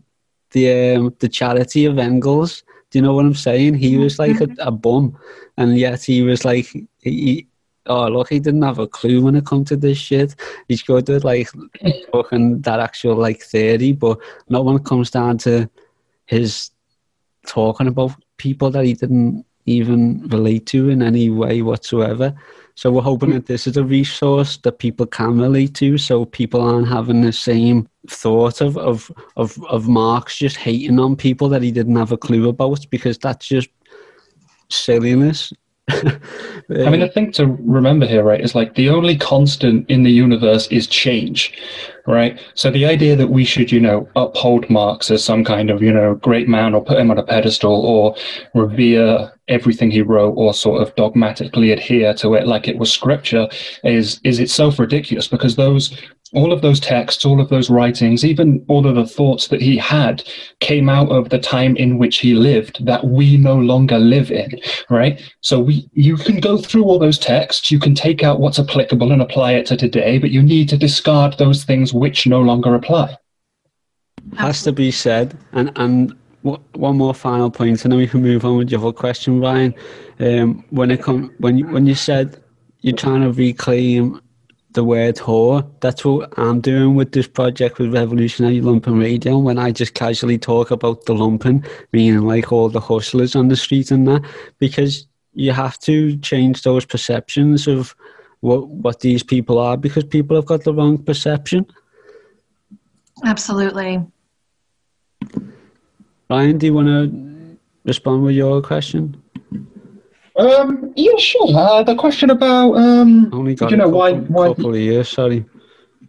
the 0.52 0.96
um, 0.96 1.16
the 1.20 1.30
charity 1.30 1.86
of 1.86 1.98
Engels. 1.98 2.64
Do 2.89 3.00
you 3.00 3.04
know 3.04 3.14
what 3.14 3.26
I'm 3.26 3.36
saying? 3.36 3.76
He 3.76 3.98
was 3.98 4.20
like 4.20 4.42
a, 4.42 4.48
mm-hmm. 4.48 4.68
a 4.68 4.72
bum. 4.72 5.18
And 5.58 5.78
yet 5.78 6.04
he 6.04 6.22
was 6.22 6.44
like 6.44 6.68
he 7.00 7.48
oh 7.88 8.07
look, 8.07 8.29
he 8.29 8.39
didn't 8.39 8.61
have 8.61 8.79
a 8.79 8.88
clue 8.88 9.21
when 9.21 9.36
it 9.36 9.45
come 9.45 9.65
to 9.65 9.75
this 9.75 9.97
shit. 9.97 10.36
He's 10.67 10.84
good 10.84 11.09
at 11.09 11.23
like 11.23 11.49
talking 12.11 12.61
that 12.61 12.79
actual 12.79 13.15
like 13.15 13.41
theory, 13.41 13.91
but 13.91 14.19
not 14.49 14.65
when 14.65 14.77
it 14.77 14.86
comes 14.86 15.09
down 15.11 15.38
to 15.39 15.69
his 16.25 16.71
talking 17.45 17.88
about 17.88 18.11
people 18.38 18.69
that 18.71 18.86
he 18.86 18.93
didn't 18.93 19.45
even 19.65 20.27
relate 20.29 20.65
to 20.67 20.89
in 20.89 21.01
any 21.01 21.29
way 21.29 21.61
whatsoever. 21.61 22.34
So 22.75 22.91
we're 22.91 23.01
hoping 23.01 23.32
that 23.32 23.45
this 23.45 23.67
is 23.67 23.77
a 23.77 23.84
resource 23.84 24.57
that 24.57 24.79
people 24.79 25.05
can 25.05 25.39
relate 25.39 25.75
to, 25.75 25.97
so 25.97 26.25
people 26.25 26.61
aren't 26.61 26.88
having 26.88 27.21
the 27.21 27.34
same 27.34 27.88
thought 28.07 28.61
of 28.61 28.77
of 28.77 29.11
of, 29.36 29.61
of 29.65 29.88
Marx 29.88 30.38
just 30.38 30.57
hating 30.57 30.99
on 30.99 31.15
people 31.15 31.49
that 31.49 31.61
he 31.61 31.71
didn't 31.71 31.97
have 31.97 32.11
a 32.11 32.17
clue 32.17 32.49
about, 32.49 32.86
because 32.89 33.17
that's 33.17 33.47
just 33.47 33.69
silliness. 34.69 35.53
I 35.92 36.89
mean, 36.89 37.02
the 37.02 37.12
thing 37.14 37.32
to 37.34 37.48
remember 37.48 38.06
here, 38.06 38.24
right, 38.24 38.42
is 38.42 38.56
like 38.56 38.76
the 38.76 38.89
only 38.89 39.18
constant 39.18 39.89
in 39.89 40.04
the 40.04 40.12
universe 40.12 40.68
is 40.68 40.88
change, 40.88 41.54
right? 42.08 42.39
So 42.56 42.72
the 42.72 42.86
idea 42.86 43.16
that 43.16 43.28
we 43.28 43.44
should, 43.44 43.72
you 43.72 43.80
know, 43.80 44.08
uphold 44.16 44.70
Marx 44.70 45.12
as 45.12 45.24
some 45.24 45.44
kind 45.44 45.70
of, 45.70 45.82
you 45.82 45.92
know, 45.92 46.16
great 46.16 46.48
man 46.48 46.74
or 46.74 46.84
put 46.84 47.00
him 47.00 47.12
on 47.12 47.18
a 47.18 47.24
pedestal 47.24 47.86
or 47.86 48.16
revere 48.54 49.32
everything 49.48 49.92
he 49.92 50.02
wrote 50.02 50.34
or 50.34 50.54
sort 50.54 50.82
of 50.82 50.96
dogmatically 50.96 51.72
adhere 51.72 52.14
to 52.14 52.36
it 52.36 52.48
like 52.48 52.70
it 52.70 52.78
was 52.78 52.92
scripture 52.92 53.50
is 53.84 54.22
is 54.24 54.39
itself 54.39 54.80
ridiculous 54.80 55.28
because 55.28 55.58
those 55.58 56.00
all 56.34 56.53
of 56.53 56.61
those 56.61 56.79
texts, 56.79 57.25
all 57.25 57.41
of 57.41 57.49
those 57.49 57.69
writings, 57.69 58.23
even 58.23 58.63
all 58.69 58.88
of 58.88 58.95
the 58.95 59.05
thoughts 59.05 59.47
that 59.49 59.61
he 59.61 59.77
had 59.77 60.23
came 60.59 60.88
out 60.88 61.09
of 61.09 61.29
the 61.29 61.39
time 61.39 61.75
in 61.75 61.97
which 61.97 62.19
he 62.19 62.34
lived 62.34 62.86
that 62.86 63.05
we 63.05 63.36
no 63.36 63.55
longer 63.55 63.99
live 63.99 64.32
in, 64.32 64.59
right? 64.89 65.21
So 65.41 65.59
we, 65.59 65.89
you 65.93 66.15
can 66.15 66.39
go 66.39 66.57
through 66.57 66.86
all 66.86 66.99
those 66.99 67.19
texts, 67.19 67.69
you 67.69 67.79
can 67.79 67.95
take 67.95 68.23
out 68.23 68.39
what's 68.39 68.59
applicable 68.59 69.11
and 69.11 69.21
apply 69.21 69.53
it 69.53 69.65
to 69.67 69.77
today, 69.77 70.19
but 70.19 70.32
you 70.32 70.41
need 70.41 70.69
to 70.69 70.77
discard 70.77 71.38
those 71.38 71.65
things 71.65 71.93
which 71.93 72.25
no 72.25 72.41
longer 72.41 72.75
apply. 72.75 73.17
Has 74.38 74.63
to 74.63 74.71
be 74.71 74.91
said, 74.91 75.38
and 75.51 75.71
and 75.77 76.15
one 76.43 76.97
more 76.97 77.13
final 77.13 77.49
point, 77.51 77.84
and 77.84 77.91
then 77.91 77.99
we 77.99 78.07
can 78.07 78.21
move 78.21 78.45
on 78.45 78.57
with 78.57 78.69
your 78.69 78.79
whole 78.79 78.93
question, 78.93 79.39
Ryan. 79.39 79.73
Um, 80.19 80.63
when 80.69 80.91
it 80.91 81.01
come 81.01 81.34
when 81.39 81.57
you, 81.57 81.67
when 81.67 81.88
you 81.88 81.95
said 81.95 82.41
you're 82.82 82.95
trying 82.95 83.21
to 83.21 83.32
reclaim 83.32 84.21
the 84.74 84.84
word 84.84 85.15
whore. 85.17 85.69
That's 85.82 86.05
what 86.05 86.34
I'm 86.38 86.61
doing 86.61 86.95
with 86.95 87.11
this 87.11 87.28
project 87.28 87.80
with 87.80 87.93
Revolutionary 87.93 88.61
Lumpen 88.61 88.99
Radio. 88.99 89.38
When 89.38 89.57
I 89.57 89.72
just 89.72 89.93
casually 89.93 90.38
talk 90.38 90.72
about 90.72 91.05
the 91.05 91.13
lumpen, 91.13 91.67
meaning 91.91 92.22
like 92.22 92.51
all 92.51 92.69
the 92.69 92.80
hustlers 92.80 93.36
on 93.36 93.49
the 93.49 93.55
street 93.55 93.91
and 93.91 94.07
that, 94.07 94.24
because 94.59 95.07
you 95.34 95.51
have 95.51 95.80
to 95.80 96.17
change 96.17 96.63
those 96.63 96.86
perceptions 96.86 97.67
of 97.67 97.95
what 98.41 98.67
what 98.67 99.01
these 99.01 99.24
people 99.24 99.59
are, 99.59 99.78
because 99.78 100.03
people 100.03 100.36
have 100.36 100.45
got 100.45 100.63
the 100.63 100.74
wrong 100.74 100.97
perception. 100.97 101.65
Absolutely. 103.24 104.03
Ryan, 106.30 106.57
do 106.57 106.65
you 106.65 106.74
want 106.74 106.88
to 106.88 107.57
respond 107.84 108.24
with 108.24 108.36
your 108.36 108.61
question? 108.61 109.22
Um, 110.42 110.94
yeah, 110.96 111.18
sure. 111.18 111.48
Uh, 111.56 111.84
the 111.84 111.96
question 111.96 112.30
about 112.30 112.74
um, 112.74 113.30
Only 113.34 113.56
got 113.56 113.70
you 113.72 113.78
know 113.78 113.86
couple, 113.86 114.00
why 114.00 114.14
why 114.14 114.48
couple 114.48 114.74
of 114.74 114.80
years. 114.80 115.10
Sorry. 115.10 115.46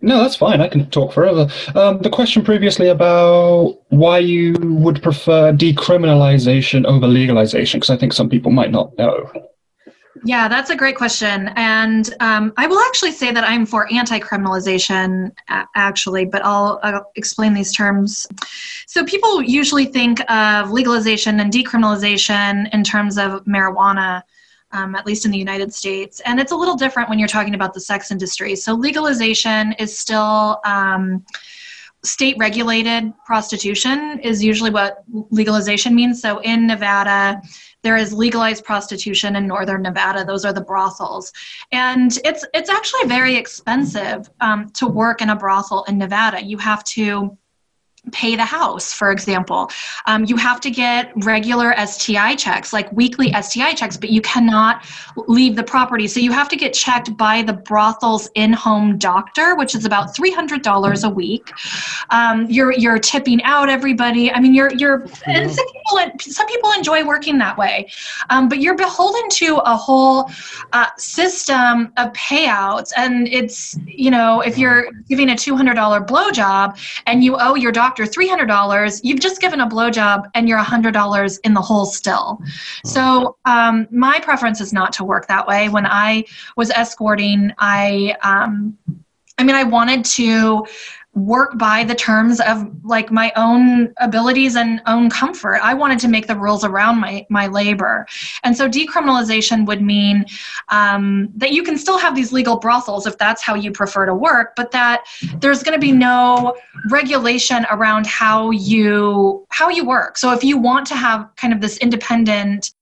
No, 0.00 0.20
that's 0.22 0.34
fine. 0.34 0.60
I 0.60 0.68
can 0.68 0.90
talk 0.90 1.12
forever. 1.12 1.46
Um, 1.76 2.00
the 2.00 2.10
question 2.10 2.42
previously 2.42 2.88
about 2.88 3.78
why 3.90 4.18
you 4.18 4.54
would 4.60 5.00
prefer 5.00 5.52
decriminalization 5.52 6.84
over 6.86 7.06
legalization, 7.06 7.78
because 7.78 7.90
I 7.90 7.96
think 7.96 8.12
some 8.12 8.28
people 8.28 8.50
might 8.50 8.72
not 8.72 8.96
know. 8.98 9.30
Yeah, 10.24 10.46
that's 10.46 10.70
a 10.70 10.76
great 10.76 10.96
question. 10.96 11.50
And 11.56 12.14
um, 12.20 12.52
I 12.56 12.68
will 12.68 12.78
actually 12.78 13.10
say 13.10 13.32
that 13.32 13.42
I'm 13.42 13.66
for 13.66 13.92
anti 13.92 14.20
criminalization, 14.20 15.32
actually, 15.48 16.26
but 16.26 16.44
I'll, 16.44 16.78
I'll, 16.82 17.10
explain 17.16 17.54
these 17.54 17.72
terms. 17.72 18.26
So, 18.86 19.04
people 19.04 19.42
usually 19.42 19.86
think 19.86 20.20
of 20.30 20.70
legalization 20.70 21.40
and 21.40 21.52
decriminalization 21.52 22.72
in 22.72 22.84
terms 22.84 23.18
of 23.18 23.44
marijuana. 23.44 24.22
Um, 24.74 24.94
at 24.94 25.04
least 25.04 25.26
in 25.26 25.30
the 25.30 25.36
United 25.36 25.74
States. 25.74 26.20
And 26.24 26.40
it's 26.40 26.50
a 26.50 26.56
little 26.56 26.76
different 26.76 27.10
when 27.10 27.18
you're 27.18 27.28
talking 27.28 27.54
about 27.54 27.74
the 27.74 27.80
sex 27.80 28.10
industry. 28.10 28.56
So, 28.56 28.72
legalization 28.72 29.72
is 29.72 29.98
still 29.98 30.60
um, 30.64 31.26
state 32.02 32.36
regulated 32.38 33.12
prostitution, 33.26 34.18
is 34.20 34.42
usually 34.42 34.70
what 34.70 35.04
legalization 35.28 35.94
means. 35.94 36.22
So, 36.22 36.38
in 36.38 36.66
Nevada, 36.66 37.42
there 37.82 37.96
is 37.96 38.12
legalized 38.12 38.64
prostitution 38.64 39.36
in 39.36 39.46
northern 39.46 39.82
Nevada. 39.82 40.24
Those 40.24 40.44
are 40.44 40.52
the 40.52 40.60
brothels, 40.60 41.32
and 41.72 42.16
it's 42.24 42.44
it's 42.54 42.70
actually 42.70 43.08
very 43.08 43.36
expensive 43.36 44.30
um, 44.40 44.70
to 44.70 44.86
work 44.86 45.20
in 45.20 45.30
a 45.30 45.36
brothel 45.36 45.84
in 45.84 45.98
Nevada. 45.98 46.42
You 46.42 46.58
have 46.58 46.84
to 46.84 47.36
pay 48.10 48.34
the 48.34 48.44
house, 48.44 48.92
for 48.92 49.12
example. 49.12 49.70
Um, 50.06 50.24
you 50.24 50.36
have 50.36 50.60
to 50.62 50.70
get 50.70 51.12
regular 51.24 51.72
STI 51.86 52.34
checks, 52.34 52.72
like 52.72 52.90
weekly 52.90 53.32
STI 53.40 53.74
checks, 53.74 53.96
but 53.96 54.10
you 54.10 54.20
cannot 54.22 54.84
leave 55.28 55.54
the 55.54 55.62
property. 55.62 56.08
So 56.08 56.18
you 56.18 56.32
have 56.32 56.48
to 56.48 56.56
get 56.56 56.74
checked 56.74 57.16
by 57.16 57.42
the 57.42 57.52
brothel's 57.52 58.28
in-home 58.34 58.98
doctor, 58.98 59.54
which 59.54 59.76
is 59.76 59.84
about 59.84 60.16
$300 60.16 61.04
a 61.04 61.08
week. 61.08 61.52
Um, 62.10 62.46
you're 62.50 62.72
you're 62.72 62.98
tipping 62.98 63.40
out 63.44 63.68
everybody. 63.68 64.32
I 64.32 64.40
mean, 64.40 64.52
you're 64.52 64.72
you're 64.74 65.06
and 65.26 65.50
some 65.50 65.66
people 65.66 66.18
some 66.20 66.46
people 66.48 66.72
enjoy 66.72 67.06
working 67.06 67.38
that 67.38 67.56
way, 67.56 67.88
um, 68.30 68.48
but 68.48 68.58
you're 68.58 68.76
beholden 68.76 69.28
to 69.30 69.58
a 69.64 69.76
whole 69.76 70.28
uh, 70.72 70.88
system 70.96 71.92
of 71.96 72.12
payouts, 72.14 72.92
and 72.96 73.28
it's 73.28 73.78
you 73.86 74.10
know 74.10 74.40
if 74.40 74.58
you're 74.58 74.90
giving 75.08 75.30
a 75.30 75.34
$200 75.34 76.06
blowjob 76.06 76.78
and 77.06 77.22
you 77.22 77.36
owe 77.38 77.54
your 77.54 77.70
doctor 77.70 77.91
doctor 77.92 78.04
$300, 78.04 79.00
you've 79.04 79.20
just 79.20 79.38
given 79.38 79.60
a 79.60 79.68
blowjob 79.68 80.24
and 80.34 80.48
you're 80.48 80.58
$100 80.58 81.38
in 81.44 81.52
the 81.52 81.60
hole 81.60 81.84
still. 81.84 82.40
So 82.86 83.36
um, 83.44 83.86
my 83.90 84.18
preference 84.20 84.62
is 84.62 84.72
not 84.72 84.94
to 84.94 85.04
work 85.04 85.28
that 85.28 85.46
way. 85.46 85.68
When 85.68 85.84
I 85.84 86.24
was 86.56 86.70
escorting, 86.70 87.52
I, 87.58 88.16
um, 88.22 88.78
I 89.36 89.44
mean, 89.44 89.56
I 89.56 89.64
wanted 89.64 90.06
to 90.06 90.66
work 91.14 91.58
by 91.58 91.84
the 91.84 91.94
terms 91.94 92.40
of 92.40 92.66
like 92.84 93.10
my 93.10 93.32
own 93.36 93.92
abilities 93.98 94.56
and 94.56 94.80
own 94.86 95.10
comfort. 95.10 95.58
I 95.62 95.74
wanted 95.74 95.98
to 96.00 96.08
make 96.08 96.26
the 96.26 96.36
rules 96.36 96.64
around 96.64 97.00
my 97.00 97.26
my 97.28 97.46
labor, 97.48 98.06
and 98.44 98.56
so 98.56 98.68
decriminalization 98.68 99.66
would 99.66 99.82
mean 99.82 100.24
um, 100.68 101.28
that 101.36 101.52
you 101.52 101.62
can 101.62 101.76
still 101.76 101.98
have 101.98 102.14
these 102.14 102.32
legal 102.32 102.58
brothels 102.58 103.06
if 103.06 103.18
that's 103.18 103.42
how 103.42 103.54
you 103.54 103.70
prefer 103.70 104.06
to 104.06 104.14
work, 104.14 104.54
but 104.56 104.70
that 104.70 105.04
there's 105.36 105.62
going 105.62 105.78
to 105.78 105.80
be 105.80 105.92
no 105.92 106.56
regulation 106.88 107.66
around 107.70 108.06
how 108.06 108.50
you 108.50 109.46
how 109.50 109.68
you 109.68 109.84
work. 109.84 110.16
So 110.16 110.32
if 110.32 110.42
you 110.42 110.56
want 110.56 110.86
to 110.88 110.96
have 110.96 111.28
kind 111.36 111.52
of 111.52 111.60
this 111.60 111.76
independent 111.78 112.72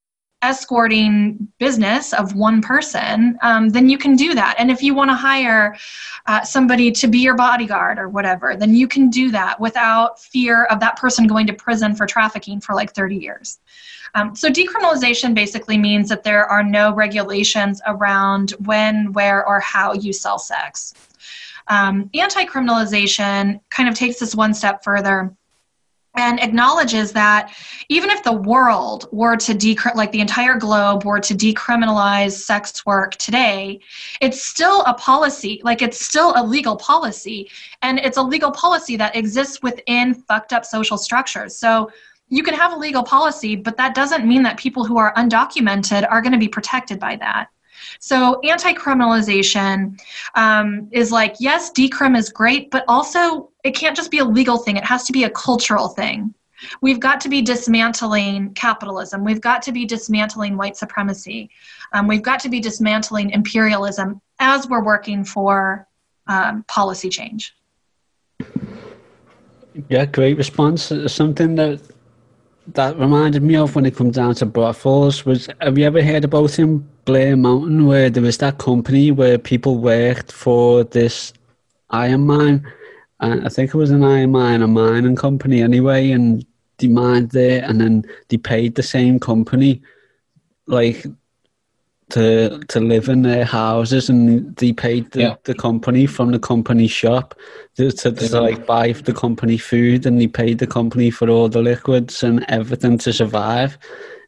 escorting 0.43 1.49
business 1.59 2.13
of 2.13 2.35
one 2.35 2.63
person, 2.63 3.39
um, 3.43 3.69
then 3.69 3.89
you 3.89 3.99
can 3.99 4.17
do 4.17 4.35
that. 4.35 4.55
And 4.59 4.71
if 4.71 4.83
you 4.83 4.95
want 4.95 5.11
to 5.11 5.15
hire 5.15 5.77
uh, 6.27 6.43
somebody 6.43 6.91
to 6.93 7.09
be 7.09 7.19
your 7.19 7.35
bodyguard 7.35 7.99
or 7.99 8.09
whatever, 8.09 8.57
then 8.57 8.75
you 8.75 8.89
can 8.89 9.11
do 9.11 9.31
that 9.33 9.61
without 9.61 10.21
fear 10.21 10.65
of 10.65 10.81
that 10.81 10.97
person 10.97 11.27
going 11.27 11.47
to 11.47 11.53
prison 11.53 11.95
for 11.95 12.07
trafficking 12.07 12.61
for 12.61 12.75
like 12.75 12.95
30 12.95 13.17
years. 13.17 13.59
Um, 14.15 14.35
so 14.35 14.49
decriminalization 14.49 15.35
basically 15.35 15.79
means 15.79 16.09
that 16.09 16.25
there 16.25 16.47
are 16.47 16.65
no 16.65 16.93
regulations 16.95 17.81
around 17.87 18.53
when, 18.65 19.13
where, 19.13 19.47
or 19.47 19.61
how 19.61 19.93
you 19.93 20.13
sell 20.13 20.39
sex. 20.39 20.95
Um, 21.69 22.11
anti-criminalization 22.15 23.61
kind 23.71 23.89
of 23.89 23.95
takes 23.95 24.19
this 24.19 24.35
one 24.35 24.55
step 24.55 24.83
further 24.83 25.37
and 26.17 26.41
acknowledges 26.41 27.13
that 27.13 27.55
even 27.89 28.11
if 28.11 28.23
the 28.25 28.33
world 28.33 29.09
were 29.13 29.37
to 29.37 29.55
decri- 29.55 29.95
like 29.95 30.11
the 30.13 30.21
entire 30.21 30.57
globe 30.57 31.05
were 31.05 31.21
to 31.21 31.35
decriminalize 31.35 32.33
sex 32.33 32.85
work 32.85 33.15
today 33.17 33.81
it's 34.21 34.43
still 34.43 34.83
a 34.83 34.95
policy 34.95 35.61
like 35.65 35.83
it's 35.83 36.05
still 36.05 36.33
a 36.37 36.43
legal 36.43 36.77
policy 36.77 37.49
and 37.83 37.99
it's 37.99 38.17
a 38.17 38.23
legal 38.23 38.51
policy 38.51 38.97
that 38.97 39.15
exists 39.17 39.63
within 39.63 40.15
fucked 40.15 40.53
up 40.53 40.65
social 40.65 40.99
structures. 40.99 41.57
So 41.57 41.91
you 42.29 42.43
can 42.43 42.55
have 42.55 42.73
a 42.73 42.77
legal 42.77 43.03
policy 43.03 43.57
but 43.57 43.77
that 43.77 43.95
doesn't 43.95 44.27
mean 44.27 44.43
that 44.43 44.57
people 44.57 44.85
who 44.85 44.99
are 44.99 45.15
undocumented 45.15 46.07
are 46.11 46.23
going 46.23 46.33
to 46.33 46.39
be 46.39 46.49
protected 46.49 46.99
by 46.99 47.17
that 47.17 47.49
so 47.99 48.41
anti 48.41 48.73
criminalization 48.73 50.01
um, 50.35 50.89
is 50.93 51.11
like, 51.11 51.37
yes, 51.41 51.71
decrim 51.73 52.17
is 52.17 52.31
great, 52.31 52.71
but 52.71 52.85
also 52.89 53.51
it 53.65 53.73
can't 53.73 53.97
just 53.97 54.11
be 54.11 54.19
a 54.19 54.25
legal 54.25 54.59
thing, 54.59 54.77
it 54.77 54.85
has 54.85 55.05
to 55.05 55.13
be 55.13 55.25
a 55.25 55.31
cultural 55.31 55.89
thing. 55.89 56.35
We've 56.83 57.01
got 57.01 57.21
to 57.23 57.29
be 57.29 57.41
dismantling 57.41 58.53
capitalism. 58.55 59.25
We've 59.25 59.41
got 59.41 59.63
to 59.63 59.73
be 59.73 59.87
dismantling 59.87 60.57
white 60.57 60.77
supremacy. 60.77 61.51
Um, 61.93 62.07
we've 62.07 62.23
got 62.23 62.39
to 62.41 62.49
be 62.49 62.61
dismantling 62.61 63.31
imperialism 63.31 64.21
as 64.39 64.69
we're 64.69 64.85
working 64.85 65.25
for 65.25 65.87
um, 66.27 66.65
policy 66.65 67.09
change. 67.09 67.55
Yeah, 69.89 70.05
great 70.05 70.37
response. 70.37 70.93
Something 71.07 71.55
that 71.57 71.81
that 72.75 72.99
reminded 72.99 73.43
me 73.43 73.57
of 73.57 73.75
when 73.75 73.87
it 73.87 73.97
comes 73.97 74.17
down 74.17 74.35
to 74.37 74.47
brothels. 74.47 75.25
Was 75.25 75.49
have 75.61 75.79
you 75.79 75.85
ever 75.85 76.03
heard 76.03 76.25
about 76.25 76.59
in 76.59 76.89
Blair 77.05 77.37
Mountain 77.37 77.87
where 77.87 78.11
there 78.11 78.23
was 78.23 78.39
that 78.39 78.59
company 78.59 79.11
where 79.11 79.39
people 79.39 79.79
worked 79.79 80.33
for 80.33 80.85
this 80.85 81.33
iron 81.91 82.27
mine? 82.27 82.67
And 83.21 83.47
I 83.47 83.49
think 83.49 83.71
it 83.71 83.77
was 83.77 83.91
an 83.91 84.05
iron 84.05 84.33
mine, 84.33 84.63
a 84.63 84.67
mining 84.67 85.17
company 85.17 85.63
anyway, 85.63 86.11
and 86.11 86.45
they 86.79 86.89
mined 86.89 87.31
there 87.31 87.63
and 87.65 87.81
then 87.81 88.05
they 88.29 88.39
paid 88.39 88.75
the 88.75 88.83
same 88.83 89.19
company 89.19 89.83
like 90.67 91.07
to 92.11 92.59
to 92.69 92.81
live 92.81 93.09
in 93.09 93.23
their 93.23 93.45
houses 93.45 94.09
and 94.11 94.55
they 94.57 94.73
paid 94.73 95.11
the, 95.13 95.21
Yeah. 95.21 95.37
the 95.45 95.55
company 95.55 96.07
from 96.07 96.33
the 96.33 96.39
company 96.39 96.87
shop 96.89 97.35
to, 97.77 97.91
to, 97.91 98.13
to 98.13 98.41
like 98.41 98.67
buy 98.67 98.93
the 98.93 99.13
company 99.13 99.59
food 99.59 100.07
and 100.07 100.21
they 100.21 100.27
paid 100.27 100.59
the 100.59 100.67
company 100.67 101.11
for 101.11 101.29
all 101.31 101.49
the 101.49 101.63
liquids 101.63 102.23
and 102.23 102.45
everything 102.49 102.99
to 102.99 103.13
survive. 103.13 103.79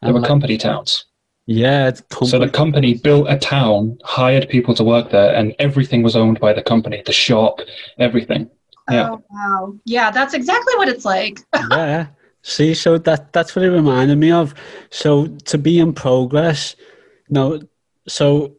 They 0.03 0.09
And 0.09 0.15
were 0.15 0.21
like, 0.21 0.29
company 0.29 0.59
towns. 0.59 1.07
yeah, 1.47 1.89
it's 1.89 2.03
So 2.23 2.39
the 2.39 2.49
company, 2.49 2.95
company 2.95 2.95
built 2.95 3.27
a 3.29 3.39
town, 3.39 3.99
hired 4.05 4.49
people 4.49 4.75
to 4.75 4.85
work 4.85 5.11
there, 5.11 5.35
and 5.35 5.55
everything 5.59 6.03
was 6.03 6.17
owned 6.17 6.41
by 6.41 6.53
the 6.53 6.63
company. 6.63 7.03
The 7.05 7.13
shop, 7.13 7.61
everything. 7.99 8.51
Yeah. 8.91 9.11
Oh 9.13 9.23
wow. 9.31 9.75
Yeah, 9.85 10.11
that's 10.11 10.35
exactly 10.35 10.75
what 10.77 10.89
it's 10.89 11.05
like. 11.05 11.41
yeah. 11.71 12.07
See, 12.43 12.75
so 12.75 12.99
that 12.99 13.33
that's 13.33 13.55
what 13.55 13.65
it 13.65 13.71
reminded 13.71 14.19
me 14.19 14.33
of. 14.33 14.55
So 14.91 15.27
to 15.47 15.59
be 15.59 15.79
in 15.79 15.93
progress, 15.93 16.75
no, 17.31 17.61
so 18.09 18.55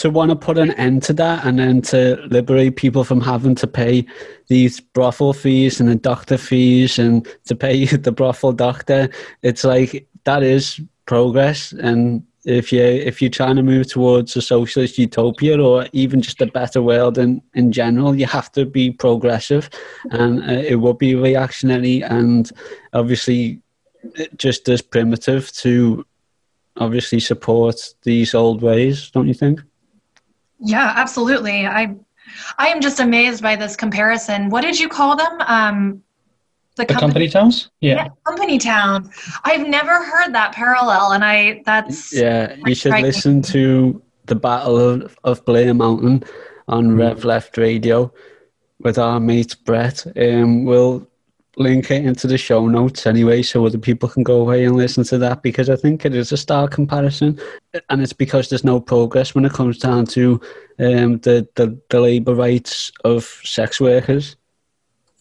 to 0.00 0.08
want 0.08 0.30
to 0.30 0.36
put 0.36 0.56
an 0.56 0.72
end 0.72 1.02
to 1.02 1.12
that 1.12 1.44
and 1.44 1.58
then 1.58 1.82
to 1.82 2.16
liberate 2.30 2.76
people 2.76 3.04
from 3.04 3.20
having 3.20 3.54
to 3.54 3.66
pay 3.66 4.04
these 4.48 4.80
brothel 4.80 5.34
fees 5.34 5.78
and 5.78 5.90
the 5.90 5.94
doctor 5.94 6.38
fees 6.38 6.98
and 6.98 7.28
to 7.44 7.54
pay 7.54 7.84
the 8.06 8.12
brothel 8.12 8.52
doctor, 8.52 9.10
it's 9.42 9.62
like 9.62 10.08
that 10.24 10.42
is 10.42 10.80
progress. 11.04 11.72
And 11.72 12.24
if 12.46 12.72
you 12.72 12.82
if 12.82 13.20
you're 13.20 13.30
trying 13.30 13.56
to 13.56 13.62
move 13.62 13.88
towards 13.88 14.34
a 14.36 14.40
socialist 14.40 14.96
utopia 14.96 15.60
or 15.60 15.86
even 15.92 16.22
just 16.22 16.40
a 16.40 16.46
better 16.46 16.80
world 16.80 17.18
in 17.18 17.42
in 17.54 17.70
general, 17.70 18.16
you 18.16 18.24
have 18.26 18.50
to 18.52 18.64
be 18.64 18.90
progressive, 18.90 19.68
and 20.12 20.40
uh, 20.42 20.62
it 20.72 20.76
will 20.76 20.94
be 20.94 21.14
reactionary 21.14 22.02
and 22.02 22.50
obviously 22.94 23.60
it 24.14 24.36
just 24.38 24.66
as 24.70 24.80
primitive 24.80 25.52
to 25.52 26.06
obviously 26.80 27.20
support 27.20 27.76
these 28.02 28.34
old 28.34 28.62
ways, 28.62 29.10
don't 29.10 29.28
you 29.28 29.34
think? 29.34 29.60
Yeah, 30.58 30.92
absolutely. 30.96 31.66
I 31.66 31.94
I 32.58 32.68
am 32.68 32.80
just 32.80 33.00
amazed 33.00 33.42
by 33.42 33.56
this 33.56 33.76
comparison. 33.76 34.50
What 34.50 34.62
did 34.62 34.78
you 34.78 34.88
call 34.88 35.16
them? 35.16 35.40
Um 35.46 36.02
the, 36.76 36.86
The 36.86 36.94
company 36.94 37.28
towns? 37.28 37.70
Yeah. 37.80 37.94
Yeah, 37.96 38.08
company 38.26 38.58
town. 38.58 39.10
I've 39.44 39.66
never 39.68 40.02
heard 40.04 40.32
that 40.34 40.52
parallel 40.52 41.12
and 41.12 41.24
I 41.24 41.62
that's 41.66 42.12
Yeah, 42.12 42.54
you 42.66 42.74
should 42.74 42.90
striking. 42.90 43.06
listen 43.06 43.42
to 43.42 44.02
the 44.26 44.34
Battle 44.36 44.78
of, 44.78 45.16
of 45.24 45.44
Blair 45.44 45.74
Mountain 45.74 46.22
on 46.68 46.96
Rev 46.96 47.24
Left 47.24 47.58
Radio 47.58 48.12
with 48.78 48.96
our 48.96 49.18
mate 49.20 49.56
Breht. 49.64 50.06
Um, 50.16 50.64
we'll 50.64 51.06
link 51.60 51.90
it 51.90 52.04
into 52.04 52.26
the 52.26 52.38
show 52.38 52.66
notes 52.66 53.06
anyway, 53.06 53.42
so 53.42 53.64
other 53.66 53.78
people 53.78 54.08
can 54.08 54.22
go 54.22 54.40
away 54.40 54.64
and 54.64 54.76
listen 54.76 55.04
to 55.04 55.18
that 55.18 55.42
because 55.42 55.68
I 55.68 55.76
think 55.76 56.04
it 56.04 56.14
is 56.14 56.32
a 56.32 56.36
stark 56.36 56.72
comparison, 56.72 57.38
and 57.88 58.02
it's 58.02 58.12
because 58.12 58.48
there's 58.48 58.64
no 58.64 58.80
progress 58.80 59.34
when 59.34 59.44
it 59.44 59.52
comes 59.52 59.78
down 59.78 60.06
to 60.06 60.40
um, 60.78 61.18
the, 61.18 61.46
the 61.54 61.78
the 61.90 62.00
labour 62.00 62.34
rights 62.34 62.90
of 63.04 63.24
sex 63.44 63.80
workers. 63.80 64.36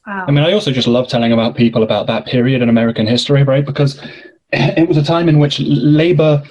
wow. 0.08 0.26
I 0.28 0.32
mean, 0.32 0.44
I 0.44 0.54
also 0.54 0.72
just 0.72 0.88
love 0.88 1.08
telling 1.08 1.34
about 1.34 1.56
people 1.56 1.84
about 1.84 2.08
that 2.08 2.26
period 2.26 2.62
in 2.62 2.70
American 2.70 3.06
history, 3.06 3.44
right? 3.44 3.66
Because 3.66 4.02
it 4.52 4.88
was 4.88 4.98
a 4.98 5.04
time 5.04 5.30
in 5.30 5.40
which 5.40 5.60
labor, 5.60 6.42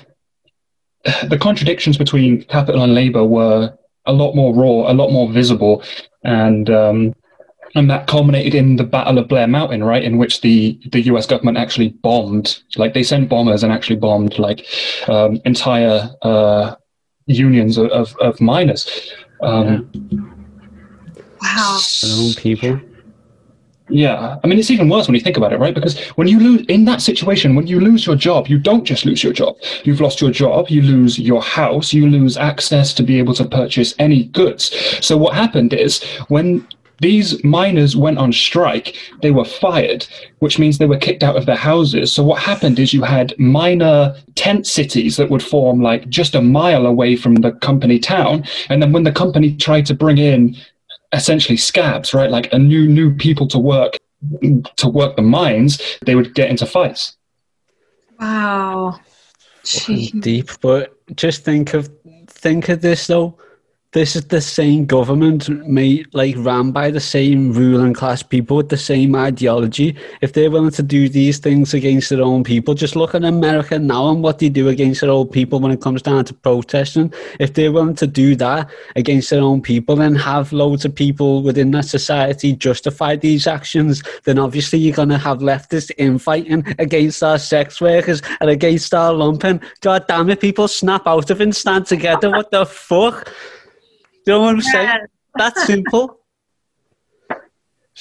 the 1.29 1.39
contradictions 1.39 1.97
between 1.97 2.43
capital 2.45 2.83
and 2.83 2.95
labor 2.95 3.25
were 3.25 3.77
a 4.07 4.13
lot 4.13 4.35
more 4.35 4.55
raw, 4.55 4.91
a 4.91 4.95
lot 4.95 5.11
more 5.11 5.31
visible, 5.31 5.83
and 6.25 6.71
um, 6.71 7.15
and 7.75 7.91
that 7.91 8.07
culminated 8.07 8.55
in 8.55 8.77
the 8.77 8.85
Battle 8.85 9.19
of 9.19 9.29
Blair 9.29 9.47
Mountain, 9.47 9.85
right? 9.85 10.03
In 10.03 10.19
which 10.19 10.41
the 10.41 10.79
the 10.91 11.03
U.S. 11.03 11.27
government 11.27 11.59
actually 11.59 11.91
bombed, 11.91 12.63
like 12.77 12.95
they 12.95 13.03
sent 13.03 13.29
bombers 13.29 13.63
and 13.63 13.73
actually 13.73 13.97
bombed 13.97 14.39
like 14.39 14.67
um, 15.09 15.41
entire 15.45 16.11
uh, 16.23 16.75
unions 17.27 17.79
of, 17.79 17.91
of, 17.91 18.17
of 18.17 18.41
miners. 18.41 19.13
Um, 19.43 19.91
wow. 21.41 21.79
Own 22.05 22.35
people. 22.35 22.81
Yeah, 23.91 24.37
I 24.45 24.47
mean, 24.47 24.59
it's 24.59 24.71
even 24.71 24.91
worse 24.91 25.09
when 25.09 25.15
you 25.15 25.21
think 25.21 25.39
about 25.39 25.53
it, 25.53 25.59
right? 25.59 25.75
Because 25.75 25.99
when 26.11 26.29
you 26.29 26.39
lose 26.39 26.67
in 26.67 26.85
that 26.85 27.01
situation, 27.01 27.55
when 27.55 27.67
you 27.67 27.81
lose 27.81 28.05
your 28.05 28.17
job, 28.17 28.47
you 28.47 28.59
don't 28.59 28.85
just 28.85 29.07
lose 29.07 29.25
your 29.25 29.33
job. 29.33 29.57
You've 29.85 30.01
lost 30.01 30.21
your 30.21 30.31
job, 30.31 30.69
you 30.69 30.83
lose 30.83 31.19
your 31.19 31.41
house, 31.41 31.95
you 31.95 32.07
lose 32.07 32.37
access 32.37 32.93
to 32.95 33.03
be 33.03 33.19
able 33.19 33.33
to 33.35 33.47
purchase 33.47 33.95
any 33.99 34.25
goods. 34.25 34.75
So 35.01 35.17
what 35.17 35.35
happened 35.35 35.73
is 35.73 36.05
when 36.29 36.67
these 37.01 37.43
miners 37.45 37.97
went 37.97 38.19
on 38.19 38.33
strike, 38.33 38.97
they 39.23 39.31
were 39.31 39.45
fired, 39.45 40.07
which 40.41 40.59
means 40.59 40.79
they 40.79 40.87
were 40.87 40.99
kicked 40.99 41.23
out 41.23 41.37
of 41.37 41.47
their 41.47 41.57
houses. 41.57 42.13
So 42.13 42.23
what 42.23 42.43
happened 42.43 42.79
is 42.79 42.93
you 42.93 43.03
had 43.03 43.39
miner 43.39 44.17
tent 44.35 44.67
cities 44.67 45.17
that 45.17 45.31
would 45.31 45.43
form 45.43 45.81
like 45.81 46.09
just 46.09 46.35
a 46.35 46.43
mile 46.43 46.87
away 46.87 47.17
from 47.17 47.37
the 47.37 47.53
company 47.53 47.99
town, 47.99 48.45
and 48.69 48.83
then 48.83 48.93
when 48.93 49.05
the 49.05 49.13
company 49.13 49.57
tried 49.57 49.87
to 49.87 49.95
bring 49.95 50.19
in 50.19 50.57
essentially 51.13 51.57
scabs, 51.57 52.13
right? 52.13 52.31
Like 52.31 52.53
a 52.53 52.59
new 52.59 52.89
new 52.89 53.15
people 53.15 53.47
to 53.49 53.59
work 53.59 53.99
to 54.77 54.89
work 54.89 55.17
the 55.17 55.23
mines, 55.23 55.81
they 56.05 56.15
would 56.15 56.35
get 56.35 56.51
into 56.51 56.67
fights. 56.67 57.17
Wow. 58.19 59.01
Gee. 59.65 60.11
deep. 60.21 60.51
But 60.61 60.95
just 61.17 61.45
think 61.45 61.75
of 61.75 61.91
think 62.27 62.69
of 62.69 62.81
this 62.81 63.07
though. 63.07 63.39
This 63.99 64.15
is 64.15 64.27
the 64.27 64.41
same 64.41 64.87
government 64.87 65.49
made 65.67 66.07
like 66.15 66.37
ran 66.39 66.71
by 66.71 66.93
the 66.93 67.01
same 67.01 67.53
ruling 67.53 67.95
class 67.95 68.23
people 68.23 68.57
with 68.57 68.69
the 68.69 68.77
same 68.77 69.17
ideology. 69.17 69.97
If 70.21 70.35
they're 70.35 70.53
willing 70.53 70.71
to 70.79 70.85
do 70.85 71.09
these 71.09 71.39
things 71.39 71.75
against 71.75 72.11
their 72.11 72.23
own 72.23 72.45
people, 72.45 72.75
just 72.75 72.95
look 72.95 73.17
at 73.17 73.25
America 73.25 73.77
now 73.77 74.11
and 74.11 74.23
what 74.23 74.39
they 74.39 74.51
do 74.51 74.69
against 74.69 75.01
their 75.01 75.11
own 75.11 75.27
people 75.27 75.59
when 75.59 75.73
it 75.73 75.81
comes 75.81 76.01
down 76.01 76.25
to 76.27 76.33
protesting. 76.33 77.13
If 77.41 77.55
they're 77.55 77.73
willing 77.73 77.97
to 77.97 78.07
do 78.07 78.37
that 78.37 78.71
against 78.95 79.31
their 79.31 79.43
own 79.43 79.63
people, 79.63 79.97
then 79.97 80.15
have 80.15 80.53
loads 80.53 80.85
of 80.85 80.95
people 80.95 81.43
within 81.43 81.73
that 81.73 81.87
society 81.87 82.53
justify 82.53 83.17
these 83.17 83.49
actions, 83.49 84.05
then 84.23 84.39
obviously 84.39 84.79
you're 84.79 84.95
gonna 84.95 85.19
have 85.19 85.39
leftists 85.39 85.91
infighting 85.99 86.65
against 86.79 87.21
our 87.25 87.37
sex 87.37 87.81
workers 87.81 88.23
and 88.41 88.49
against 88.49 88.95
our 88.95 89.13
lumpen. 89.13 89.61
God 89.81 90.05
damn 90.07 90.31
it, 90.31 90.39
people 90.39 90.69
snap 90.69 91.09
out 91.09 91.31
of 91.31 91.41
it 91.41 91.45
and 91.45 91.57
stand 91.57 91.87
together. 91.87 92.31
What 92.31 92.53
the 92.53 92.65
fuck? 92.65 93.35
Do 94.29 94.35
you 94.35 94.41
know 94.41 94.45
what 94.45 94.55
I'm 94.57 94.61
saying? 94.61 94.87
Yes. 94.87 95.09
That's 95.37 95.67
simple. 95.67 96.21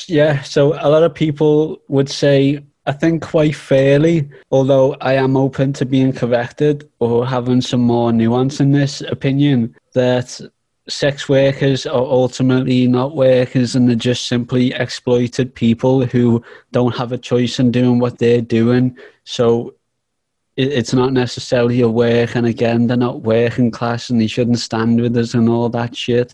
Yeah, 0.06 0.44
so 0.44 0.74
a 0.74 0.86
lot 0.92 1.02
of 1.02 1.16
people 1.16 1.82
would 1.88 2.08
say, 2.08 2.64
I 2.86 2.92
think 2.92 3.24
quite 3.24 3.56
fairly, 3.56 4.30
although 4.52 4.94
I 5.02 5.14
am 5.14 5.36
open 5.36 5.74
to 5.74 5.88
being 5.88 6.14
corrected 6.14 6.88
or 7.00 7.26
having 7.26 7.62
some 7.62 7.82
more 7.82 8.14
nuance 8.14 8.60
in 8.60 8.74
this 8.74 9.02
opinion, 9.02 9.76
that 9.94 10.40
sex 10.88 11.28
workers 11.28 11.88
are 11.88 11.96
ultimately 11.96 12.86
not 12.86 13.16
workers 13.16 13.76
and 13.76 13.90
they're 13.90 13.96
just 13.96 14.28
simply 14.28 14.72
exploited 14.74 15.56
people 15.56 16.06
who 16.06 16.44
don't 16.72 16.96
have 16.96 17.12
a 17.12 17.18
choice 17.18 17.58
in 17.58 17.72
doing 17.72 17.98
what 17.98 18.20
they're 18.20 18.40
doing. 18.40 18.96
So 19.24 19.74
it- 20.58 20.74
it's 20.80 20.94
not 20.94 21.14
necessarily 21.14 21.82
a 21.82 21.90
work, 21.90 22.36
and 22.36 22.46
again, 22.46 22.88
they're 22.88 22.98
not 22.98 23.22
working 23.22 23.72
class 23.72 24.10
and 24.10 24.20
they 24.20 24.28
shouldn't 24.28 24.60
stand 24.60 25.00
with 25.02 25.16
us 25.16 25.34
and 25.34 25.48
all 25.50 25.70
that 25.70 25.96
shit 25.96 26.34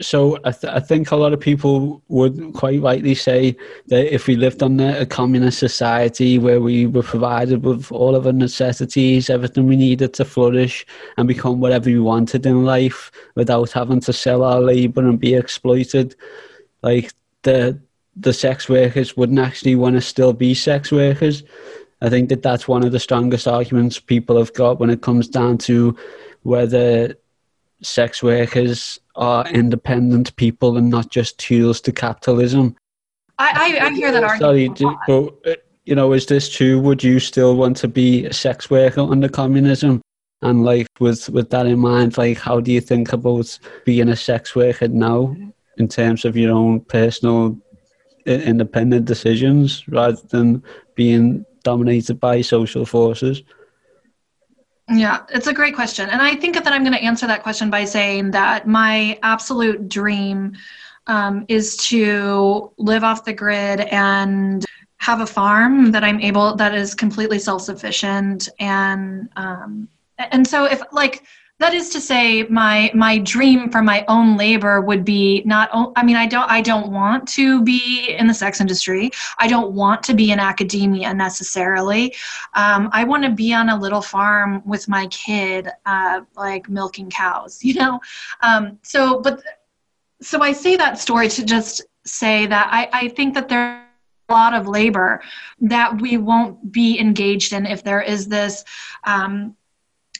so 0.00 0.38
I, 0.44 0.50
th- 0.50 0.72
I 0.72 0.80
think 0.80 1.10
a 1.10 1.16
lot 1.16 1.32
of 1.32 1.40
people 1.40 2.02
would 2.08 2.52
quite 2.52 2.82
rightly 2.82 3.14
say 3.14 3.56
that 3.86 4.12
if 4.12 4.26
we 4.26 4.34
lived 4.34 4.62
under 4.62 4.88
a 4.88 5.06
communist 5.06 5.58
society 5.60 6.38
where 6.38 6.60
we 6.60 6.86
were 6.86 7.02
provided 7.04 7.62
with 7.62 7.92
all 7.92 8.16
of 8.16 8.26
our 8.26 8.32
necessities, 8.32 9.30
everything 9.30 9.66
we 9.68 9.76
needed 9.76 10.12
to 10.14 10.24
flourish 10.24 10.84
and 11.16 11.28
become 11.28 11.60
whatever 11.60 11.88
we 11.88 12.00
wanted 12.00 12.44
in 12.44 12.64
life 12.64 13.12
without 13.36 13.70
having 13.70 14.00
to 14.00 14.12
sell 14.12 14.42
our 14.42 14.60
labour 14.60 15.02
and 15.08 15.20
be 15.20 15.34
exploited, 15.34 16.16
like 16.82 17.12
the 17.42 17.78
the 18.16 18.32
sex 18.32 18.68
workers 18.68 19.16
wouldn't 19.16 19.40
actually 19.40 19.74
want 19.74 19.96
to 19.96 20.00
still 20.00 20.32
be 20.32 20.54
sex 20.54 20.92
workers. 20.92 21.42
I 22.04 22.10
think 22.10 22.28
that 22.28 22.42
that's 22.42 22.68
one 22.68 22.84
of 22.84 22.92
the 22.92 23.00
strongest 23.00 23.48
arguments 23.48 23.98
people 23.98 24.36
have 24.36 24.52
got 24.52 24.78
when 24.78 24.90
it 24.90 25.00
comes 25.00 25.26
down 25.26 25.56
to 25.58 25.96
whether 26.42 27.14
sex 27.80 28.22
workers 28.22 29.00
are 29.16 29.48
independent 29.48 30.36
people 30.36 30.76
and 30.76 30.90
not 30.90 31.10
just 31.10 31.38
tools 31.38 31.80
to 31.80 31.92
capitalism. 31.92 32.76
I, 33.38 33.78
I, 33.80 33.86
I 33.86 33.90
hear 33.92 34.12
that 34.12 34.38
Sorry, 34.38 34.68
argument. 34.68 34.76
do- 34.76 34.98
but 35.44 35.50
uh, 35.50 35.56
you 35.86 35.94
know, 35.94 36.12
is 36.12 36.26
this 36.26 36.50
true? 36.50 36.78
Would 36.80 37.02
you 37.02 37.18
still 37.20 37.56
want 37.56 37.78
to 37.78 37.88
be 37.88 38.26
a 38.26 38.32
sex 38.34 38.70
worker 38.70 39.00
under 39.00 39.28
communism? 39.28 40.02
And 40.42 40.62
like, 40.62 40.86
with 41.00 41.30
with 41.30 41.48
that 41.50 41.66
in 41.66 41.78
mind, 41.78 42.18
like, 42.18 42.36
how 42.38 42.60
do 42.60 42.70
you 42.70 42.82
think 42.82 43.14
about 43.14 43.58
being 43.86 44.10
a 44.10 44.16
sex 44.16 44.54
worker 44.54 44.88
now, 44.88 45.34
in 45.78 45.88
terms 45.88 46.26
of 46.26 46.36
your 46.36 46.52
own 46.52 46.80
personal 46.80 47.58
independent 48.26 49.06
decisions, 49.06 49.86
rather 49.88 50.20
than 50.28 50.62
being 50.94 51.44
dominated 51.64 52.20
by 52.20 52.40
social 52.40 52.86
forces? 52.86 53.42
Yeah, 54.88 55.24
it's 55.30 55.46
a 55.46 55.52
great 55.52 55.74
question. 55.74 56.08
And 56.10 56.20
I 56.20 56.36
think 56.36 56.54
that 56.54 56.68
I'm 56.68 56.82
going 56.82 56.94
to 56.94 57.02
answer 57.02 57.26
that 57.26 57.42
question 57.42 57.70
by 57.70 57.84
saying 57.84 58.30
that 58.32 58.68
my 58.68 59.18
absolute 59.22 59.88
dream 59.88 60.52
um, 61.06 61.44
is 61.48 61.76
to 61.88 62.70
live 62.76 63.02
off 63.02 63.24
the 63.24 63.32
grid 63.32 63.80
and 63.80 64.64
have 64.98 65.20
a 65.20 65.26
farm 65.26 65.90
that 65.92 66.04
I'm 66.04 66.20
able, 66.20 66.54
that 66.56 66.74
is 66.74 66.94
completely 66.94 67.38
self 67.38 67.62
sufficient. 67.62 68.48
And, 68.58 69.28
um, 69.36 69.88
and 70.18 70.46
so 70.46 70.64
if 70.66 70.82
like, 70.92 71.24
that 71.60 71.72
is 71.72 71.88
to 71.90 72.00
say 72.00 72.42
my 72.44 72.90
my 72.94 73.18
dream 73.18 73.70
for 73.70 73.80
my 73.80 74.04
own 74.08 74.36
labor 74.36 74.80
would 74.80 75.04
be 75.04 75.42
not 75.46 75.70
i 75.96 76.02
mean 76.02 76.16
i 76.16 76.26
don't 76.26 76.50
i 76.50 76.60
don't 76.60 76.90
want 76.90 77.28
to 77.28 77.62
be 77.62 78.14
in 78.18 78.26
the 78.26 78.34
sex 78.34 78.60
industry. 78.60 79.10
I 79.38 79.46
don't 79.46 79.72
want 79.72 80.02
to 80.04 80.14
be 80.14 80.32
in 80.32 80.40
academia 80.40 81.14
necessarily. 81.14 82.14
Um, 82.54 82.88
i 82.92 83.04
want 83.04 83.24
to 83.24 83.30
be 83.30 83.54
on 83.54 83.68
a 83.68 83.78
little 83.78 84.02
farm 84.02 84.62
with 84.64 84.88
my 84.88 85.06
kid 85.08 85.68
uh, 85.86 86.22
like 86.36 86.68
milking 86.68 87.10
cows 87.10 87.60
you 87.62 87.74
know? 87.74 88.00
Um, 88.40 88.78
so 88.82 89.20
but 89.20 89.42
so 90.20 90.40
i 90.42 90.52
say 90.52 90.76
that 90.76 90.98
story 90.98 91.28
to 91.28 91.44
just 91.44 91.82
say 92.04 92.46
that 92.46 92.68
i, 92.70 92.88
I 92.92 93.08
think 93.08 93.34
that 93.34 93.48
there 93.48 93.84
a 94.30 94.32
lot 94.32 94.54
of 94.54 94.66
labor 94.66 95.20
that 95.60 96.00
we 96.00 96.16
won't 96.16 96.72
be 96.72 96.98
engaged 96.98 97.52
in 97.52 97.66
if 97.66 97.84
there 97.84 98.00
is 98.00 98.26
this 98.26 98.64
um, 99.04 99.54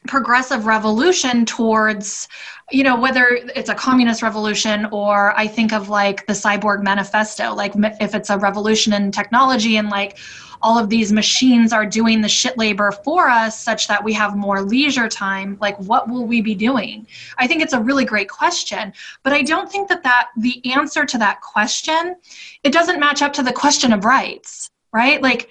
progressive 0.07 0.67
revolution 0.67 1.47
towards 1.47 2.29
you 2.71 2.83
know 2.83 2.99
whether 2.99 3.41
it's 3.55 3.71
a 3.71 3.75
communist 3.75 4.23
revolution 4.23 4.87
or 4.93 5.37
i 5.39 5.47
think 5.47 5.73
of 5.73 5.89
like 5.89 6.27
the 6.27 6.33
cyborg 6.33 6.83
manifesto 6.83 7.55
like 7.55 7.73
if 8.01 8.15
it's 8.15 8.29
a 8.29 8.39
revolution 8.39 8.93
in 8.93 9.11
technology 9.11 9.77
and 9.79 9.89
like 9.89 10.19
all 10.61 10.79
of 10.79 10.89
these 10.89 11.13
machines 11.13 11.73
are 11.73 11.85
doing 11.85 12.21
the 12.21 12.29
shit 12.29 12.57
labor 12.57 12.91
for 12.91 13.29
us 13.29 13.61
such 13.61 13.89
that 13.89 14.03
we 14.03 14.13
have 14.13 14.37
more 14.37 14.61
leisure 14.61 15.09
time 15.09 15.57
like 15.61 15.79
what 15.79 16.09
will 16.09 16.27
we 16.27 16.41
be 16.41 16.55
doing? 16.55 17.07
I 17.37 17.47
think 17.47 17.61
it's 17.61 17.75
a 17.75 17.81
really 17.81 18.05
great 18.05 18.29
question 18.29 18.93
but 19.23 19.33
i 19.33 19.41
don't 19.41 19.71
think 19.71 19.89
that 19.89 20.03
that 20.03 20.29
the 20.37 20.61
answer 20.73 21.07
to 21.07 21.19
that 21.19 21.41
question 21.41 22.17
it 22.63 22.75
doesn't 22.75 23.01
match 23.01 23.23
up 23.23 23.33
to 23.35 23.43
the 23.43 23.53
question 23.53 23.93
of 23.93 24.05
rights 24.05 24.71
right? 24.95 25.21
Like 25.21 25.51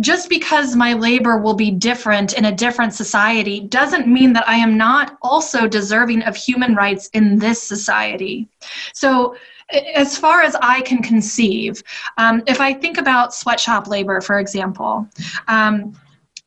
just 0.00 0.28
because 0.28 0.74
my 0.74 0.94
labor 0.94 1.38
will 1.38 1.54
be 1.54 1.70
different 1.70 2.32
in 2.32 2.46
a 2.46 2.52
different 2.52 2.94
society 2.94 3.60
doesn't 3.60 4.06
mean 4.06 4.32
that 4.32 4.48
I 4.48 4.56
am 4.56 4.76
not 4.76 5.18
also 5.22 5.68
deserving 5.68 6.22
of 6.22 6.36
human 6.36 6.74
rights 6.74 7.08
in 7.12 7.38
this 7.38 7.62
society. 7.62 8.48
So, 8.94 9.36
as 9.94 10.18
far 10.18 10.42
as 10.42 10.56
I 10.60 10.80
can 10.80 11.00
conceive, 11.00 11.80
um, 12.18 12.42
if 12.48 12.60
I 12.60 12.72
think 12.72 12.98
about 12.98 13.32
sweatshop 13.32 13.86
labor, 13.86 14.20
for 14.20 14.40
example, 14.40 15.06
um, 15.46 15.96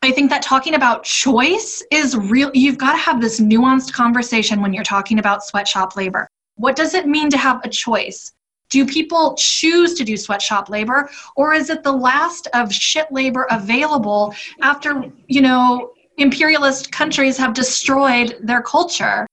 I 0.02 0.12
think 0.12 0.30
that 0.32 0.42
talking 0.42 0.76
about 0.76 1.06
choice 1.06 1.82
is 1.90 2.18
real. 2.18 2.52
You've 2.54 2.78
got 2.78 2.92
to 2.92 2.98
have 2.98 3.22
this 3.22 3.40
nuanced 3.40 3.94
conversation 3.94 4.62
when 4.62 4.74
you're 4.74 4.84
talking 4.84 5.20
about 5.20 5.46
sweatshop 5.46 5.96
labor. 5.96 6.28
What 6.56 6.76
does 6.76 6.94
it 6.94 7.08
mean 7.08 7.30
to 7.30 7.38
have 7.38 7.62
a 7.64 7.70
choice? 7.70 8.34
Do 8.70 8.86
people 8.86 9.36
choose 9.38 9.94
to 9.96 10.04
do 10.04 10.18
sweatshop 10.18 10.70
labor, 10.70 11.10
or 11.36 11.54
is 11.54 11.70
it 11.70 11.84
the 11.84 11.92
last 11.92 12.48
of 12.54 12.74
shit 12.74 13.12
labor 13.12 13.48
available 13.52 14.34
after, 14.62 15.12
you 15.28 15.42
know, 15.42 15.92
imperialist 16.18 16.92
countries 16.92 17.38
have 17.38 17.54
destroyed 17.54 18.38
their 18.42 18.62
culture? 18.62 19.28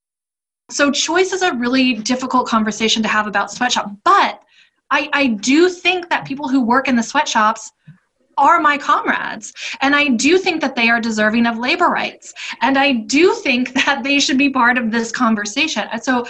So, 0.71 0.91
choice 0.91 1.33
is 1.33 1.43
a 1.43 1.55
really 1.55 1.95
difficult 1.95 2.47
conversation 2.47 3.03
to 3.03 3.09
have 3.09 3.27
about 3.27 3.51
sweatshop. 3.51 3.91
But 4.05 4.43
I, 4.91 5.09
I 5.13 5.27
do 5.29 5.69
think 5.69 6.11
that 6.11 6.27
people 6.27 6.49
who 6.49 6.61
work 6.63 6.89
in 6.89 6.97
the 6.97 7.03
sweatshops 7.03 7.73
are 8.41 8.61
my 8.61 8.79
comrades. 8.79 9.53
And 9.81 9.95
I 9.95 10.09
do 10.09 10.39
think 10.39 10.61
that 10.63 10.75
they 10.75 10.89
are 10.89 11.01
deserving 11.01 11.47
of 11.47 11.59
labor 11.59 11.89
rights. 11.89 12.33
And 12.63 12.79
I 12.79 12.93
do 12.93 13.35
think 13.35 13.75
that 13.85 14.03
they 14.03 14.19
should 14.19 14.39
be 14.39 14.51
part 14.51 14.79
of 14.79 14.91
this 14.91 15.13
conversation. 15.13 15.87
So 16.03 16.27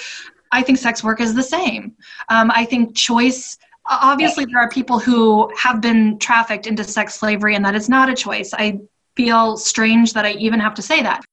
I 0.52 0.62
think 0.62 0.78
sex 0.78 1.04
work 1.04 1.20
is 1.20 1.34
the 1.34 1.42
same. 1.42 1.94
Um, 2.28 2.50
I 2.54 2.64
think 2.64 2.96
choice, 2.96 3.58
obviously, 3.86 4.44
there 4.44 4.58
are 4.58 4.68
people 4.68 4.98
who 4.98 5.52
have 5.56 5.80
been 5.80 6.18
trafficked 6.18 6.66
into 6.66 6.84
sex 6.84 7.14
slavery, 7.14 7.54
and 7.54 7.64
that 7.64 7.74
is 7.74 7.88
not 7.88 8.08
a 8.08 8.14
choice. 8.14 8.52
I 8.52 8.80
feel 9.16 9.56
strange 9.56 10.12
that 10.14 10.24
I 10.24 10.32
even 10.32 10.60
have 10.60 10.74
to 10.74 10.82
say 10.82 11.02
that. 11.02 11.24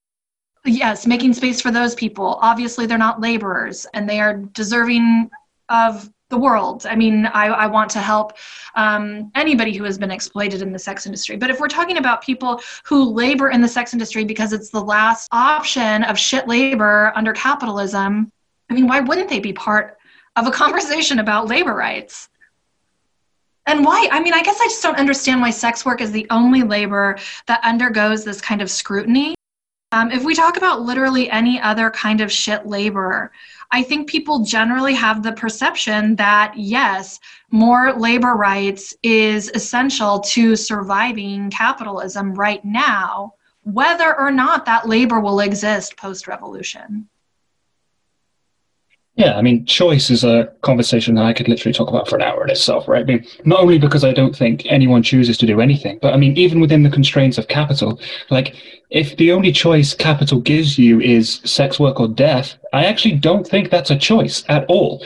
Yes, 0.65 1.07
making 1.07 1.33
space 1.33 1.61
for 1.61 1.71
those 1.71 1.95
people. 1.95 2.37
Obviously, 2.41 2.85
they're 2.85 2.97
not 2.97 3.21
laborers, 3.21 3.85
and 3.93 4.09
they 4.09 4.19
are 4.19 4.37
deserving 4.37 5.29
of 5.69 6.09
the 6.29 6.37
world. 6.37 6.85
I 6.85 6.95
mean, 6.95 7.25
I, 7.27 7.47
I 7.47 7.67
want 7.67 7.89
to 7.91 7.99
help 7.99 8.33
um, 8.75 9.31
anybody 9.33 9.73
who 9.73 9.85
has 9.85 9.97
been 9.97 10.11
exploited 10.11 10.61
in 10.61 10.73
the 10.73 10.79
sex 10.79 11.05
industry. 11.05 11.37
But 11.37 11.49
if 11.49 11.59
we're 11.59 11.69
talking 11.69 11.97
about 11.97 12.21
people 12.21 12.61
who 12.83 13.03
labor 13.05 13.49
in 13.49 13.61
the 13.61 13.67
sex 13.67 13.93
industry 13.93 14.25
because 14.25 14.51
it's 14.51 14.69
the 14.69 14.81
last 14.81 15.29
option 15.31 16.03
of 16.03 16.19
shit 16.19 16.47
labor 16.47 17.13
under 17.15 17.31
capitalism, 17.31 18.29
I 18.69 18.73
mean, 18.73 18.87
why 18.87 18.99
wouldn't 18.99 19.29
they 19.29 19.39
be 19.39 19.53
part 19.53 19.97
of 20.35 20.47
a 20.47 20.51
conversation 20.51 21.19
about 21.19 21.47
labor 21.47 21.73
rights? 21.73 22.29
And 23.65 23.83
why? 23.83 24.07
I 24.11 24.21
mean, 24.21 24.33
I 24.33 24.41
guess 24.41 24.59
I 24.61 24.65
just 24.65 24.81
don't 24.81 24.97
understand 24.97 25.41
why 25.41 25.49
sex 25.49 25.85
work 25.85 25.99
is 25.99 26.11
the 26.11 26.27
only 26.29 26.63
labor 26.63 27.17
that 27.47 27.63
undergoes 27.63 28.23
this 28.23 28.39
kind 28.39 28.61
of 28.61 28.71
scrutiny. 28.71 29.35
Um, 29.91 30.11
if 30.11 30.23
we 30.23 30.35
talk 30.35 30.57
about 30.57 30.81
literally 30.81 31.29
any 31.29 31.61
other 31.61 31.89
kind 31.91 32.19
of 32.21 32.31
shit 32.31 32.65
labor, 32.65 33.31
I 33.71 33.83
think 33.83 34.09
people 34.09 34.43
generally 34.43 34.93
have 34.93 35.23
the 35.23 35.33
perception 35.33 36.15
that 36.17 36.53
yes, 36.55 37.19
more 37.51 37.93
labor 37.93 38.33
rights 38.33 38.93
is 39.03 39.49
essential 39.53 40.19
to 40.21 40.55
surviving 40.55 41.49
capitalism 41.49 42.33
right 42.33 42.63
now, 42.63 43.33
whether 43.63 44.17
or 44.17 44.31
not 44.31 44.65
that 44.65 44.87
labor 44.87 45.19
will 45.19 45.41
exist 45.41 45.97
post 45.97 46.27
revolution. 46.27 47.07
Yeah, 49.17 49.35
I 49.35 49.41
mean, 49.41 49.65
choice 49.65 50.11
is 50.11 50.23
a 50.23 50.53
conversation 50.61 51.15
that 51.15 51.25
I 51.25 51.33
could 51.33 51.47
literally 51.47 51.73
talk 51.73 51.89
about 51.89 52.07
for 52.07 52.17
an 52.17 52.21
hour 52.21 52.43
in 52.43 52.51
itself, 52.51 52.87
right? 52.87 53.01
I 53.01 53.03
mean, 53.03 53.25
not 53.45 53.61
only 53.61 53.79
because 53.79 54.03
I 54.03 54.13
don't 54.13 54.35
think 54.35 54.67
anyone 54.67 55.01
chooses 55.01 55.39
to 55.39 55.47
do 55.47 55.59
anything, 55.59 55.97
but 56.03 56.13
I 56.13 56.17
mean, 56.17 56.37
even 56.37 56.59
within 56.59 56.83
the 56.83 56.91
constraints 56.91 57.39
of 57.39 57.47
capital, 57.47 57.99
like 58.29 58.55
if 58.91 59.17
the 59.17 59.31
only 59.31 59.51
choice 59.51 59.95
capital 59.95 60.39
gives 60.39 60.77
you 60.77 61.01
is 61.01 61.41
sex 61.43 61.79
work 61.79 61.99
or 61.99 62.07
death, 62.07 62.57
I 62.73 62.85
actually 62.85 63.15
don't 63.15 63.45
think 63.47 63.71
that's 63.71 63.89
a 63.89 63.97
choice 63.97 64.43
at 64.49 64.65
all. 64.67 65.03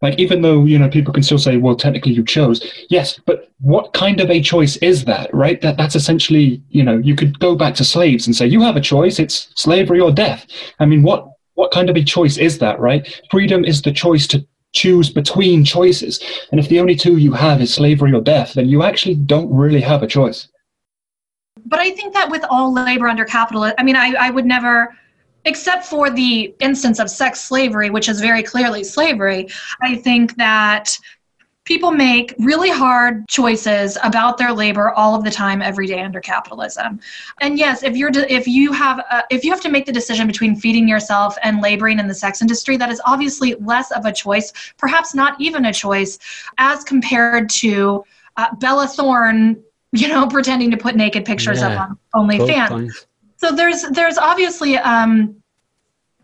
Like, 0.00 0.18
even 0.18 0.42
though, 0.42 0.64
you 0.64 0.78
know, 0.78 0.88
people 0.88 1.12
can 1.12 1.22
still 1.22 1.38
say, 1.38 1.58
well, 1.58 1.76
technically 1.76 2.12
you 2.12 2.24
chose. 2.24 2.60
Yes, 2.88 3.20
but 3.24 3.50
what 3.60 3.92
kind 3.92 4.20
of 4.20 4.30
a 4.30 4.40
choice 4.40 4.76
is 4.78 5.04
that, 5.04 5.32
right? 5.32 5.60
That 5.60 5.76
That's 5.76 5.94
essentially, 5.94 6.60
you 6.70 6.82
know, 6.82 6.96
you 6.98 7.14
could 7.14 7.38
go 7.38 7.54
back 7.54 7.74
to 7.76 7.84
slaves 7.84 8.26
and 8.26 8.34
say, 8.34 8.46
you 8.46 8.62
have 8.62 8.76
a 8.76 8.80
choice, 8.80 9.20
it's 9.20 9.52
slavery 9.54 10.00
or 10.00 10.10
death. 10.10 10.46
I 10.80 10.86
mean, 10.86 11.04
what 11.04 11.31
what 11.54 11.70
kind 11.70 11.90
of 11.90 11.96
a 11.96 12.04
choice 12.04 12.38
is 12.38 12.58
that, 12.58 12.80
right? 12.80 13.20
Freedom 13.30 13.64
is 13.64 13.82
the 13.82 13.92
choice 13.92 14.26
to 14.28 14.46
choose 14.72 15.10
between 15.10 15.64
choices. 15.64 16.20
And 16.50 16.58
if 16.58 16.68
the 16.68 16.80
only 16.80 16.96
two 16.96 17.18
you 17.18 17.32
have 17.32 17.60
is 17.60 17.74
slavery 17.74 18.12
or 18.12 18.20
death, 18.20 18.54
then 18.54 18.68
you 18.68 18.82
actually 18.82 19.14
don't 19.14 19.52
really 19.52 19.80
have 19.80 20.02
a 20.02 20.06
choice. 20.06 20.48
But 21.66 21.78
I 21.78 21.90
think 21.90 22.14
that 22.14 22.30
with 22.30 22.44
all 22.50 22.72
labor 22.72 23.06
under 23.06 23.24
capitalism, 23.24 23.74
I 23.78 23.82
mean, 23.82 23.96
I, 23.96 24.14
I 24.18 24.30
would 24.30 24.46
never, 24.46 24.96
except 25.44 25.84
for 25.84 26.10
the 26.10 26.54
instance 26.60 26.98
of 26.98 27.10
sex 27.10 27.40
slavery, 27.42 27.90
which 27.90 28.08
is 28.08 28.20
very 28.20 28.42
clearly 28.42 28.82
slavery, 28.82 29.48
I 29.82 29.96
think 29.96 30.36
that 30.36 30.96
people 31.64 31.92
make 31.92 32.34
really 32.38 32.70
hard 32.70 33.26
choices 33.28 33.96
about 34.02 34.36
their 34.36 34.52
labor 34.52 34.90
all 34.90 35.14
of 35.14 35.22
the 35.24 35.30
time 35.30 35.62
every 35.62 35.86
day 35.86 36.00
under 36.00 36.20
capitalism. 36.20 37.00
And 37.40 37.58
yes 37.58 37.82
if 37.82 37.96
you're 37.96 38.10
if 38.14 38.46
you 38.46 38.72
have 38.72 38.98
a, 38.98 39.24
if 39.30 39.44
you 39.44 39.50
have 39.52 39.60
to 39.62 39.68
make 39.68 39.86
the 39.86 39.92
decision 39.92 40.26
between 40.26 40.56
feeding 40.56 40.88
yourself 40.88 41.36
and 41.42 41.60
laboring 41.60 41.98
in 41.98 42.08
the 42.08 42.14
sex 42.14 42.42
industry 42.42 42.76
that 42.76 42.90
is 42.90 43.00
obviously 43.06 43.54
less 43.56 43.90
of 43.92 44.04
a 44.04 44.12
choice 44.12 44.52
perhaps 44.76 45.14
not 45.14 45.40
even 45.40 45.66
a 45.66 45.72
choice 45.72 46.18
as 46.58 46.84
compared 46.84 47.48
to 47.48 48.04
uh, 48.36 48.54
bella 48.56 48.86
thorne 48.86 49.62
you 49.92 50.08
know 50.08 50.26
pretending 50.30 50.70
to 50.70 50.76
put 50.76 50.96
naked 50.96 51.24
pictures 51.24 51.60
yeah, 51.60 51.68
up 51.68 51.90
on 52.14 52.28
onlyfans. 52.28 53.06
So 53.36 53.52
there's 53.52 53.82
there's 53.90 54.18
obviously 54.18 54.76
um 54.78 55.41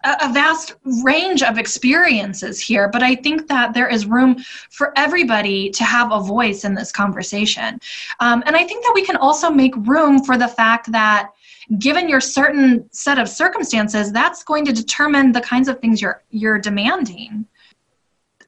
a 0.05 0.32
vast 0.32 0.74
range 1.03 1.42
of 1.42 1.59
experiences 1.59 2.61
here, 2.61 2.88
but 2.88 3.03
I 3.03 3.14
think 3.16 3.49
that 3.49 3.74
there 3.74 3.88
is 3.88 4.07
room 4.07 4.36
for 4.70 4.92
everybody 4.96 5.70
to 5.70 5.84
have 5.84 6.12
a 6.12 6.20
voice 6.20 6.64
in 6.64 6.74
this 6.74 6.92
conversation. 6.92 7.80
Um, 8.20 8.42
and 8.46 8.55
I 8.55 8.64
think 8.64 8.84
that 8.84 8.92
we 8.94 9.05
can 9.05 9.16
also 9.16 9.51
make 9.51 9.74
room 9.76 10.22
for 10.22 10.36
the 10.36 10.49
fact 10.49 10.92
that 10.92 11.30
given 11.78 12.09
your 12.09 12.20
certain 12.20 12.88
set 12.92 13.18
of 13.18 13.28
circumstances, 13.28 14.12
that's 14.12 14.44
going 14.44 14.64
to 14.66 14.72
determine 14.72 15.32
the 15.32 15.40
kinds 15.40 15.68
of 15.68 15.80
things 15.80 16.01
you're 16.01 16.22
you're 16.30 16.59
demanding. 16.59 17.46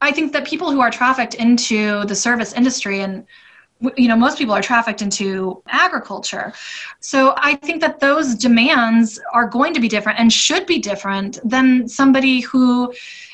I 0.01 0.13
think 0.13 0.33
that 0.33 0.47
people 0.47 0.71
who 0.71 0.81
are 0.81 0.91
trafficked 0.91 1.35
into 1.35 2.05
the 2.07 2.15
service 2.15 2.55
industry 2.55 3.01
and 3.01 3.27
you 3.97 4.09
know 4.09 4.17
most 4.17 4.39
people 4.39 4.55
are 4.55 4.63
trafficked 4.63 5.03
into 5.03 5.63
agriculture 5.69 6.53
so 7.01 7.35
i 7.37 7.55
think 7.57 7.81
that 7.81 7.99
those 8.01 8.35
demands 8.35 9.21
are 9.33 9.47
going 9.47 9.73
to 9.73 9.81
be 9.81 9.89
different 9.89 10.19
and 10.19 10.33
should 10.33 10.67
be 10.67 10.79
different 10.79 11.39
than 11.45 11.89
somebody 11.89 12.41
who 12.41 12.93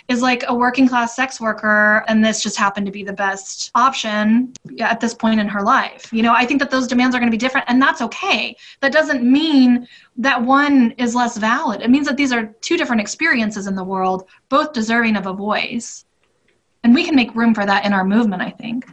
is 0.09 0.23
like 0.23 0.45
a 0.47 0.55
working 0.55 0.89
class 0.89 1.17
sex 1.17 1.41
worker 1.41 2.05
and 2.07 2.25
this 2.25 2.43
just 2.43 2.57
happened 2.57 2.87
to 2.87 2.93
be 2.93 3.03
the 3.03 3.13
best 3.13 3.71
option 3.75 4.53
at 4.79 5.01
this 5.01 5.15
point 5.15 5.41
in 5.41 5.49
her 5.49 5.63
life. 5.63 6.13
You 6.13 6.23
know, 6.23 6.33
I 6.33 6.47
think 6.47 6.61
that 6.61 6.71
those 6.71 6.87
demands 6.87 7.15
are 7.15 7.19
going 7.19 7.31
to 7.31 7.35
be 7.35 7.39
different 7.39 7.67
and 7.69 7.83
that's 7.83 8.01
okay. 8.03 8.57
That 8.81 8.93
doesn't 8.93 9.25
mean 9.25 9.89
that 10.17 10.41
one 10.41 10.93
is 10.93 11.15
less 11.15 11.37
valid. 11.37 11.83
It 11.83 11.91
means 11.91 12.07
that 12.07 12.17
these 12.17 12.33
are 12.33 12.47
two 12.61 12.77
different 12.77 13.01
experiences 13.01 13.67
in 13.67 13.75
the 13.75 13.85
world, 13.85 14.29
both 14.49 14.73
deserving 14.73 15.17
of 15.17 15.27
a 15.27 15.33
voice. 15.33 16.05
And 16.85 16.95
we 16.95 17.05
can 17.05 17.17
make 17.17 17.35
room 17.35 17.53
for 17.53 17.67
that 17.67 17.85
in 17.85 17.93
our 17.93 18.05
movement, 18.05 18.43
I 18.43 18.51
think. 18.51 18.87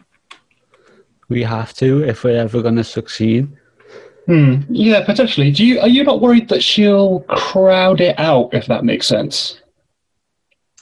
We 1.29 1.43
have 1.43 1.73
to 1.75 2.03
if 2.03 2.23
we're 2.23 2.37
ever 2.37 2.61
going 2.61 2.75
to 2.75 2.83
succeed. 2.83 3.47
Hmm. 4.25 4.61
Yeah, 4.69 5.03
potentially. 5.05 5.51
Do 5.51 5.65
you 5.65 5.79
are 5.79 5.87
you 5.87 6.03
not 6.03 6.21
worried 6.21 6.47
that 6.49 6.63
she'll 6.63 7.21
crowd 7.21 7.99
it 7.99 8.17
out 8.19 8.53
if 8.53 8.67
that 8.67 8.85
makes 8.85 9.07
sense? 9.07 9.59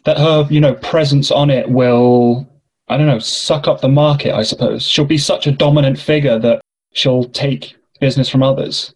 That 0.04 0.18
her, 0.18 0.48
you 0.50 0.60
know, 0.60 0.76
presence 0.76 1.32
on 1.32 1.50
it 1.50 1.70
will 1.70 2.48
I 2.88 2.98
don't 2.98 3.08
know, 3.08 3.20
suck 3.20 3.68
up 3.68 3.80
the 3.80 3.88
market, 3.88 4.36
I 4.36 4.44
suppose. 4.44 4.84
She'll 4.84 5.06
be 5.06 5.18
such 5.18 5.48
a 5.48 5.52
dominant 5.52 5.98
figure 5.98 6.38
that 6.40 6.62
she'll 6.94 7.24
take 7.24 7.76
business 8.02 8.28
from 8.28 8.44
others. 8.44 8.94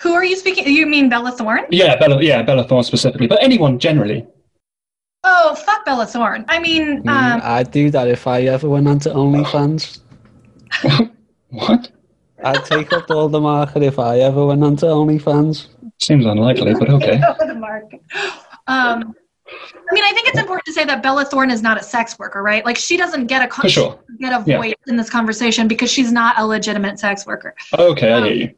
Who 0.00 0.12
are 0.12 0.24
you 0.24 0.36
speaking? 0.36 0.68
You 0.68 0.86
mean 0.86 1.08
Bella 1.08 1.32
Thorne? 1.32 1.64
Yeah, 1.70 1.96
Bella 1.96 2.22
yeah, 2.22 2.42
Bella 2.42 2.64
Thorne 2.64 2.84
specifically, 2.84 3.26
but 3.26 3.42
anyone 3.42 3.78
generally. 3.78 4.26
Oh, 5.40 5.54
fuck 5.54 5.84
Bella 5.84 6.04
Thorne. 6.06 6.44
I 6.48 6.58
mean, 6.58 7.02
Mm, 7.04 7.08
um, 7.08 7.40
I'd 7.44 7.70
do 7.70 7.90
that 7.90 8.08
if 8.08 8.26
I 8.26 8.42
ever 8.42 8.68
went 8.68 8.88
onto 8.88 9.10
OnlyFans. 9.10 10.00
What? 11.50 11.90
I'd 12.44 12.64
take 12.66 12.92
up 12.92 13.10
all 13.10 13.28
the 13.28 13.40
market 13.40 13.82
if 13.82 13.98
I 13.98 14.18
ever 14.18 14.44
went 14.46 14.62
onto 14.62 14.84
OnlyFans. 14.86 15.68
Seems 15.98 16.26
unlikely, 16.26 16.74
but 16.74 16.90
okay. 16.90 17.18
over 17.28 17.46
the 17.46 17.54
mark. 17.58 17.84
Um, 18.66 19.14
I 19.50 19.94
mean, 19.94 20.04
I 20.04 20.10
think 20.12 20.28
it's 20.28 20.38
important 20.38 20.66
to 20.66 20.72
say 20.74 20.84
that 20.84 21.02
Bella 21.02 21.24
Thorne 21.24 21.50
is 21.50 21.62
not 21.62 21.80
a 21.80 21.82
sex 21.82 22.18
worker, 22.18 22.42
right? 22.42 22.64
Like, 22.66 22.76
she 22.76 22.96
doesn't 22.98 23.28
get 23.28 23.40
a 23.42 23.46
con- 23.48 23.62
For 23.62 23.68
sure. 23.70 23.98
get 24.18 24.32
a 24.38 24.44
Yeah. 24.46 24.58
voice 24.58 24.74
in 24.88 24.96
this 24.96 25.08
conversation 25.08 25.68
because 25.68 25.90
she's 25.90 26.12
not 26.12 26.38
a 26.38 26.46
legitimate 26.46 26.98
sex 26.98 27.24
worker. 27.26 27.54
Okay, 27.78 28.12
I 28.12 28.20
hear 28.26 28.34
you. 28.34 28.54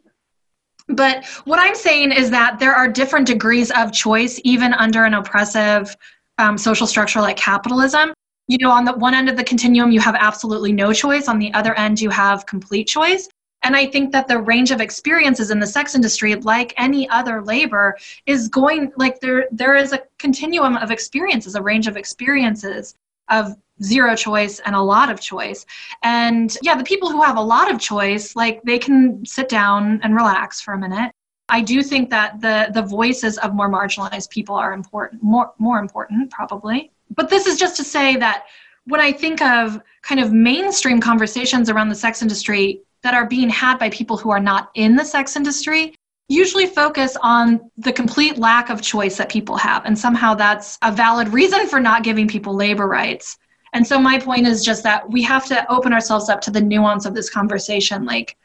But 0.89 1.25
what 1.45 1.61
I'm 1.61 1.77
saying 1.77 2.11
is 2.11 2.31
that 2.31 2.59
there 2.59 2.75
are 2.75 2.89
different 2.89 3.29
degrees 3.29 3.71
of 3.71 3.93
choice, 3.93 4.41
even 4.43 4.75
under 4.75 5.05
an 5.05 5.15
oppressive 5.15 5.97
um, 6.41 6.59
social 6.59 6.87
structure 6.87 7.21
like 7.21 7.37
capitalism. 7.37 8.13
You 8.49 8.59
know, 8.59 8.71
on 8.71 8.85
the 8.85 8.95
one 8.95 9.15
end 9.15 9.29
of 9.29 9.37
the 9.37 9.45
continuum, 9.45 9.93
you 9.93 10.01
have 10.01 10.17
absolutely 10.19 10.73
no 10.73 10.93
choice. 10.93 11.29
On 11.29 11.39
the 11.39 11.53
other 11.55 11.75
end, 11.75 12.01
you 12.01 12.11
have 12.11 12.47
complete 12.47 12.89
choice. 12.89 13.29
And 13.63 13.77
I 13.77 13.87
think 13.87 14.11
that 14.13 14.27
the 14.27 14.39
range 14.39 14.71
of 14.71 14.81
experiences 14.81 15.51
in 15.51 15.61
the 15.61 15.67
sex 15.67 15.95
industry, 15.95 16.35
like 16.35 16.73
any 16.77 17.09
other 17.11 17.43
labor, 17.43 17.97
is 18.27 18.49
going 18.49 18.91
like 18.97 19.21
there. 19.21 19.47
There 19.53 19.77
is 19.77 19.93
a 19.93 20.03
continuum 20.19 20.77
of 20.77 20.91
experiences, 20.91 21.55
a 21.55 21.63
range 21.63 21.87
of 21.87 21.97
experiences 21.97 22.95
of 23.29 23.55
zero 23.83 24.17
choice 24.17 24.61
and 24.61 24.75
a 24.75 24.81
lot 24.81 25.11
of 25.11 25.21
choice. 25.21 25.65
And 26.03 26.57
yeah, 26.63 26.77
the 26.77 26.85
people 26.85 27.11
who 27.11 27.23
have 27.23 27.37
a 27.37 27.43
lot 27.43 27.71
of 27.71 27.79
choice, 27.79 28.35
like 28.35 28.63
they 28.63 28.79
can 28.79 29.25
sit 29.25 29.49
down 29.49 30.01
and 30.03 30.15
relax 30.15 30.61
for 30.61 30.75
a 30.75 30.79
minute. 30.79 31.13
I 31.51 31.61
do 31.61 31.83
think 31.83 32.11
that 32.11 32.41
the 32.41 32.71
the 32.73 32.83
voices 32.83 33.37
of 33.39 33.55
more 33.55 33.69
marginalized 33.69 34.31
people 34.31 34.55
are 34.55 34.73
important, 34.73 35.23
more 35.23 35.53
more 35.59 35.79
important 35.79 36.31
probably. 36.31 36.93
But 37.15 37.29
this 37.29 37.47
is 37.47 37.59
just 37.59 37.77
to 37.77 37.85
say 37.85 38.17
that 38.17 38.47
when 38.85 39.01
I 39.01 39.13
think 39.13 39.43
of 39.43 39.81
kind 40.03 40.21
of 40.21 40.33
mainstream 40.33 41.01
conversations 41.01 41.69
around 41.69 41.89
the 41.89 41.95
sex 41.95 42.23
industry 42.23 42.83
that 43.03 43.15
are 43.15 43.27
being 43.27 43.49
had 43.49 43.79
by 43.79 43.91
people 43.91 44.17
who 44.17 44.31
are 44.31 44.41
not 44.41 44.71
in 44.75 44.97
the 44.97 45.05
sex 45.05 45.37
industry, 45.37 45.95
usually 46.29 46.67
focus 46.67 47.17
on 47.23 47.71
the 47.77 47.93
complete 47.93 48.39
lack 48.39 48.71
of 48.71 48.81
choice 48.81 49.17
that 49.17 49.29
people 49.29 49.57
have. 49.57 49.85
And 49.85 49.99
somehow 49.99 50.35
that's 50.35 50.79
a 50.83 50.93
valid 50.93 51.29
reason 51.31 51.67
for 51.67 51.81
not 51.81 52.05
giving 52.05 52.29
people 52.29 52.55
labor 52.55 52.87
rights. 52.87 53.39
And 53.73 53.87
so 53.87 53.99
my 53.99 54.19
point 54.19 54.47
is 54.47 54.65
just 54.65 54.83
that 54.85 55.09
we 55.11 55.23
have 55.23 55.47
to 55.47 55.71
open 55.73 55.93
ourselves 55.93 56.29
up 56.29 56.41
to 56.43 56.51
the 56.51 56.61
nuance 56.61 57.05
of 57.05 57.15
this 57.15 57.31
conversation. 57.31 58.05
Like 58.05 58.37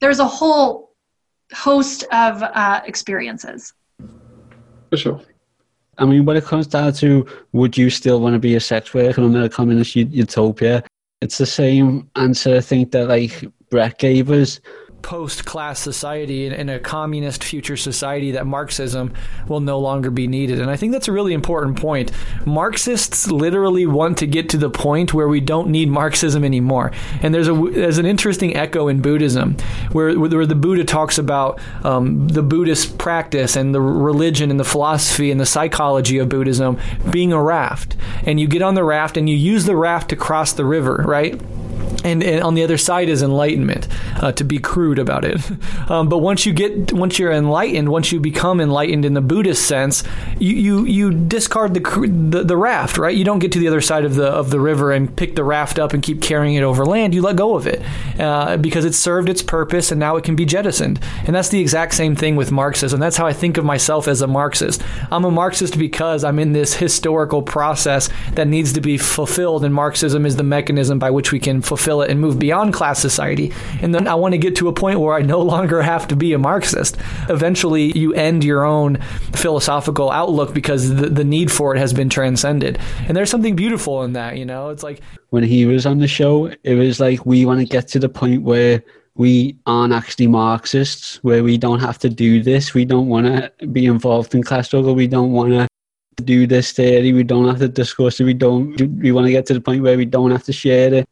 there's 0.00 0.18
a 0.18 0.26
whole 0.26 0.85
host 1.54 2.04
of 2.12 2.42
uh, 2.42 2.80
experiences. 2.86 3.72
For 4.90 4.96
sure. 4.96 5.20
I 5.98 6.04
mean, 6.04 6.24
when 6.24 6.36
it 6.36 6.44
comes 6.44 6.66
down 6.66 6.92
to 6.94 7.26
would 7.52 7.76
you 7.76 7.90
still 7.90 8.20
want 8.20 8.34
to 8.34 8.38
be 8.38 8.54
a 8.54 8.60
sex 8.60 8.92
worker 8.92 9.22
under 9.22 9.44
a 9.44 9.48
communist 9.48 9.96
utopia, 9.96 10.84
it's 11.20 11.38
the 11.38 11.46
same 11.46 12.10
answer 12.16 12.56
I 12.56 12.60
think 12.60 12.92
that 12.92 13.08
like 13.08 13.44
Breht 13.70 13.98
gave 13.98 14.30
us. 14.30 14.60
Post 15.06 15.44
class 15.44 15.78
society 15.78 16.46
in, 16.46 16.52
in 16.52 16.68
a 16.68 16.80
communist 16.80 17.44
future 17.44 17.76
society 17.76 18.32
that 18.32 18.44
Marxism 18.44 19.14
will 19.46 19.60
no 19.60 19.78
longer 19.78 20.10
be 20.10 20.26
needed. 20.26 20.60
And 20.60 20.68
I 20.68 20.74
think 20.74 20.90
that's 20.90 21.06
a 21.06 21.12
really 21.12 21.32
important 21.32 21.80
point. 21.80 22.10
Marxists 22.44 23.30
literally 23.30 23.86
want 23.86 24.18
to 24.18 24.26
get 24.26 24.48
to 24.48 24.56
the 24.56 24.68
point 24.68 25.14
where 25.14 25.28
we 25.28 25.40
don't 25.40 25.68
need 25.68 25.88
Marxism 25.88 26.42
anymore. 26.42 26.90
And 27.22 27.32
there's 27.32 27.46
a 27.46 27.54
there's 27.54 27.98
an 27.98 28.06
interesting 28.06 28.56
echo 28.56 28.88
in 28.88 29.00
Buddhism 29.00 29.56
where 29.92 30.18
where 30.18 30.44
the 30.44 30.56
Buddha 30.56 30.82
talks 30.82 31.18
about 31.18 31.60
um, 31.84 32.26
the 32.26 32.42
Buddhist 32.42 32.98
practice 32.98 33.54
and 33.54 33.72
the 33.72 33.80
religion 33.80 34.50
and 34.50 34.58
the 34.58 34.64
philosophy 34.64 35.30
and 35.30 35.40
the 35.40 35.46
psychology 35.46 36.18
of 36.18 36.28
Buddhism 36.28 36.80
being 37.10 37.32
a 37.32 37.40
raft. 37.40 37.94
And 38.24 38.40
you 38.40 38.48
get 38.48 38.60
on 38.60 38.74
the 38.74 38.82
raft 38.82 39.16
and 39.16 39.30
you 39.30 39.36
use 39.36 39.66
the 39.66 39.76
raft 39.76 40.08
to 40.08 40.16
cross 40.16 40.52
the 40.52 40.64
river, 40.64 41.04
right? 41.06 41.40
And, 42.04 42.22
and 42.22 42.42
on 42.42 42.54
the 42.54 42.62
other 42.62 42.78
side 42.78 43.08
is 43.08 43.22
enlightenment 43.22 43.88
uh, 44.16 44.32
to 44.32 44.44
be 44.44 44.58
crude 44.58 44.98
about 44.98 45.24
it. 45.24 45.40
Um, 45.88 46.08
but 46.08 46.18
once 46.18 46.46
you 46.46 46.52
get 46.52 46.92
once 46.92 47.18
you're 47.18 47.30
enlightened 47.30 47.88
once 47.88 48.10
you 48.10 48.18
become 48.18 48.60
enlightened 48.60 49.04
in 49.04 49.14
the 49.14 49.20
buddhist 49.20 49.66
sense 49.66 50.02
you 50.38 50.54
you, 50.54 50.84
you 50.84 51.12
discard 51.12 51.74
the, 51.74 51.80
the 52.30 52.42
the 52.42 52.56
raft 52.56 52.98
right? 52.98 53.16
You 53.16 53.24
don't 53.24 53.38
get 53.38 53.52
to 53.52 53.60
the 53.60 53.68
other 53.68 53.80
side 53.80 54.04
of 54.04 54.16
the 54.16 54.26
of 54.26 54.50
the 54.50 54.58
river 54.58 54.90
and 54.90 55.14
pick 55.14 55.36
the 55.36 55.44
raft 55.44 55.78
up 55.78 55.92
and 55.92 56.02
keep 56.02 56.20
carrying 56.22 56.54
it 56.54 56.62
over 56.62 56.84
land. 56.84 57.14
You 57.14 57.22
let 57.22 57.36
go 57.36 57.56
of 57.56 57.66
it 57.66 57.82
uh, 58.18 58.56
because 58.56 58.84
it 58.84 58.94
served 58.94 59.28
its 59.28 59.42
purpose 59.42 59.92
and 59.92 60.00
now 60.00 60.16
it 60.16 60.24
can 60.24 60.34
be 60.34 60.44
jettisoned. 60.44 60.98
And 61.24 61.36
that's 61.36 61.50
the 61.50 61.60
exact 61.60 61.94
same 61.94 62.16
thing 62.16 62.34
with 62.34 62.50
marxism. 62.50 62.98
That's 62.98 63.16
how 63.16 63.26
i 63.26 63.32
think 63.32 63.56
of 63.58 63.64
myself 63.64 64.08
as 64.08 64.22
a 64.22 64.26
marxist. 64.26 64.82
I'm 65.12 65.24
a 65.24 65.30
marxist 65.30 65.78
because 65.78 66.24
i'm 66.24 66.38
in 66.38 66.52
this 66.52 66.74
historical 66.74 67.42
process 67.42 68.08
that 68.32 68.48
needs 68.48 68.72
to 68.72 68.80
be 68.80 68.98
fulfilled 68.98 69.64
and 69.64 69.72
marxism 69.72 70.26
is 70.26 70.36
the 70.36 70.42
mechanism 70.42 70.98
by 70.98 71.10
which 71.10 71.30
we 71.30 71.38
can 71.38 71.62
fulfill 71.62 71.85
it 71.86 72.10
and 72.10 72.20
move 72.20 72.38
beyond 72.38 72.74
class 72.74 72.98
society. 73.00 73.52
And 73.80 73.94
then 73.94 74.06
I 74.06 74.14
want 74.14 74.32
to 74.32 74.38
get 74.38 74.56
to 74.56 74.68
a 74.68 74.72
point 74.72 75.00
where 75.00 75.14
I 75.14 75.22
no 75.22 75.40
longer 75.40 75.82
have 75.82 76.06
to 76.08 76.16
be 76.16 76.32
a 76.32 76.38
Marxist. 76.38 76.96
Eventually, 77.28 77.96
you 77.96 78.12
end 78.14 78.44
your 78.44 78.64
own 78.64 78.96
philosophical 79.32 80.10
outlook 80.10 80.52
because 80.52 80.94
the, 80.94 81.08
the 81.08 81.24
need 81.24 81.50
for 81.50 81.74
it 81.74 81.78
has 81.78 81.92
been 81.92 82.08
transcended. 82.08 82.78
And 83.06 83.16
there's 83.16 83.30
something 83.30 83.56
beautiful 83.56 84.02
in 84.02 84.12
that, 84.14 84.36
you 84.36 84.44
know? 84.44 84.70
It's 84.70 84.82
like, 84.82 85.00
When 85.30 85.44
he 85.44 85.66
was 85.66 85.86
on 85.86 85.98
the 85.98 86.08
show, 86.08 86.52
it 86.64 86.74
was 86.74 87.00
like 87.00 87.24
we 87.24 87.46
want 87.46 87.60
to 87.60 87.66
get 87.66 87.88
to 87.88 87.98
the 87.98 88.08
point 88.08 88.42
where 88.42 88.82
we 89.16 89.56
aren't 89.66 89.94
actually 89.94 90.26
Marxists, 90.26 91.16
where 91.22 91.42
we 91.42 91.56
don't 91.56 91.80
have 91.80 91.98
to 91.98 92.08
do 92.08 92.42
this. 92.42 92.74
We 92.74 92.84
don't 92.84 93.08
want 93.08 93.26
to 93.26 93.66
be 93.66 93.86
involved 93.86 94.34
in 94.34 94.42
class 94.42 94.66
struggle. 94.66 94.94
We 94.94 95.06
don't 95.06 95.32
want 95.32 95.52
to 95.52 95.66
do 96.22 96.46
this 96.46 96.72
theory. 96.72 97.12
We 97.12 97.22
don't 97.22 97.46
have 97.46 97.58
to 97.58 97.68
discuss 97.68 98.20
it. 98.20 98.24
We 98.24 98.34
don't. 98.34 98.78
We 99.00 99.12
want 99.12 99.26
to 99.26 99.32
get 99.32 99.46
to 99.46 99.54
the 99.54 99.60
point 99.60 99.82
where 99.82 99.96
we 99.96 100.04
don't 100.04 100.30
have 100.30 100.44
to 100.44 100.52
share 100.52 100.92
it. 100.92 101.08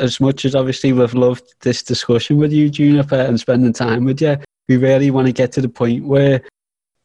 As 0.00 0.18
much 0.18 0.46
as 0.46 0.54
obviously 0.54 0.92
we've 0.92 1.14
loved 1.14 1.54
this 1.60 1.82
discussion 1.82 2.38
with 2.38 2.52
you, 2.52 2.70
Juniper, 2.70 3.20
and 3.20 3.38
spending 3.38 3.74
time 3.74 4.04
with 4.04 4.22
you, 4.22 4.38
we 4.66 4.78
really 4.78 5.10
want 5.10 5.26
to 5.26 5.32
get 5.32 5.52
to 5.52 5.60
the 5.60 5.68
point 5.68 6.04
where 6.04 6.42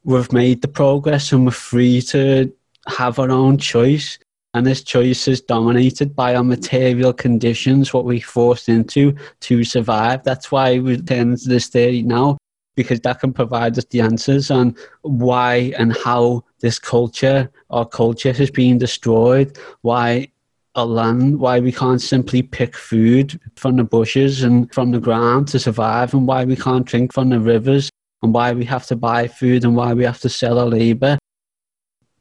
we've 0.05 0.31
made 0.31 0.61
the 0.61 0.69
progress 0.69 1.33
and 1.33 1.45
we're 1.45 1.51
free 1.51 2.01
to 2.01 2.53
have 2.87 3.19
our 3.19 3.29
own 3.29 3.57
choice. 3.57 4.17
And 4.53 4.65
this 4.65 4.81
choice 4.81 5.27
is 5.27 5.41
dominated 5.41 6.15
by 6.15 6.35
our 6.35 6.43
material 6.43 7.11
conditions, 7.11 7.93
what 7.93 8.05
we're 8.05 8.21
forced 8.21 8.69
into 8.69 9.13
to 9.41 9.65
survive. 9.65 10.23
That's 10.23 10.49
why 10.49 10.79
we 10.79 10.95
turn 11.01 11.35
to 11.35 11.49
this 11.49 11.67
theory 11.67 12.01
now, 12.01 12.37
because 12.77 13.01
that 13.01 13.19
can 13.19 13.33
provide 13.33 13.77
us 13.77 13.85
the 13.85 13.99
answers 13.99 14.49
on 14.51 14.73
why 15.01 15.73
and 15.77 15.97
how 15.97 16.45
this 16.61 16.79
culture, 16.79 17.51
our 17.69 17.85
culture, 17.85 18.31
has 18.31 18.49
been 18.49 18.77
destroyed, 18.77 19.59
why 19.81 20.29
a 20.76 20.86
land, 20.86 21.39
why 21.39 21.59
we 21.59 21.71
can't 21.71 22.01
simply 22.01 22.41
pick 22.41 22.76
food 22.76 23.39
from 23.55 23.78
the 23.78 23.84
bushes 23.84 24.43
and 24.43 24.71
from 24.73 24.91
the 24.91 24.99
ground 24.99 25.47
to 25.49 25.59
survive, 25.59 26.13
and 26.13 26.28
why 26.28 26.43
we 26.45 26.55
can't 26.55 26.86
drink 26.86 27.13
from 27.13 27.30
the 27.30 27.39
rivers, 27.39 27.89
and 28.21 28.34
why 28.34 28.51
we 28.53 28.65
have 28.65 28.86
to 28.88 28.95
buy 28.95 29.28
food, 29.28 29.63
and 29.63 29.76
why 29.76 29.93
we 29.93 30.03
have 30.03 30.19
to 30.19 30.30
sell 30.30 30.59
our 30.59 30.65
labor. 30.65 31.17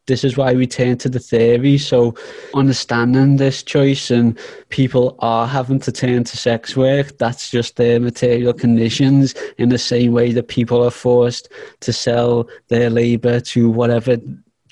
This 0.06 0.22
is 0.22 0.36
why 0.36 0.52
we 0.52 0.66
turn 0.66 0.98
to 0.98 1.08
the 1.08 1.18
theory. 1.18 1.78
So, 1.78 2.14
understanding 2.54 3.36
this 3.36 3.62
choice 3.62 4.10
and 4.10 4.38
people 4.68 5.16
are 5.20 5.46
having 5.46 5.80
to 5.80 5.90
turn 5.90 6.24
to 6.24 6.36
sex 6.36 6.76
work, 6.76 7.16
that's 7.16 7.50
just 7.50 7.76
their 7.76 7.98
material 7.98 8.52
conditions 8.52 9.34
in 9.56 9.70
the 9.70 9.78
same 9.78 10.12
way 10.12 10.32
that 10.32 10.48
people 10.48 10.84
are 10.84 10.90
forced 10.90 11.48
to 11.80 11.92
sell 11.92 12.48
their 12.68 12.90
labor 12.90 13.40
to 13.40 13.70
whatever 13.70 14.18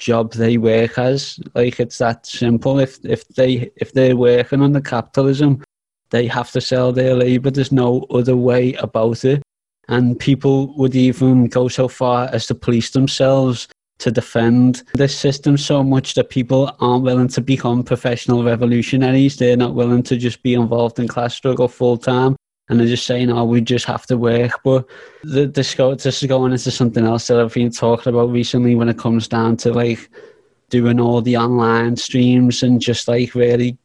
job 0.02 0.32
they 0.32 0.58
work 0.58 0.98
as. 0.98 1.38
Like 1.54 1.80
it's 1.80 1.98
that 1.98 2.26
simple. 2.26 2.78
If 2.78 2.98
if 3.04 3.26
they 3.28 3.70
if 3.76 3.92
they're 3.92 4.16
working 4.16 4.62
under 4.62 4.80
capitalism, 4.80 5.62
they 6.10 6.26
have 6.26 6.50
to 6.52 6.60
sell 6.60 6.92
their 6.92 7.14
labor. 7.14 7.50
There's 7.50 7.72
no 7.72 8.06
other 8.10 8.36
way 8.36 8.74
about 8.74 9.24
it. 9.24 9.42
And 9.88 10.18
people 10.18 10.76
would 10.76 10.94
even 10.94 11.46
go 11.48 11.68
so 11.68 11.88
far 11.88 12.28
as 12.32 12.46
to 12.46 12.54
police 12.54 12.90
themselves 12.90 13.68
to 13.98 14.10
defend 14.10 14.82
this 14.94 15.16
system 15.16 15.56
so 15.56 15.82
much 15.82 16.14
that 16.14 16.30
people 16.30 16.74
aren't 16.80 17.04
willing 17.04 17.28
to 17.28 17.40
become 17.40 17.84
professional 17.84 18.42
revolutionaries. 18.42 19.36
They're 19.36 19.56
not 19.56 19.74
willing 19.74 20.02
to 20.04 20.16
just 20.16 20.42
be 20.42 20.54
involved 20.54 20.98
in 20.98 21.08
class 21.08 21.34
struggle 21.34 21.68
full 21.68 21.96
time. 21.96 22.36
And 22.72 22.80
they're 22.80 22.86
just 22.86 23.04
saying, 23.04 23.30
oh, 23.30 23.44
we 23.44 23.60
just 23.60 23.84
have 23.84 24.06
to 24.06 24.16
work. 24.16 24.52
But 24.64 24.86
the, 25.24 25.46
this, 25.46 25.74
this 25.74 26.22
is 26.22 26.26
going 26.26 26.52
into 26.52 26.70
something 26.70 27.04
else 27.04 27.26
that 27.26 27.38
I've 27.38 27.52
been 27.52 27.70
talking 27.70 28.10
about 28.14 28.30
recently 28.30 28.74
when 28.74 28.88
it 28.88 28.96
comes 28.96 29.28
down 29.28 29.58
to 29.58 29.74
like 29.74 30.08
doing 30.70 30.98
all 30.98 31.20
the 31.20 31.36
online 31.36 31.96
streams 31.96 32.62
and 32.62 32.80
just 32.80 33.08
like 33.08 33.34
really 33.34 33.76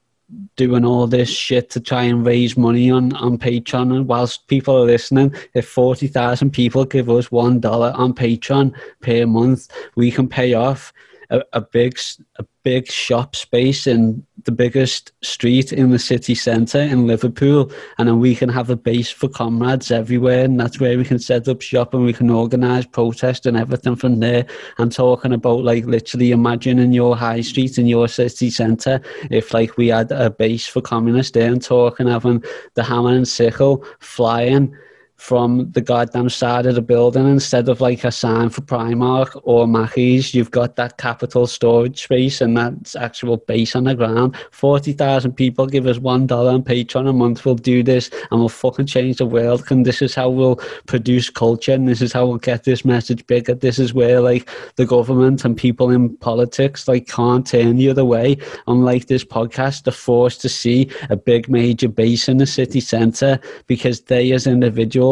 doing 0.55 0.85
all 0.85 1.05
this 1.05 1.27
shit 1.27 1.69
to 1.71 1.81
try 1.81 2.03
and 2.03 2.25
raise 2.25 2.55
money 2.55 2.89
on, 2.89 3.13
on 3.17 3.37
Patreon. 3.37 3.93
And 3.93 4.07
whilst 4.07 4.47
people 4.47 4.77
are 4.77 4.85
listening, 4.85 5.35
if 5.53 5.67
40,000 5.67 6.51
people 6.51 6.85
give 6.85 7.09
us 7.09 7.27
$1 7.27 7.93
on 7.93 8.13
Patreon 8.13 8.73
per 9.01 9.25
month, 9.25 9.67
we 9.97 10.11
can 10.11 10.29
pay 10.29 10.53
off 10.53 10.93
a, 11.29 11.41
a 11.53 11.61
big 11.61 11.99
a 12.37 12.45
big 12.63 12.91
shop 12.91 13.35
space 13.35 13.87
in 13.87 14.25
the 14.43 14.51
biggest 14.51 15.11
street 15.21 15.73
in 15.73 15.91
the 15.91 15.99
city 15.99 16.35
centre 16.35 16.79
in 16.79 17.07
Liverpool, 17.07 17.71
and 17.97 18.07
then 18.07 18.19
we 18.19 18.35
can 18.35 18.49
have 18.49 18.69
a 18.69 18.75
base 18.75 19.09
for 19.09 19.27
comrades 19.27 19.91
everywhere, 19.91 20.45
and 20.45 20.59
that's 20.59 20.79
where 20.79 20.97
we 20.97 21.03
can 21.03 21.19
set 21.19 21.47
up 21.47 21.61
shop 21.61 21.93
and 21.93 22.05
we 22.05 22.13
can 22.13 22.29
organise 22.29 22.85
protest 22.85 23.45
and 23.45 23.57
everything 23.57 23.95
from 23.95 24.19
there. 24.19 24.45
I'm 24.77 24.89
talking 24.89 25.33
about 25.33 25.63
like 25.63 25.85
literally 25.85 26.31
imagining 26.31 26.93
your 26.93 27.15
high 27.15 27.41
street 27.41 27.77
in 27.77 27.87
your 27.87 28.07
city 28.07 28.49
centre 28.49 29.01
if 29.29 29.53
like 29.53 29.77
we 29.77 29.87
had 29.87 30.11
a 30.11 30.29
base 30.29 30.67
for 30.67 30.81
communists 30.81 31.31
there, 31.31 31.51
and 31.51 31.61
talking 31.61 32.07
having 32.07 32.43
the 32.75 32.83
hammer 32.83 33.13
and 33.13 33.27
sickle 33.27 33.85
flying 33.99 34.75
from 35.17 35.69
the 35.71 35.81
goddamn 35.81 36.29
side 36.29 36.65
of 36.67 36.75
the 36.75 36.81
building 36.81 37.27
instead 37.27 37.67
of 37.67 37.81
like 37.81 38.03
a 38.03 38.11
sign 38.11 38.49
for 38.49 38.61
Primark 38.61 39.39
or 39.43 39.65
Maccies. 39.65 40.33
You've 40.33 40.51
got 40.51 40.75
that 40.75 40.97
capital 40.97 41.47
storage 41.47 42.03
space 42.03 42.39
and 42.39 42.55
that's 42.55 42.95
actual 42.95 43.37
base 43.37 43.75
on 43.75 43.85
the 43.85 43.95
ground. 43.95 44.35
40,000 44.51 45.33
people 45.33 45.65
give 45.65 45.87
us 45.87 45.97
$1 45.97 46.31
on 46.31 46.63
Patreon 46.63 47.09
a 47.09 47.13
month. 47.13 47.45
We'll 47.45 47.55
do 47.55 47.81
this 47.81 48.11
and 48.29 48.39
we'll 48.39 48.49
fucking 48.49 48.85
change 48.85 49.17
the 49.17 49.25
world. 49.25 49.63
And 49.71 49.85
this 49.85 50.03
is 50.03 50.13
how 50.13 50.29
we'll 50.29 50.57
produce 50.85 51.31
culture 51.31 51.73
and 51.73 51.87
this 51.87 52.01
is 52.01 52.13
how 52.13 52.27
we'll 52.27 52.37
get 52.37 52.63
this 52.63 52.85
message 52.85 53.25
bigger. 53.25 53.55
This 53.55 53.79
is 53.79 53.93
where 53.93 54.21
like 54.21 54.47
the 54.75 54.85
government 54.85 55.43
and 55.43 55.57
people 55.57 55.89
in 55.89 56.15
politics 56.17 56.87
like 56.87 57.07
can't 57.07 57.45
turn 57.45 57.77
the 57.77 57.89
other 57.89 58.05
way. 58.05 58.37
Unlike 58.67 59.07
this 59.07 59.25
podcast, 59.25 59.83
they're 59.83 59.93
forced 59.93 60.41
to 60.41 60.49
see 60.49 60.91
a 61.09 61.15
big 61.15 61.49
major 61.49 61.89
base 61.89 62.29
in 62.29 62.37
the 62.37 62.45
city 62.45 62.79
centre 62.79 63.39
because 63.65 64.01
they 64.01 64.31
as 64.31 64.45
individuals 64.45 65.06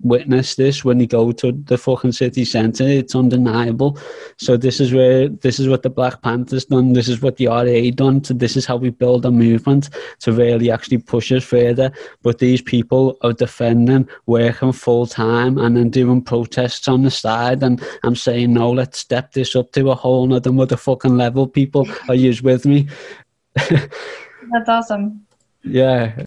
witness 0.00 0.54
this 0.54 0.84
when 0.84 0.98
they 0.98 1.06
go 1.06 1.32
to 1.32 1.52
the 1.52 1.78
fucking 1.78 2.12
city 2.12 2.44
centre. 2.44 2.86
It's 2.86 3.14
undeniable. 3.14 3.98
So 4.38 4.56
this 4.56 4.80
is 4.80 4.92
where 4.92 5.28
this 5.28 5.58
is 5.58 5.68
what 5.68 5.82
the 5.82 5.90
Black 5.90 6.22
Panthers 6.22 6.66
done. 6.66 6.92
This 6.92 7.08
is 7.08 7.22
what 7.22 7.36
the 7.36 7.46
RA 7.46 7.90
done. 7.94 8.20
To 8.22 8.34
this 8.34 8.56
is 8.56 8.66
how 8.66 8.76
we 8.76 8.90
build 8.90 9.24
a 9.24 9.30
movement 9.30 9.90
to 10.20 10.32
really 10.32 10.70
actually 10.70 10.98
push 10.98 11.32
us 11.32 11.44
further. 11.44 11.92
But 12.22 12.38
these 12.38 12.62
people 12.62 13.18
are 13.22 13.32
defending, 13.32 14.08
working 14.26 14.72
full 14.72 15.06
time, 15.06 15.58
and 15.58 15.76
then 15.76 15.90
doing 15.90 16.22
protests 16.22 16.88
on 16.88 17.02
the 17.02 17.10
side. 17.10 17.62
And 17.62 17.82
I'm 18.02 18.16
saying 18.16 18.52
no. 18.52 18.70
Let's 18.70 18.98
step 18.98 19.32
this 19.32 19.56
up 19.56 19.72
to 19.72 19.90
a 19.90 19.94
whole 19.94 20.26
nother 20.26 20.50
motherfucking 20.50 21.16
level. 21.16 21.46
People, 21.46 21.88
are 22.08 22.14
you 22.14 22.34
with 22.42 22.66
me? 22.66 22.88
That's 23.54 24.68
awesome. 24.68 25.26
Yeah. 25.62 26.24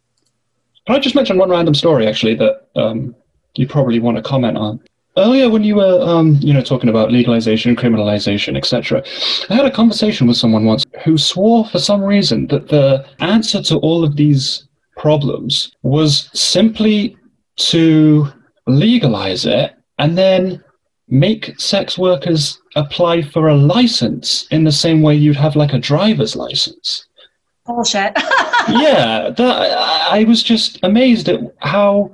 Can 0.90 0.96
I 0.96 1.00
just 1.02 1.14
mention 1.14 1.38
one 1.38 1.52
random 1.52 1.76
story, 1.76 2.08
actually, 2.08 2.34
that 2.38 2.66
um, 2.76 3.16
you 3.54 3.68
probably 3.68 4.00
want 4.00 4.18
to 4.18 4.24
comment 4.24 4.58
on? 4.58 4.80
Earlier, 5.18 5.48
when 5.48 5.64
you 5.64 5.76
were, 5.76 6.02
um, 6.02 6.40
you 6.42 6.52
know, 6.52 6.64
talking 6.64 6.90
about 6.90 7.12
legalization, 7.12 7.76
criminalization, 7.76 8.58
etc., 8.58 9.04
I 9.52 9.54
had 9.54 9.68
a 9.68 9.72
conversation 9.72 10.26
with 10.26 10.36
someone 10.36 10.66
once 10.66 10.84
who 11.06 11.16
swore, 11.16 11.68
for 11.68 11.78
some 11.78 12.02
reason, 12.02 12.48
that 12.48 12.70
the 12.70 13.06
answer 13.20 13.62
to 13.62 13.78
all 13.78 14.04
of 14.04 14.16
these 14.16 14.68
problems 14.98 15.72
was 15.84 16.32
simply 16.34 17.16
to 17.58 18.28
legalize 18.66 19.46
it 19.46 19.76
and 20.00 20.18
then 20.18 20.64
make 21.08 21.54
sex 21.60 22.00
workers 22.00 22.60
apply 22.76 23.22
for 23.22 23.48
a 23.48 23.56
license 23.56 24.48
in 24.50 24.64
the 24.64 24.72
same 24.72 25.04
way 25.04 25.14
you'd 25.14 25.36
have 25.36 25.56
like 25.56 25.74
a 25.74 25.78
driver's 25.78 26.36
license 26.36 27.06
bullshit. 27.70 28.14
yeah, 28.72 29.30
that, 29.30 29.78
I 30.12 30.24
was 30.26 30.44
just 30.44 30.80
amazed 30.84 31.30
at 31.30 31.40
how, 31.60 32.12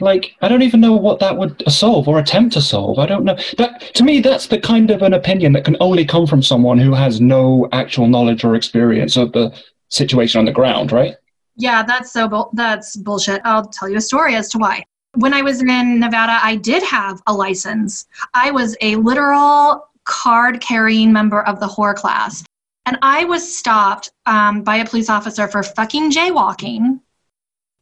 like, 0.00 0.34
I 0.42 0.48
don't 0.48 0.62
even 0.62 0.80
know 0.80 0.94
what 0.94 1.18
that 1.20 1.36
would 1.36 1.62
solve 1.70 2.08
or 2.08 2.18
attempt 2.18 2.54
to 2.54 2.60
solve. 2.60 2.98
I 2.98 3.06
don't 3.06 3.24
know. 3.24 3.36
That 3.56 3.80
to 3.94 4.04
me, 4.04 4.20
that's 4.20 4.46
the 4.46 4.60
kind 4.60 4.90
of 4.90 5.02
an 5.02 5.14
opinion 5.14 5.52
that 5.52 5.64
can 5.64 5.76
only 5.80 6.04
come 6.04 6.26
from 6.26 6.42
someone 6.42 6.78
who 6.78 6.94
has 6.94 7.20
no 7.20 7.68
actual 7.72 8.06
knowledge 8.06 8.44
or 8.44 8.54
experience 8.54 9.16
of 9.16 9.32
the 9.32 9.52
situation 9.88 10.38
on 10.38 10.44
the 10.44 10.52
ground, 10.52 10.92
right? 10.92 11.16
Yeah, 11.56 11.82
that's 11.82 12.12
so 12.12 12.28
bu- 12.28 12.50
that's 12.52 12.96
bullshit. 12.96 13.40
I'll 13.44 13.66
tell 13.66 13.88
you 13.88 13.96
a 13.96 14.00
story 14.00 14.36
as 14.36 14.48
to 14.50 14.58
why. 14.58 14.84
When 15.14 15.34
I 15.34 15.42
was 15.42 15.60
in 15.60 15.98
Nevada, 15.98 16.38
I 16.40 16.56
did 16.56 16.82
have 16.84 17.20
a 17.26 17.32
license. 17.32 18.06
I 18.34 18.50
was 18.52 18.76
a 18.80 18.94
literal 18.96 19.88
card 20.04 20.60
carrying 20.60 21.12
member 21.12 21.42
of 21.42 21.58
the 21.58 21.66
whore 21.66 21.94
class. 21.94 22.44
And 22.88 22.96
I 23.02 23.24
was 23.24 23.58
stopped 23.58 24.12
um, 24.24 24.62
by 24.62 24.76
a 24.76 24.86
police 24.86 25.10
officer 25.10 25.46
for 25.46 25.62
fucking 25.62 26.10
jaywalking. 26.10 27.00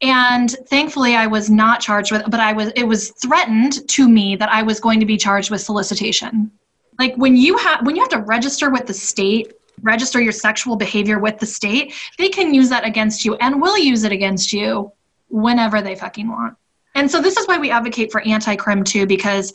And 0.03 0.51
thankfully, 0.67 1.15
I 1.15 1.29
was 1.29 1.49
not 1.49 1.81
charged 1.81 2.11
with, 2.11 2.29
but 2.29 2.41
I 2.41 2.53
was. 2.53 2.73
It 2.75 2.83
was 2.83 3.13
threatened 3.13 3.89
to 3.89 4.09
me 4.09 4.35
that 4.35 4.51
I 4.51 4.65
was 4.65 4.81
going 4.81 4.99
to 4.99 5.07
be 5.07 5.17
charged 5.17 5.49
with 5.53 5.61
solicitation. 5.61 6.51
Like 6.99 7.15
when 7.15 7.37
you 7.37 7.57
have 7.57 7.87
when 7.87 7.95
you 7.95 8.03
have 8.03 8.11
to 8.11 8.19
register 8.19 8.69
with 8.69 8.89
the 8.89 8.95
state, 8.95 9.53
register 9.81 10.21
your 10.21 10.33
sexual 10.33 10.75
behavior 10.75 11.21
with 11.21 11.39
the 11.39 11.47
state, 11.47 11.95
they 12.19 12.29
can 12.29 12.53
use 12.53 12.69
that 12.71 12.85
against 12.85 13.25
you 13.25 13.37
and 13.37 13.63
will 13.63 13.79
use 13.79 14.03
it 14.03 14.11
against 14.11 14.53
you 14.53 14.91
whenever 15.29 15.81
they 15.83 15.95
fucking 15.95 16.29
want. 16.29 16.57
And 16.97 17.09
so 17.09 17.23
this 17.23 17.37
is 17.37 17.47
why 17.47 17.59
we 17.59 17.71
advocate 17.71 18.11
for 18.11 18.23
anti-crim 18.23 18.83
too, 18.83 19.07
because 19.07 19.55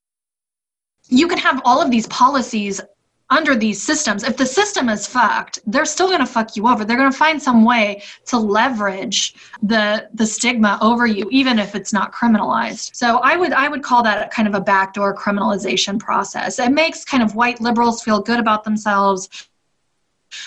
you 1.10 1.28
can 1.28 1.40
have 1.40 1.62
all 1.66 1.82
of 1.82 1.92
these 1.92 2.08
policies 2.08 2.80
under 3.32 3.56
these 3.56 3.82
systems. 3.82 4.24
If 4.24 4.36
the 4.38 4.46
system 4.46 4.90
is 4.90 5.08
fucked, 5.08 5.60
they're 5.66 5.86
still 5.86 6.08
going 6.08 6.20
to 6.20 6.26
fuck 6.26 6.56
you 6.56 6.68
over. 6.68 6.84
They're 6.84 6.98
going 6.98 7.12
to 7.12 7.18
find 7.18 7.42
some 7.42 7.64
way 7.64 8.04
to 8.26 8.38
leverage 8.38 9.34
the 9.64 10.10
the 10.14 10.26
stigma 10.26 10.78
over 10.82 11.08
you, 11.08 11.28
even 11.32 11.58
if 11.58 11.74
it's 11.74 11.94
not 11.94 12.14
criminalized. 12.14 12.96
So 12.96 13.18
I 13.20 13.38
would 13.38 13.54
I 13.54 13.70
would 13.70 13.84
call 13.84 14.04
that 14.04 14.32
kind 14.32 14.48
of 14.48 14.54
a 14.54 14.62
backdoor 14.62 15.16
criminalization 15.16 15.98
process. 15.98 16.60
It 16.60 16.72
makes 16.72 17.06
kind 17.06 17.24
of 17.24 17.34
white 17.34 17.62
liberals 17.62 18.04
feel 18.04 18.22
good 18.22 18.40
about 18.40 18.64
themselves. 18.64 19.48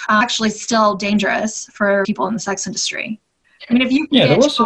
Uh, 0.08 0.20
actually, 0.22 0.50
still 0.50 0.94
dangerous 0.94 1.66
for 1.72 2.04
people 2.04 2.26
in 2.26 2.34
the 2.34 2.40
sex 2.40 2.66
industry. 2.66 3.20
I 3.68 3.72
mean, 3.72 3.82
if 3.82 3.92
you 3.92 4.06
yeah, 4.10 4.26
there 4.26 4.36
was 4.36 4.60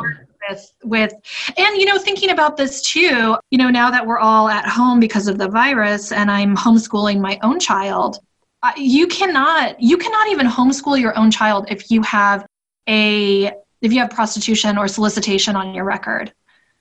with 0.49 0.73
with 0.85 1.13
and 1.57 1.77
you 1.77 1.85
know 1.85 1.99
thinking 1.99 2.31
about 2.31 2.57
this 2.57 2.83
too 2.83 3.37
you 3.51 3.59
know 3.59 3.71
now 3.71 3.91
that 3.91 4.07
we're 4.07 4.19
all 4.19 4.49
at 4.49 4.67
home 4.67 5.01
because 5.01 5.27
of 5.27 5.39
the 5.39 5.49
virus 5.49 6.13
and 6.13 6.31
i'm 6.31 6.57
homeschooling 6.57 7.21
my 7.21 7.39
own 7.43 7.59
child 7.59 8.21
uh, 8.63 8.73
you 8.77 9.07
cannot 9.07 9.81
you 9.81 9.97
cannot 9.97 10.29
even 10.29 10.47
homeschool 10.47 11.01
your 11.01 11.17
own 11.17 11.31
child 11.31 11.67
if 11.71 11.91
you 11.91 12.03
have 12.03 12.45
a 12.89 13.53
if 13.81 13.93
you 13.93 14.01
have 14.01 14.11
prostitution 14.11 14.77
or 14.77 14.89
solicitation 14.89 15.55
on 15.55 15.75
your 15.75 15.85
record. 15.85 16.33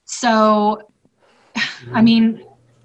So 0.05 0.89
i 1.93 2.01
mean 2.01 2.43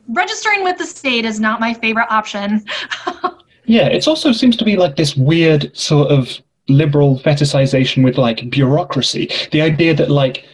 registering 0.09 0.65
with 0.65 0.77
the 0.77 0.85
state 0.85 1.25
is 1.25 1.41
not 1.41 1.61
my 1.61 1.75
favorite 1.75 2.11
option. 2.11 2.65
Yeah 3.65 3.87
it 3.87 4.09
also 4.09 4.33
seems 4.33 4.57
to 4.57 4.65
be 4.65 4.77
like 4.77 4.97
this 4.97 5.17
weird 5.17 5.75
sort 5.75 6.11
of 6.11 6.29
liberal 6.69 7.21
fetishization 7.21 8.03
with 8.03 8.19
like 8.19 8.51
bureaucracy. 8.51 9.31
The 9.53 9.63
idea 9.63 9.95
that 9.95 10.11
like 10.11 10.45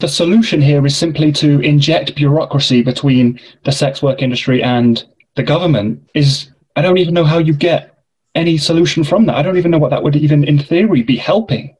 the 0.00 0.08
solution 0.08 0.60
here 0.60 0.84
is 0.86 0.96
simply 0.96 1.32
to 1.32 1.60
inject 1.60 2.16
bureaucracy 2.16 2.82
between 2.82 3.40
the 3.64 3.72
sex 3.72 4.02
work 4.02 4.22
industry 4.22 4.62
and 4.62 5.04
the 5.36 5.42
government 5.42 6.08
is 6.14 6.50
I 6.76 6.82
don't 6.82 6.98
even 6.98 7.14
know 7.14 7.24
how 7.24 7.38
you 7.38 7.52
get 7.52 7.94
any 8.34 8.58
solution 8.58 9.04
from 9.04 9.26
that. 9.26 9.36
I 9.36 9.42
don't 9.42 9.56
even 9.56 9.70
know 9.70 9.78
what 9.78 9.90
that 9.90 10.02
would 10.02 10.16
even 10.16 10.44
in 10.44 10.58
theory 10.58 11.02
be 11.02 11.16
helping. 11.16 11.76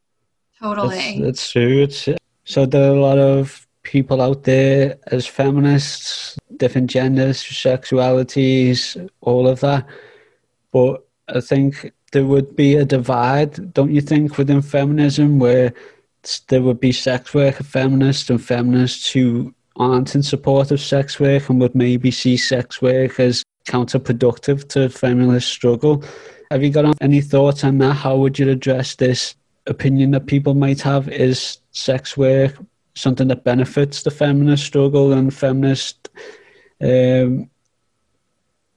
Totally. 0.60 0.96
That's, 0.96 1.20
that's 1.20 1.52
true. 1.52 1.82
It's, 1.82 2.08
so 2.44 2.64
there 2.64 2.90
are 2.90 2.94
a 2.94 3.00
lot 3.00 3.18
of 3.18 3.66
people 3.82 4.22
out 4.22 4.44
there 4.44 4.96
as 5.08 5.26
feminists, 5.26 6.38
different 6.56 6.88
genders, 6.88 7.42
sexualities, 7.42 9.08
all 9.20 9.48
of 9.48 9.60
that. 9.60 9.86
But 10.72 11.06
I 11.28 11.40
think 11.40 11.92
there 12.12 12.24
would 12.24 12.54
be 12.54 12.76
a 12.76 12.84
divide, 12.84 13.74
don't 13.74 13.92
you 13.92 14.00
think, 14.00 14.38
within 14.38 14.62
feminism 14.62 15.38
where 15.38 15.74
there 16.48 16.62
would 16.62 16.80
be 16.80 16.92
sex 16.92 17.34
worker 17.34 17.64
feminists 17.64 18.30
and 18.30 18.42
feminists 18.42 19.10
who 19.10 19.54
aren't 19.76 20.14
in 20.14 20.22
support 20.22 20.70
of 20.70 20.80
sex 20.80 21.18
work 21.18 21.48
and 21.48 21.60
would 21.60 21.74
maybe 21.74 22.10
see 22.10 22.36
sex 22.36 22.80
work 22.80 23.18
as 23.18 23.42
counterproductive 23.66 24.68
to 24.68 24.88
feminist 24.88 25.48
struggle. 25.48 26.04
Have 26.50 26.62
you 26.62 26.70
got 26.70 26.94
any 27.00 27.20
thoughts 27.20 27.64
on 27.64 27.78
that? 27.78 27.94
How 27.94 28.16
would 28.16 28.38
you 28.38 28.48
address 28.50 28.94
this 28.94 29.34
opinion 29.66 30.12
that 30.12 30.26
people 30.26 30.54
might 30.54 30.80
have? 30.82 31.08
Is 31.08 31.58
sex 31.72 32.16
work 32.16 32.56
something 32.94 33.28
that 33.28 33.44
benefits 33.44 34.02
the 34.02 34.10
feminist 34.10 34.64
struggle 34.64 35.12
and 35.12 35.34
feminist, 35.34 36.08
um, 36.80 37.50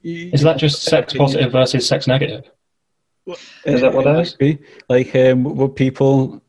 Is 0.03 0.41
that 0.41 0.57
just 0.57 0.83
sex 0.83 1.13
positive 1.13 1.51
versus 1.51 1.87
sex 1.87 2.07
negative? 2.07 2.49
Is 3.65 3.81
that 3.81 3.93
what 3.93 4.05
that 4.05 4.21
is? 4.21 4.33
Be. 4.33 4.57
Like, 4.89 5.13
um, 5.15 5.43
would 5.43 5.75
people, 5.75 6.41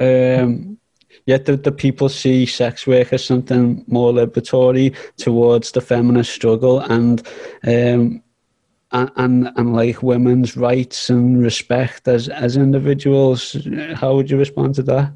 um, 0.00 0.78
yeah, 1.26 1.38
the, 1.38 1.56
the 1.56 1.72
people 1.72 2.08
see 2.08 2.46
sex 2.46 2.86
work 2.86 3.12
as 3.12 3.24
something 3.24 3.84
more 3.86 4.12
liberatory 4.12 4.96
towards 5.16 5.72
the 5.72 5.80
feminist 5.80 6.32
struggle 6.32 6.80
and, 6.80 7.26
um, 7.66 8.22
and, 8.92 9.10
and, 9.16 9.50
and 9.56 9.74
like 9.74 10.02
women's 10.02 10.56
rights 10.56 11.10
and 11.10 11.42
respect 11.42 12.08
as, 12.08 12.28
as 12.28 12.56
individuals. 12.56 13.56
How 13.94 14.14
would 14.14 14.30
you 14.30 14.38
respond 14.38 14.74
to 14.76 14.82
that? 14.84 15.12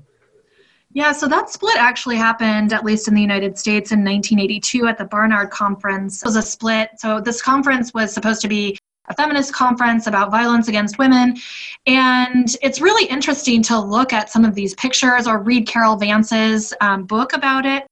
Yeah, 0.93 1.11
so 1.11 1.27
that 1.27 1.51
split 1.51 1.77
actually 1.77 2.17
happened, 2.17 2.73
at 2.73 2.85
least 2.85 3.09
in 3.09 3.15
the 3.15 3.21
United 3.21 3.59
States, 3.59 3.91
in 3.91 4.05
1982 4.05 4.87
at 4.87 4.97
the 4.97 5.05
Barnard 5.05 5.51
Conference. 5.51 6.23
It 6.23 6.27
was 6.27 6.37
a 6.37 6.43
split. 6.43 6.91
So 6.99 7.21
this 7.21 7.43
conference 7.43 7.93
was 7.93 8.15
supposed 8.15 8.41
to 8.43 8.49
be 8.49 8.79
a 9.09 9.15
feminist 9.15 9.53
conference 9.53 10.07
about 10.07 10.31
violence 10.31 10.69
against 10.69 10.99
women. 10.99 11.37
And 11.87 12.49
it's 12.63 12.81
really 12.81 13.07
interesting 13.09 13.63
to 13.65 13.79
look 13.79 14.13
at 14.13 14.31
some 14.31 14.45
of 14.45 14.55
these 14.55 14.75
pictures 14.75 15.27
or 15.27 15.41
read 15.41 15.67
Carole 15.67 15.97
Vance's 15.97 16.73
um, 16.81 17.05
book 17.05 17.35
about 17.35 17.67
it. 17.67 17.87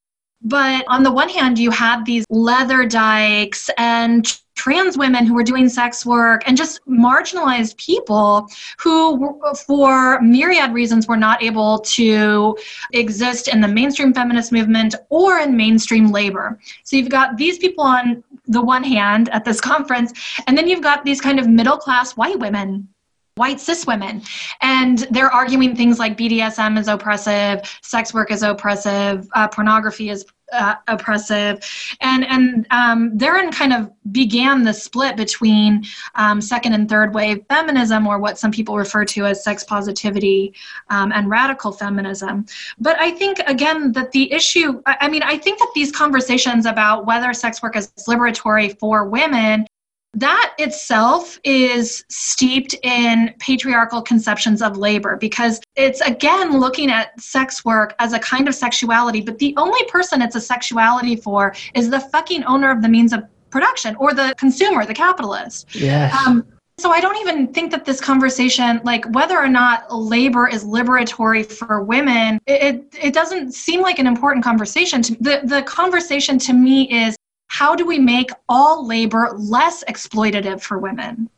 But 0.45 0.85
on 0.89 1.03
the 1.03 1.13
one 1.13 1.29
hand, 1.29 1.59
you 1.59 1.71
had 1.71 2.05
these 2.05 2.25
leather 2.29 2.85
dykes 2.85 3.71
and 3.79 4.27
trans 4.55 4.99
women 4.99 5.25
who 5.25 5.35
were 5.35 5.43
doing 5.43 5.69
sex 5.69 6.05
work 6.05 6.43
and 6.47 6.57
just 6.57 6.81
marginalized 6.87 7.77
people 7.79 8.47
who, 8.79 9.41
for 9.67 10.21
myriad 10.21 10.73
reasons, 10.73 11.09
were 11.09 11.17
not 11.17 11.43
able 11.43 11.79
to 11.79 12.57
exist 12.93 13.49
in 13.49 13.61
the 13.61 13.69
mainstream 13.69 14.13
feminist 14.13 14.53
movement 14.53 14.95
or 15.09 15.39
in 15.39 15.57
mainstream 15.57 16.13
labor. 16.13 16.59
So 16.85 16.97
you've 16.97 17.09
got 17.09 17.37
these 17.37 17.59
people 17.59 17.85
on 17.85 18.23
the 18.47 18.63
one 18.63 18.85
hand 18.85 19.29
at 19.31 19.45
this 19.45 19.61
conference, 19.73 20.13
and 20.47 20.57
then 20.57 20.69
you've 20.69 20.83
got 20.83 21.05
these 21.05 21.21
kind 21.21 21.39
of 21.39 21.49
middle 21.49 21.77
class 21.77 22.17
white 22.17 22.39
women 22.39 22.89
white 23.37 23.61
cis 23.61 23.87
women. 23.87 24.23
And 24.61 24.99
they're 25.11 25.33
arguing 25.33 25.75
things 25.75 25.99
like 25.99 26.19
bdsm 26.19 26.79
is 26.79 26.89
oppressive 26.89 27.61
sex 27.83 28.13
work 28.13 28.31
is 28.31 28.43
oppressive 28.43 29.27
uh, 29.35 29.49
pornography 29.49 30.11
is 30.11 30.25
uh, 30.53 30.75
oppressive. 30.89 31.59
And 32.01 32.25
and 32.27 32.67
um, 32.71 33.17
therein 33.17 33.51
kind 33.51 33.73
of 33.73 33.91
began 34.13 34.63
the 34.63 34.75
split 34.75 35.17
between 35.17 35.85
um, 36.15 36.41
second 36.41 36.75
and 36.75 36.89
third 36.89 37.15
wave 37.15 37.45
feminism 37.49 38.07
or 38.07 38.19
what 38.19 38.39
some 38.39 38.51
people 38.51 38.77
refer 38.77 39.05
to 39.07 39.27
as 39.27 39.43
sex 39.43 39.65
positivity 39.65 40.55
um, 40.91 41.13
and 41.13 41.29
radical 41.31 41.73
feminism. 41.73 42.47
But 42.79 43.01
i 43.01 43.11
think 43.11 43.39
again 43.47 43.93
that 43.93 44.13
the 44.13 44.31
issue 44.33 44.83
i 44.87 45.09
mean 45.09 45.23
i 45.23 45.39
think 45.39 45.59
that 45.59 45.71
these 45.75 45.91
conversations 45.91 46.67
about 46.67 47.07
whether 47.07 47.33
sex 47.33 47.63
work 47.63 47.77
is 47.77 47.93
liberatory 48.09 48.79
for 48.79 49.09
women 49.09 49.67
that 50.15 50.55
itself 50.59 51.39
is 51.43 52.05
steeped 52.09 52.75
in 52.83 53.35
patriarchal 53.39 54.03
conceptions 54.03 54.61
of 54.61 54.77
labor 54.77 55.17
because 55.17 55.61
it's 55.75 56.01
again 56.03 56.59
looking 56.59 56.91
at 56.91 57.19
sex 57.21 57.65
work 57.65 57.95
as 57.99 58.13
a 58.13 58.19
kind 58.19 58.47
of 58.47 58.55
sexuality, 58.55 59.23
but 59.23 59.39
the 59.39 59.55
only 59.57 59.83
person 59.87 60.21
it's 60.21 60.37
a 60.37 60.41
sexuality 60.41 61.17
for 61.17 61.55
is 61.75 61.89
the 61.89 62.01
fucking 62.01 62.45
owner 62.45 62.71
of 62.71 62.83
the 62.83 62.89
means 62.89 63.13
of 63.13 63.25
production 63.49 63.97
or 63.97 64.13
the 64.13 64.35
consumer, 64.37 64.85
the 64.85 64.95
capitalist. 64.95 65.75
Yes. 65.75 66.15
Um, 66.27 66.47
so 66.79 66.91
I 66.91 67.01
don't 67.01 67.17
even 67.19 67.53
think 67.53 67.71
that 67.71 67.85
this 67.85 68.01
conversation, 68.01 68.81
like 68.83 69.05
whether 69.15 69.39
or 69.39 69.49
not 69.49 69.95
labor 69.95 70.49
is 70.49 70.65
liberatory 70.65 71.47
for 71.47 71.83
women, 71.83 72.41
it, 72.47 72.85
it, 73.01 73.15
doesn't 73.15 73.53
seem 73.53 73.83
like 73.83 73.99
an 73.99 74.07
important 74.07 74.43
conversation. 74.43 75.03
To, 75.03 75.15
the, 75.21 75.41
the 75.45 75.63
conversation 75.63 76.39
to 76.41 76.53
me 76.53 76.91
is 76.91 77.15
how 77.53 77.75
do 77.75 77.85
we 77.85 77.99
make 77.99 78.31
all 78.49 78.87
labor 78.87 79.35
less 79.37 79.85
exploitative 79.85 80.63
for 80.63 80.79
women? 80.79 81.29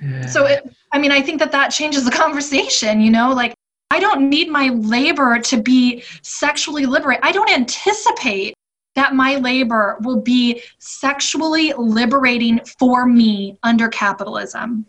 Yeah. 0.00 0.26
So, 0.26 0.44
it, 0.44 0.70
I 0.92 0.98
mean, 0.98 1.10
I 1.10 1.22
think 1.22 1.38
that 1.38 1.50
that 1.52 1.68
changes 1.70 2.04
the 2.04 2.10
conversation, 2.24 3.00
you 3.00 3.10
know, 3.10 3.32
like 3.32 3.54
I 3.90 3.98
don't 3.98 4.28
need 4.28 4.50
my 4.50 4.68
labor 4.68 5.38
to 5.38 5.62
be 5.62 6.04
sexually 6.20 6.84
liberate. 6.84 7.20
I 7.22 7.32
don't 7.32 7.48
anticipate 7.48 8.52
that 8.94 9.14
my 9.14 9.36
labor 9.36 9.96
will 10.02 10.20
be 10.20 10.62
sexually 10.78 11.72
liberating 11.78 12.60
for 12.78 13.06
me 13.06 13.56
under 13.62 13.88
capitalism. 13.88 14.84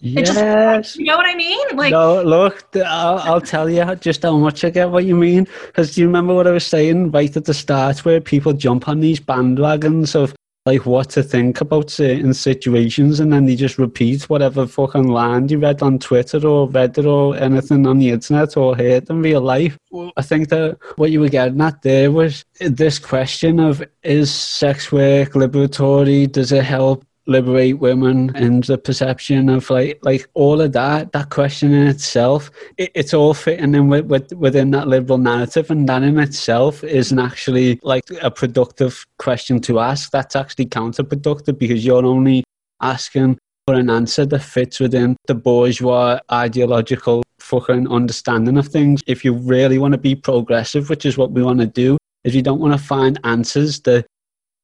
Yes. 0.00 0.28
Just, 0.28 0.96
you 0.96 1.06
know 1.06 1.16
what 1.16 1.26
I 1.26 1.34
mean? 1.34 1.76
Like, 1.76 1.90
no, 1.90 2.22
look, 2.22 2.64
I'll, 2.76 3.18
I'll 3.18 3.40
tell 3.40 3.68
you 3.68 3.84
just 3.96 4.22
how 4.22 4.36
much 4.36 4.64
I 4.64 4.70
get 4.70 4.90
what 4.90 5.04
you 5.04 5.16
mean. 5.16 5.46
Because 5.66 5.94
do 5.94 6.00
you 6.00 6.06
remember 6.06 6.34
what 6.34 6.46
I 6.46 6.52
was 6.52 6.66
saying 6.66 7.10
right 7.10 7.36
at 7.36 7.44
the 7.44 7.54
start, 7.54 8.04
where 8.04 8.20
people 8.20 8.52
jump 8.52 8.88
on 8.88 9.00
these 9.00 9.20
bandwagons 9.20 10.14
of 10.14 10.34
like 10.66 10.84
what 10.84 11.08
to 11.08 11.22
think 11.22 11.62
about 11.62 11.88
certain 11.88 12.34
situations, 12.34 13.20
and 13.20 13.32
then 13.32 13.46
they 13.46 13.56
just 13.56 13.78
repeat 13.78 14.28
whatever 14.28 14.66
fucking 14.66 15.08
line 15.08 15.48
you 15.48 15.58
read 15.58 15.82
on 15.82 15.98
Twitter 15.98 16.46
or 16.46 16.68
Reddit 16.68 17.06
or 17.06 17.34
anything 17.36 17.86
on 17.86 17.98
the 17.98 18.10
internet 18.10 18.54
or 18.54 18.76
heard 18.76 19.08
in 19.08 19.22
real 19.22 19.40
life. 19.40 19.78
I 20.16 20.22
think 20.22 20.50
that 20.50 20.76
what 20.96 21.10
you 21.10 21.20
were 21.20 21.30
getting 21.30 21.60
at 21.62 21.80
there 21.80 22.12
was 22.12 22.44
this 22.60 22.98
question 22.98 23.58
of 23.60 23.82
is 24.02 24.32
sex 24.32 24.92
work 24.92 25.32
liberatory? 25.32 26.30
Does 26.30 26.52
it 26.52 26.64
help 26.64 27.02
liberate 27.28 27.78
women 27.78 28.34
and 28.34 28.64
the 28.64 28.78
perception 28.78 29.48
of 29.50 29.68
like 29.68 29.98
like 30.02 30.26
all 30.32 30.60
of 30.62 30.72
that 30.72 31.12
that 31.12 31.28
question 31.28 31.72
in 31.72 31.86
itself 31.86 32.50
it, 32.78 32.90
it's 32.94 33.12
all 33.12 33.34
fitting 33.34 33.74
in 33.74 33.88
with, 33.88 34.06
with, 34.06 34.32
within 34.32 34.70
that 34.70 34.88
liberal 34.88 35.18
narrative 35.18 35.70
and 35.70 35.88
that 35.88 36.02
in 36.02 36.18
itself 36.18 36.82
isn't 36.82 37.18
actually 37.18 37.78
like 37.82 38.04
a 38.22 38.30
productive 38.30 39.04
question 39.18 39.60
to 39.60 39.78
ask. 39.78 40.10
That's 40.10 40.36
actually 40.36 40.66
counterproductive 40.66 41.58
because 41.58 41.84
you're 41.84 42.04
only 42.04 42.44
asking 42.80 43.38
for 43.66 43.74
an 43.74 43.90
answer 43.90 44.24
that 44.24 44.40
fits 44.40 44.80
within 44.80 45.16
the 45.26 45.34
bourgeois 45.34 46.18
ideological 46.32 47.22
fucking 47.40 47.88
understanding 47.88 48.56
of 48.56 48.68
things. 48.68 49.02
If 49.06 49.24
you 49.24 49.34
really 49.34 49.78
want 49.78 49.92
to 49.92 49.98
be 49.98 50.14
progressive 50.14 50.88
which 50.88 51.04
is 51.04 51.18
what 51.18 51.32
we 51.32 51.42
want 51.42 51.60
to 51.60 51.66
do 51.66 51.98
if 52.24 52.34
you 52.34 52.42
don't 52.42 52.60
want 52.60 52.72
to 52.72 52.78
find 52.78 53.18
answers 53.24 53.80
that 53.80 54.06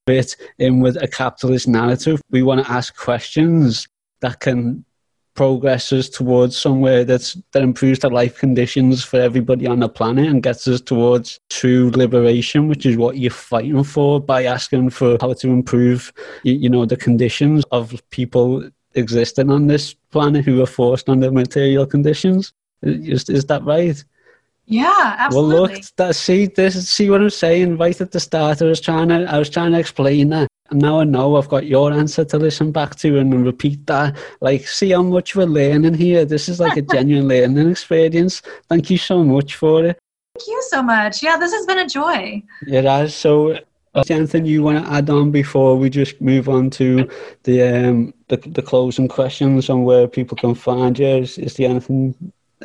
fit 0.07 0.37
in 0.59 0.81
with 0.81 1.03
a 1.03 1.09
capitalist 1.09 1.69
narrative. 1.69 2.21
We 2.31 2.43
want 2.43 2.65
to 2.65 2.71
ask 2.71 2.97
questions 2.97 3.89
that 4.21 4.41
can 4.41 4.85
progress 5.35 5.93
us 5.93 6.09
towards 6.09 6.57
somewhere 6.57 7.05
that's 7.05 7.37
that 7.51 7.63
improves 7.63 7.99
the 7.99 8.09
life 8.09 8.39
conditions 8.39 9.03
for 9.03 9.21
everybody 9.21 9.67
on 9.67 9.81
the 9.81 9.89
planet 9.89 10.29
and 10.29 10.43
gets 10.43 10.69
us 10.69 10.81
towards 10.81 11.41
true 11.51 11.91
liberation, 11.91 12.69
which 12.69 12.87
is 12.87 12.97
what 12.97 13.19
you're 13.19 13.31
fighting 13.33 13.83
for 13.83 14.21
by 14.21 14.45
asking 14.45 14.91
for 14.91 15.19
how 15.21 15.33
to 15.33 15.49
improve, 15.49 16.13
you, 16.45 16.69
know, 16.69 16.87
the 16.87 16.97
conditions 16.97 17.65
of 17.73 18.01
people 18.11 18.69
existing 18.95 19.51
on 19.51 19.67
this 19.67 19.95
planet 20.13 20.45
who 20.45 20.63
are 20.63 20.67
forced 20.67 21.09
under 21.09 21.33
material 21.33 21.85
conditions. 21.85 22.53
Is, 22.83 23.29
is 23.29 23.45
that 23.47 23.65
right? 23.65 24.03
Yeah, 24.67 25.17
absolutely. 25.19 25.55
Well, 25.55 25.63
look, 25.63 25.83
that, 25.97 26.17
see 26.17 26.47
this, 26.47 26.89
see 26.89 27.11
what 27.11 27.21
I'm 27.21 27.31
saying 27.31 27.77
right 27.77 28.01
at 28.01 28.13
the 28.13 28.21
start. 28.21 28.63
I 28.63 28.67
was 28.67 28.81
trying 28.81 29.09
to, 29.09 29.25
I 29.31 29.39
was 29.39 29.51
trying 29.51 29.73
to 29.73 29.79
explain 29.79 30.31
that, 30.31 30.49
and 30.71 30.81
now 30.81 31.01
I 31.01 31.05
know 31.05 31.37
I've 31.37 31.49
got 31.49 31.67
your 31.67 31.93
answer 31.93 32.25
to 32.25 32.39
listen 32.39 32.73
back 32.73 32.95
to 32.97 33.19
and 33.19 33.45
repeat 33.45 33.87
that. 33.87 34.17
Like, 34.41 34.67
see 34.67 34.91
how 34.91 35.03
much 35.03 35.37
we're 35.37 35.45
learning 35.45 35.95
here. 35.95 36.25
This 36.25 36.49
is 36.49 36.61
like 36.61 36.79
a 36.79 36.83
genuine 36.95 37.29
learning 37.29 37.71
experience. 37.71 38.41
Thank 38.69 38.89
you 38.89 38.97
so 38.97 39.23
much 39.23 39.57
for 39.57 39.85
it. 39.85 39.99
Thank 40.39 40.49
you 40.49 40.63
so 40.69 40.83
much. 40.83 41.23
Yeah, 41.23 41.37
this 41.37 41.53
has 41.53 41.67
been 41.67 41.79
a 41.79 41.89
joy. 41.89 42.43
It 42.67 42.85
has. 42.85 43.15
So, 43.15 43.51
is 43.51 44.07
there 44.07 44.17
anything 44.17 44.47
you 44.47 44.63
want 44.63 44.85
to 44.85 44.91
add 44.91 45.11
on 45.11 45.31
before 45.31 45.77
we 45.77 45.91
just 45.91 46.21
move 46.21 46.49
on 46.49 46.71
to 46.71 47.09
the 47.45 47.63
um 47.63 48.15
the, 48.29 48.39
the 48.39 48.63
closing 48.63 49.09
questions 49.09 49.69
on 49.69 49.85
where 49.85 50.09
people 50.09 50.37
can 50.39 50.55
find 50.55 50.99
you? 50.99 51.07
Is, 51.07 51.37
is 51.37 51.55
there 51.55 51.69
anything 51.69 52.15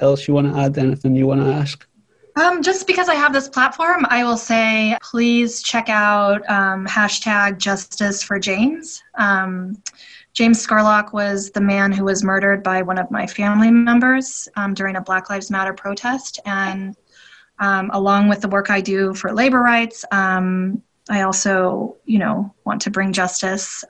else 0.02 0.28
you 0.28 0.34
want 0.34 0.52
to 0.52 0.60
add? 0.60 0.78
Anything 0.78 1.16
you 1.16 1.28
want 1.28 1.41
to 1.41 1.52
ask? 1.52 1.86
Um, 2.36 2.62
just 2.62 2.88
because 2.88 3.10
I 3.10 3.16
have 3.16 3.34
this 3.34 3.50
platform, 3.50 4.06
I 4.10 4.24
will 4.24 4.38
say 4.38 4.98
please 5.02 5.62
check 5.62 5.90
out 5.90 6.48
um, 6.50 6.86
hashtag 6.86 7.58
justice 7.58 8.24
for 8.24 8.40
James. 8.40 9.04
Um, 9.16 9.82
James 10.34 10.66
Scurlock 10.66 11.12
was 11.12 11.49
the 11.52 11.62
man 11.62 11.91
who 11.91 12.06
was 12.06 12.24
murdered 12.24 12.64
by 12.64 12.82
one 12.82 12.98
of 12.98 13.12
my 13.12 13.28
family 13.28 13.72
members 13.72 14.48
um, 14.56 14.74
during 14.74 14.95
a 14.95 15.02
Black 15.02 15.30
Lives 15.30 15.52
Matter 15.52 15.74
protest. 15.74 16.40
And 16.45 16.95
um, 17.58 17.90
along 17.94 18.30
with 18.30 18.41
the 18.41 18.48
work 18.48 18.70
I 18.70 18.80
do 18.80 19.14
for 19.14 19.34
labor 19.34 19.60
rights, 19.60 20.06
um, 20.12 20.82
I 21.10 21.24
also, 21.24 21.98
you 22.06 22.20
know, 22.20 22.53
want 22.64 22.82
to 22.84 22.91
bring 22.91 23.12
justice 23.12 23.84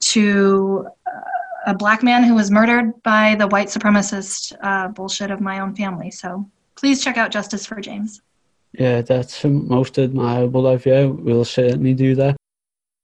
to 0.00 0.86
uh, 1.06 1.20
a 1.66 1.74
black 1.74 2.02
man 2.02 2.24
who 2.24 2.34
was 2.34 2.50
murdered 2.50 3.02
by 3.02 3.34
the 3.36 3.46
white 3.46 3.68
supremacist 3.68 4.54
uh, 4.62 4.88
bullshit 4.88 5.30
of 5.30 5.40
my 5.40 5.60
own 5.60 5.74
family. 5.74 6.10
So 6.10 6.50
please 6.76 7.02
check 7.02 7.16
out 7.16 7.30
Justice 7.30 7.66
for 7.66 7.80
James. 7.80 8.20
Yeah, 8.72 9.02
that's 9.02 9.44
most 9.44 9.98
admirable 9.98 10.66
of 10.66 10.84
you. 10.84 11.18
We'll 11.22 11.44
certainly 11.44 11.94
do 11.94 12.14
that. 12.16 12.36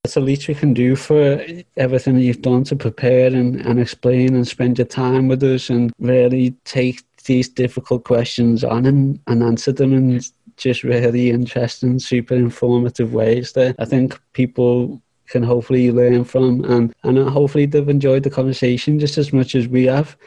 That's 0.03 0.15
the 0.15 0.21
least 0.21 0.47
we 0.47 0.55
can 0.55 0.73
do 0.73 0.95
for 0.95 1.45
everything 1.77 2.15
that 2.15 2.23
you've 2.23 2.41
done 2.41 2.63
to 2.65 2.75
prepare 2.75 3.27
and, 3.27 3.61
and 3.61 3.79
explain 3.79 4.35
and 4.35 4.47
spend 4.47 4.79
your 4.79 4.87
time 4.87 5.27
with 5.27 5.43
us 5.43 5.69
and 5.69 5.93
really 5.99 6.55
take 6.65 7.03
these 7.25 7.47
difficult 7.47 8.03
questions 8.03 8.63
on 8.63 8.85
and, 8.85 9.19
and 9.27 9.43
answer 9.43 9.71
them 9.71 9.93
in 9.93 10.19
just 10.57 10.83
really 10.83 11.29
interesting, 11.29 11.99
super 11.99 12.33
informative 12.35 13.13
ways 13.13 13.53
that 13.53 13.75
I 13.79 13.85
think 13.85 14.19
people 14.33 15.01
can 15.27 15.43
hopefully 15.43 15.91
learn 15.91 16.25
from, 16.25 16.65
and 16.65 16.93
and 17.03 17.17
hopefully 17.29 17.65
they've 17.65 17.87
enjoyed 17.87 18.23
the 18.23 18.29
conversation 18.29 18.99
just 18.99 19.17
as 19.17 19.31
much 19.31 19.55
as 19.55 19.67
we 19.67 19.85
have. 19.85 20.17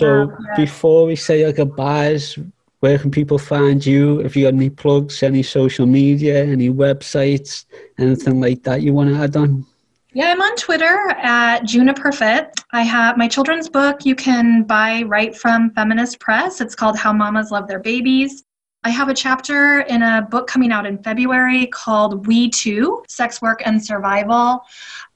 So 0.00 0.06
Oh, 0.06 0.36
yeah. 0.48 0.56
before 0.56 1.06
we 1.06 1.14
say 1.14 1.44
our 1.44 1.52
goodbyes, 1.52 2.36
where 2.80 2.98
can 2.98 3.10
people 3.10 3.38
find 3.38 3.84
you? 3.84 4.20
If 4.20 4.34
you 4.36 4.44
got 4.44 4.54
any 4.54 4.70
plugs, 4.70 5.22
any 5.22 5.42
social 5.42 5.86
media, 5.86 6.44
any 6.44 6.70
websites, 6.70 7.66
anything 7.98 8.40
like 8.40 8.62
that 8.64 8.82
you 8.82 8.92
want 8.92 9.10
to 9.10 9.16
add 9.16 9.36
on? 9.36 9.66
Yeah, 10.12 10.32
I'm 10.32 10.42
on 10.42 10.56
Twitter 10.56 11.10
at 11.18 11.60
Juniperfit. 11.60 12.50
I 12.72 12.82
have 12.82 13.16
my 13.16 13.28
children's 13.28 13.68
book 13.68 14.04
you 14.04 14.16
can 14.16 14.64
buy 14.64 15.02
right 15.02 15.36
from 15.36 15.70
Feminist 15.70 16.18
Press. 16.18 16.60
It's 16.60 16.74
called 16.74 16.98
How 16.98 17.12
Mamas 17.12 17.52
Love 17.52 17.68
Their 17.68 17.78
Babies. 17.78 18.42
I 18.82 18.88
have 18.90 19.08
a 19.10 19.14
chapter 19.14 19.80
in 19.80 20.02
a 20.02 20.26
book 20.30 20.46
coming 20.46 20.72
out 20.72 20.86
in 20.86 21.02
February 21.02 21.66
called 21.66 22.26
We 22.26 22.48
Too 22.48 23.04
Sex 23.08 23.42
Work 23.42 23.62
and 23.66 23.84
Survival. 23.84 24.62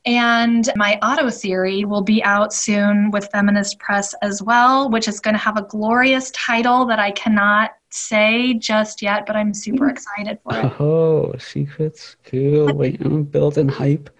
And 0.06 0.68
my 0.76 0.98
auto 1.02 1.30
theory 1.30 1.84
will 1.84 2.02
be 2.02 2.22
out 2.22 2.52
soon 2.52 3.10
with 3.10 3.28
Feminist 3.32 3.78
Press 3.78 4.14
as 4.20 4.42
well, 4.42 4.90
which 4.90 5.08
is 5.08 5.18
going 5.18 5.34
to 5.34 5.40
have 5.40 5.56
a 5.56 5.62
glorious 5.62 6.30
title 6.32 6.84
that 6.86 6.98
I 6.98 7.10
cannot 7.12 7.70
say 7.90 8.54
just 8.54 9.00
yet, 9.00 9.24
but 9.24 9.34
I'm 9.36 9.54
super 9.54 9.84
mm-hmm. 9.84 9.90
excited 9.90 10.38
for 10.42 10.58
it. 10.58 10.80
Oh, 10.80 11.34
secrets, 11.38 12.16
cool. 12.24 12.74
Waiting 12.74 13.06
on 13.12 13.22
building 13.24 13.68
hype. 13.68 14.10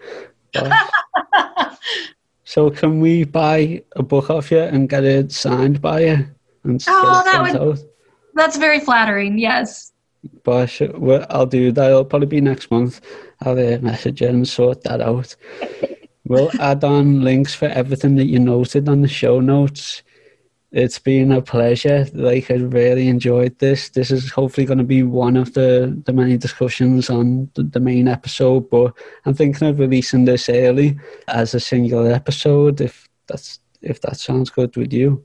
So 2.45 2.69
can 2.69 3.01
we 3.01 3.25
buy 3.25 3.83
a 3.95 4.03
book 4.03 4.29
off 4.29 4.51
you 4.51 4.59
and 4.59 4.87
get 4.87 5.03
it 5.03 5.31
signed 5.31 5.81
by 5.81 5.99
you 6.01 6.27
and 6.63 6.83
Oh, 6.87 7.21
that 7.25 7.45
sent 7.45 7.59
would- 7.59 7.69
out? 7.71 7.85
That's 8.35 8.57
very 8.57 8.79
flattering, 8.79 9.37
yes. 9.37 9.93
Bosh, 10.43 10.81
well, 10.81 11.25
I'll 11.29 11.45
do 11.45 11.71
that. 11.71 11.89
It'll 11.89 12.05
probably 12.05 12.27
be 12.27 12.41
next 12.41 12.71
month. 12.71 13.01
I'll 13.41 13.57
uh, 13.57 13.79
message 13.79 14.21
and 14.21 14.47
sort 14.47 14.83
that 14.83 15.01
out. 15.01 15.35
We'll 16.27 16.49
add 16.59 16.83
on 16.83 17.21
links 17.21 17.53
for 17.53 17.65
everything 17.65 18.15
that 18.15 18.25
you 18.25 18.39
noted 18.39 18.89
on 18.89 19.03
the 19.03 19.07
show 19.07 19.39
notes. 19.39 20.01
It's 20.71 20.97
been 20.97 21.31
a 21.31 21.39
pleasure. 21.39 22.07
Like 22.13 22.49
I 22.49 22.55
really 22.55 23.07
enjoyed 23.09 23.59
this. 23.59 23.89
This 23.89 24.09
is 24.09 24.31
hopefully 24.31 24.65
going 24.65 24.79
to 24.79 24.83
be 24.83 25.03
one 25.03 25.37
of 25.37 25.53
the, 25.53 26.01
the 26.05 26.13
many 26.13 26.35
discussions 26.35 27.11
on 27.11 27.51
the, 27.53 27.61
the 27.61 27.79
main 27.79 28.07
episode. 28.07 28.71
But 28.71 28.93
I'm 29.25 29.35
thinking 29.35 29.67
of 29.67 29.77
releasing 29.77 30.25
this 30.25 30.49
early 30.49 30.99
as 31.27 31.53
a 31.53 31.59
single 31.59 32.07
episode. 32.07 32.81
If 32.81 33.07
that's 33.27 33.59
if 33.83 34.01
that 34.01 34.17
sounds 34.17 34.49
good 34.49 34.75
with 34.75 34.91
you. 34.91 35.23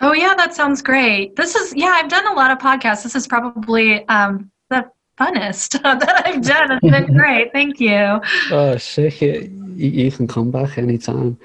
Oh 0.00 0.12
yeah, 0.12 0.34
that 0.34 0.54
sounds 0.54 0.82
great. 0.82 1.34
This 1.36 1.54
is 1.54 1.74
yeah, 1.74 1.98
I've 2.00 2.08
done 2.08 2.26
a 2.26 2.32
lot 2.32 2.50
of 2.50 2.58
podcasts. 2.58 3.02
This 3.02 3.14
is 3.16 3.26
probably 3.26 4.06
um, 4.08 4.50
the 4.70 4.90
funnest 5.18 5.82
that 5.82 6.26
I've 6.26 6.42
done. 6.42 6.78
It's 6.82 6.90
been 6.90 7.16
great. 7.16 7.52
Thank 7.52 7.80
you. 7.80 8.20
Oh, 8.50 8.76
sick. 8.78 9.20
You, 9.20 10.10
can 10.12 10.26
come 10.26 10.50
back 10.50 10.78
anytime. 10.78 11.38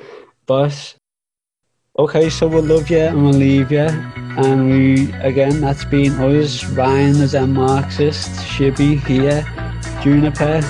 But, 0.46 0.96
okay, 1.98 2.30
so 2.30 2.48
we'll 2.48 2.64
love 2.64 2.90
you 2.90 3.00
and 3.00 3.24
we'll 3.24 3.34
leave 3.34 3.72
you. 3.72 3.88
And 4.38 4.70
we, 4.70 5.12
again, 5.14 5.62
that's 5.62 5.86
been 5.86 6.14
us. 6.14 6.66
Ryan 6.66 7.22
is 7.22 7.34
a 7.34 7.46
Marxist. 7.46 8.32
Shibby 8.42 9.04
here. 9.06 9.46
Juniper. 10.02 10.62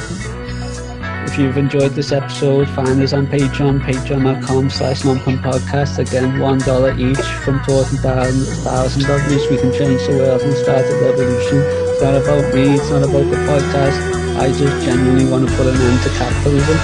If 1.34 1.40
you've 1.40 1.58
enjoyed 1.58 1.94
this 1.94 2.12
episode, 2.12 2.70
find 2.70 3.02
us 3.02 3.12
on 3.12 3.26
Patreon, 3.26 3.82
patreon.com 3.82 4.70
slash 4.70 5.02
Podcast. 5.02 5.98
Again, 5.98 6.38
$1 6.38 7.00
each 7.00 7.26
from 7.42 7.58
talking 7.62 7.98
thousand, 7.98 8.46
thousand 8.62 9.10
of 9.10 9.28
this. 9.28 9.50
We 9.50 9.58
can 9.58 9.74
change 9.74 10.06
the 10.06 10.14
world 10.14 10.44
and 10.44 10.54
start 10.54 10.86
a 10.86 10.94
revolution. 11.02 11.58
It's 11.90 12.04
not 12.04 12.22
about 12.22 12.54
me, 12.54 12.76
it's 12.78 12.88
not 12.92 13.02
about 13.02 13.26
the 13.34 13.38
podcast. 13.50 13.98
I 14.38 14.50
just 14.50 14.86
genuinely 14.86 15.26
want 15.26 15.50
to 15.50 15.56
put 15.58 15.66
an 15.66 15.74
end 15.74 16.04
to 16.04 16.10
capitalism. 16.22 16.78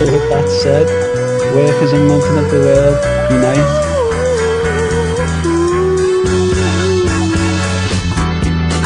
So 0.00 0.08
with 0.08 0.24
that 0.32 0.48
said, 0.64 0.88
workers 1.52 1.92
and 1.92 2.08
lumpen 2.08 2.42
of 2.42 2.50
the 2.50 2.60
world, 2.64 2.96
unite. 3.28 3.84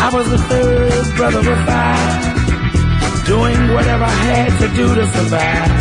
I 0.03 0.11
was 0.13 0.29
the 0.29 0.39
third 0.51 1.17
brother 1.17 1.39
of 1.39 1.59
five, 1.65 2.28
doing 3.29 3.61
whatever 3.77 4.05
I 4.09 4.19
had 4.33 4.51
to 4.57 4.69
do 4.73 4.87
to 4.89 5.05
survive. 5.13 5.73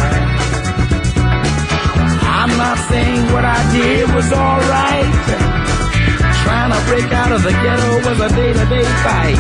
I'm 2.28 2.52
not 2.60 2.78
saying 2.92 3.24
what 3.32 3.46
I 3.48 3.60
did 3.72 4.04
was 4.12 4.28
alright. 4.36 5.16
Trying 6.44 6.72
to 6.76 6.82
break 6.92 7.10
out 7.16 7.32
of 7.32 7.42
the 7.48 7.56
ghetto 7.56 7.90
was 8.04 8.20
a 8.20 8.30
day-to-day 8.36 8.88
fight. 9.00 9.40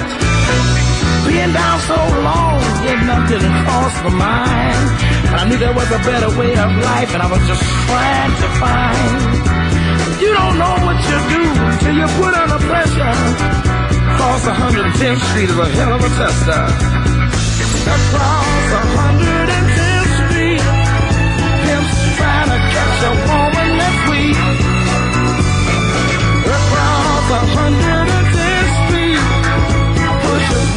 Being 1.27 1.51
down 1.51 1.77
so 1.83 1.99
long, 2.23 2.63
getting 2.87 3.09
up 3.11 3.27
didn't 3.27 3.55
cross 3.67 3.95
my 4.07 4.13
mind. 4.15 4.83
But 5.27 5.37
I 5.41 5.43
knew 5.51 5.59
there 5.59 5.75
was 5.75 5.91
a 5.91 5.99
better 6.07 6.31
way 6.39 6.55
of 6.55 6.71
life, 6.79 7.11
and 7.11 7.21
I 7.21 7.27
was 7.27 7.43
just 7.43 7.63
trying 7.91 8.33
to 8.39 8.47
find. 8.63 9.19
You 10.23 10.31
don't 10.31 10.55
know 10.55 10.75
what 10.87 10.99
you 11.11 11.17
do 11.35 11.43
till 11.83 11.95
you 11.99 12.07
put 12.15 12.33
under 12.39 12.59
pressure. 12.71 13.15
Across 14.15 14.47
110th 14.47 15.21
Street 15.27 15.49
is 15.51 15.59
a 15.59 15.67
hell 15.75 15.91
of 15.91 16.01
a 16.07 16.11
tester. 16.15 16.96
Across 17.87 18.67
110th 18.97 20.11
Street, 20.19 20.63
pimps 21.63 21.95
trying 22.17 22.49
to 22.53 22.59
catch 22.73 22.99
a 23.03 23.13
woman 23.27 23.69
that's 23.79 24.01
weak. 24.09 24.37
Across 26.57 27.27
110th 27.55 28.71
Street, 28.87 29.23
pushers 30.21 30.67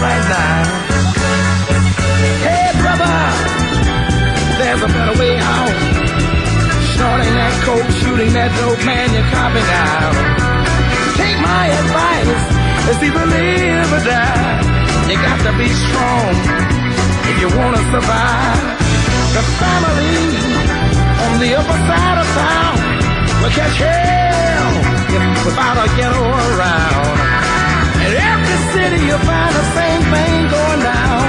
right 0.00 0.24
now. 0.28 0.62
Hey, 2.44 2.66
brother, 2.82 3.16
there's 4.58 4.82
a 4.82 4.88
better 4.88 5.16
way 5.18 5.36
out. 5.38 5.88
That 7.38 7.54
coke, 7.62 7.90
shooting 8.02 8.32
that 8.34 8.50
dope, 8.58 8.82
man, 8.82 9.08
you're. 9.70 10.16
Take 11.14 11.38
my 11.38 11.64
either 12.98 13.26
live 13.30 13.88
or 13.94 14.02
die. 14.02 14.58
You 15.06 15.16
got 15.22 15.38
to 15.46 15.52
be 15.54 15.68
strong 15.70 16.34
if 17.30 17.36
you 17.38 17.48
want 17.54 17.78
to 17.78 17.82
survive. 17.94 18.62
The 19.38 19.44
family 19.62 20.18
on 21.22 21.34
the 21.38 21.50
upper 21.54 21.78
side 21.86 22.18
of 22.18 22.28
town 22.34 22.76
will 23.40 23.54
catch 23.54 23.78
hell 23.78 24.74
without 25.46 25.76
a 25.78 25.86
ghetto 25.94 26.24
around 26.26 27.27
city, 28.78 29.00
you'll 29.06 29.26
find 29.26 29.52
the 29.60 29.66
same 29.78 30.02
thing 30.12 30.34
going 30.54 30.82
down. 30.86 31.26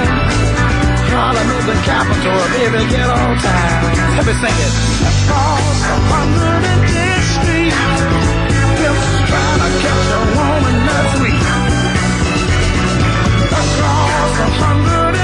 Harlem 1.10 1.48
is 1.58 1.66
the 1.66 1.78
capital 1.90 2.36
of 2.46 2.52
every 2.64 2.86
ghetto 2.92 3.20
town. 3.42 3.82
Let 4.16 4.24
me 4.28 4.34
sing 4.42 4.56
it. 4.66 4.72
Across 5.10 5.78
110th 6.14 7.26
Street, 7.36 7.74
pimps 8.78 9.08
trying 9.30 9.60
to 9.64 9.70
catch 9.82 10.08
a 10.18 10.22
woman 10.38 10.76
that's 10.86 11.14
weak. 11.22 11.44
Across 13.60 14.32
110th 14.46 15.19